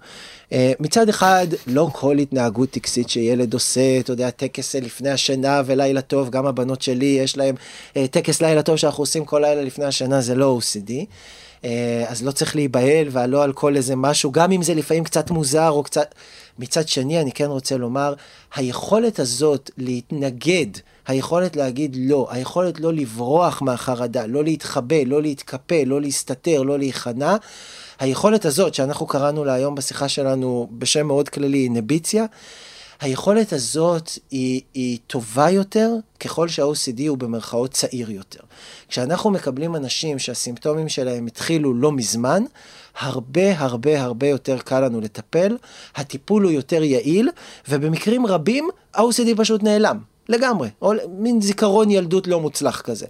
אה, 0.53 0.73
מצד 0.81 1.09
אחד, 1.09 1.47
לא 1.67 1.89
כל 1.93 2.19
התנהגות 2.19 2.71
טקסית 2.71 3.09
שילד 3.09 3.55
עושה, 3.55 4.01
אתה 4.01 4.13
יודע, 4.13 4.31
טקס 4.31 4.75
לפני 4.75 5.11
השינה 5.11 5.63
ולילה 5.67 6.01
טוב, 6.01 6.31
גם 6.31 6.47
הבנות 6.47 6.83
שלי 6.83 7.07
יש 7.07 7.37
להם 7.37 7.55
אה, 7.97 8.07
טקס 8.09 8.43
לילה 8.43 8.63
טוב 8.63 8.77
שאנחנו 8.77 9.03
עושים 9.03 9.25
כל 9.25 9.39
לילה 9.39 9.63
לפני 9.63 9.85
השינה, 9.85 10.21
זה 10.21 10.35
לא 10.35 10.59
OCD. 10.61 10.93
אה, 11.65 12.05
אז 12.09 12.23
לא 12.23 12.31
צריך 12.31 12.57
להיבהל 12.57 13.09
ולא 13.11 13.43
על 13.43 13.53
כל 13.53 13.77
איזה 13.77 13.97
משהו, 13.97 14.33
גם 14.33 14.53
אם 14.53 14.63
זה 14.63 14.75
לפעמים 14.75 15.05
קצת 15.05 15.31
מוזר 15.31 15.71
או 15.71 15.83
קצת... 15.83 16.15
מצד 16.59 16.89
שני, 16.89 17.21
אני 17.21 17.33
כן 17.33 17.45
רוצה 17.45 17.77
לומר, 17.77 18.15
היכולת 18.55 19.19
הזאת 19.19 19.71
להתנגד, 19.79 20.67
היכולת 21.07 21.57
להגיד 21.57 21.97
לא, 22.01 22.27
היכולת 22.31 22.81
לא 22.81 22.93
לברוח 22.93 23.63
מהחרדה, 23.63 24.27
לא 24.27 24.45
להתחבא, 24.45 25.05
לא 25.07 25.23
להתקפל, 25.23 25.85
לא 25.85 26.01
להסתתר, 26.01 26.63
לא 26.63 26.79
להיכנע, 26.79 27.37
היכולת 28.01 28.45
הזאת, 28.45 28.75
שאנחנו 28.75 29.07
קראנו 29.07 29.45
לה 29.45 29.55
היום 29.55 29.75
בשיחה 29.75 30.09
שלנו 30.09 30.69
בשם 30.73 31.07
מאוד 31.07 31.29
כללי, 31.29 31.65
אינביציה, 31.65 32.25
היכולת 33.03 33.53
הזאת 33.53 34.11
היא, 34.31 34.61
היא 34.75 34.99
טובה 35.07 35.51
יותר 35.51 35.91
ככל 36.21 36.49
שה-OCD 36.49 37.09
הוא 37.09 37.19
במרכאות 37.19 37.71
צעיר 37.71 38.11
יותר. 38.11 38.41
כשאנחנו 38.89 39.31
מקבלים 39.31 39.77
אנשים 39.77 40.19
שהסימפטומים 40.19 40.89
שלהם 40.89 41.27
התחילו 41.27 41.75
לא 41.75 41.93
מזמן, 41.93 42.43
הרבה 42.99 43.59
הרבה 43.59 44.03
הרבה 44.03 44.27
יותר 44.27 44.59
קל 44.59 44.81
לנו 44.81 45.01
לטפל, 45.01 45.57
הטיפול 45.95 46.43
הוא 46.43 46.51
יותר 46.51 46.83
יעיל, 46.83 47.29
ובמקרים 47.69 48.27
רבים 48.27 48.69
ה-OCD 48.95 49.37
פשוט 49.37 49.63
נעלם, 49.63 49.99
לגמרי, 50.29 50.69
או 50.83 50.93
מין 51.09 51.41
זיכרון 51.41 51.91
ילדות 51.91 52.27
לא 52.27 52.41
מוצלח 52.41 52.81
כזה. 52.81 53.07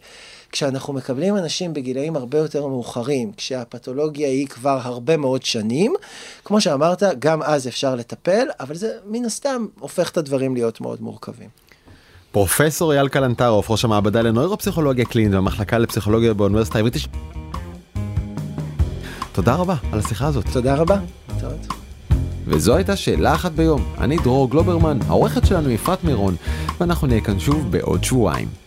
כשאנחנו 0.52 0.92
מקבלים 0.92 1.36
אנשים 1.36 1.72
בגילאים 1.74 2.16
הרבה 2.16 2.38
יותר 2.38 2.66
מאוחרים, 2.66 3.32
כשהפתולוגיה 3.36 4.28
היא 4.28 4.46
כבר 4.46 4.78
הרבה 4.82 5.16
מאוד 5.16 5.42
שנים, 5.42 5.94
כמו 6.44 6.60
שאמרת, 6.60 7.02
גם 7.18 7.42
אז 7.42 7.68
אפשר 7.68 7.94
לטפל, 7.94 8.46
אבל 8.60 8.74
זה 8.74 8.92
מן 9.06 9.24
הסתם 9.24 9.66
הופך 9.80 10.10
את 10.10 10.16
הדברים 10.16 10.54
להיות 10.54 10.80
מאוד 10.80 11.02
מורכבים. 11.02 11.48
פרופסור 12.32 12.92
אייל 12.92 13.08
קלנטרוף, 13.08 13.70
ראש 13.70 13.84
המעבדה 13.84 14.22
לנוירופסיכולוגיה 14.22 15.04
קלינית 15.04 15.32
במחלקה 15.32 15.78
לפסיכולוגיה 15.78 16.34
באוניברסיטה 16.34 16.78
העברית. 16.78 16.94
תודה 19.32 19.54
רבה 19.54 19.74
על 19.92 19.98
השיחה 19.98 20.26
הזאת. 20.26 20.44
תודה 20.52 20.74
רבה. 20.74 20.98
וזו 22.46 22.76
הייתה 22.76 22.96
שאלה 22.96 23.34
אחת 23.34 23.52
ביום. 23.52 23.94
אני 23.98 24.16
דרור 24.16 24.50
גלוברמן, 24.50 24.98
העורכת 25.08 25.46
שלנו 25.46 25.70
יפעת 25.70 26.04
מירון, 26.04 26.36
ואנחנו 26.80 27.06
נהיה 27.06 27.20
כאן 27.20 27.38
שוב 27.40 27.70
בעוד 27.70 28.04
שבועיים. 28.04 28.61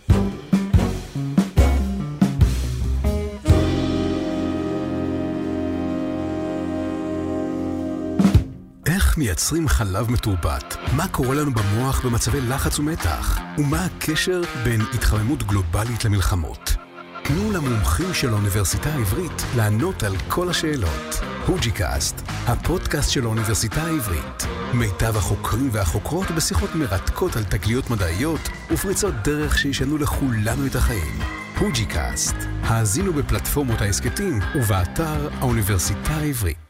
מייצרים 9.18 9.68
חלב 9.68 10.10
מתורבת? 10.10 10.76
מה 10.96 11.08
קורה 11.08 11.34
לנו 11.34 11.50
במוח 11.54 12.06
במצבי 12.06 12.40
לחץ 12.40 12.78
ומתח? 12.78 13.38
ומה 13.58 13.84
הקשר 13.84 14.42
בין 14.64 14.80
התחממות 14.94 15.42
גלובלית 15.42 16.04
למלחמות? 16.04 16.76
תנו 17.24 17.52
למומחים 17.52 18.14
של 18.14 18.28
האוניברסיטה 18.28 18.90
העברית 18.90 19.42
לענות 19.56 20.02
על 20.02 20.12
כל 20.28 20.48
השאלות. 20.48 21.20
הוג'י 21.46 21.70
קאסט, 21.70 22.22
הפודקאסט 22.46 23.10
של 23.10 23.24
האוניברסיטה 23.24 23.82
העברית. 23.82 24.46
מיטב 24.74 25.16
החוקרים 25.16 25.68
והחוקרות 25.72 26.30
בשיחות 26.30 26.74
מרתקות 26.74 27.36
על 27.36 27.44
תגליות 27.44 27.90
מדעיות 27.90 28.40
ופריצות 28.70 29.14
דרך 29.24 29.58
שישנו 29.58 29.98
לכולנו 29.98 30.66
את 30.66 30.76
החיים. 30.76 31.18
הוג'י 31.58 31.86
קאסט, 31.86 32.36
האזינו 32.62 33.12
בפלטפורמות 33.12 33.80
ההסכתים 33.80 34.38
ובאתר 34.54 35.28
האוניברסיטה 35.40 36.12
העברית. 36.14 36.65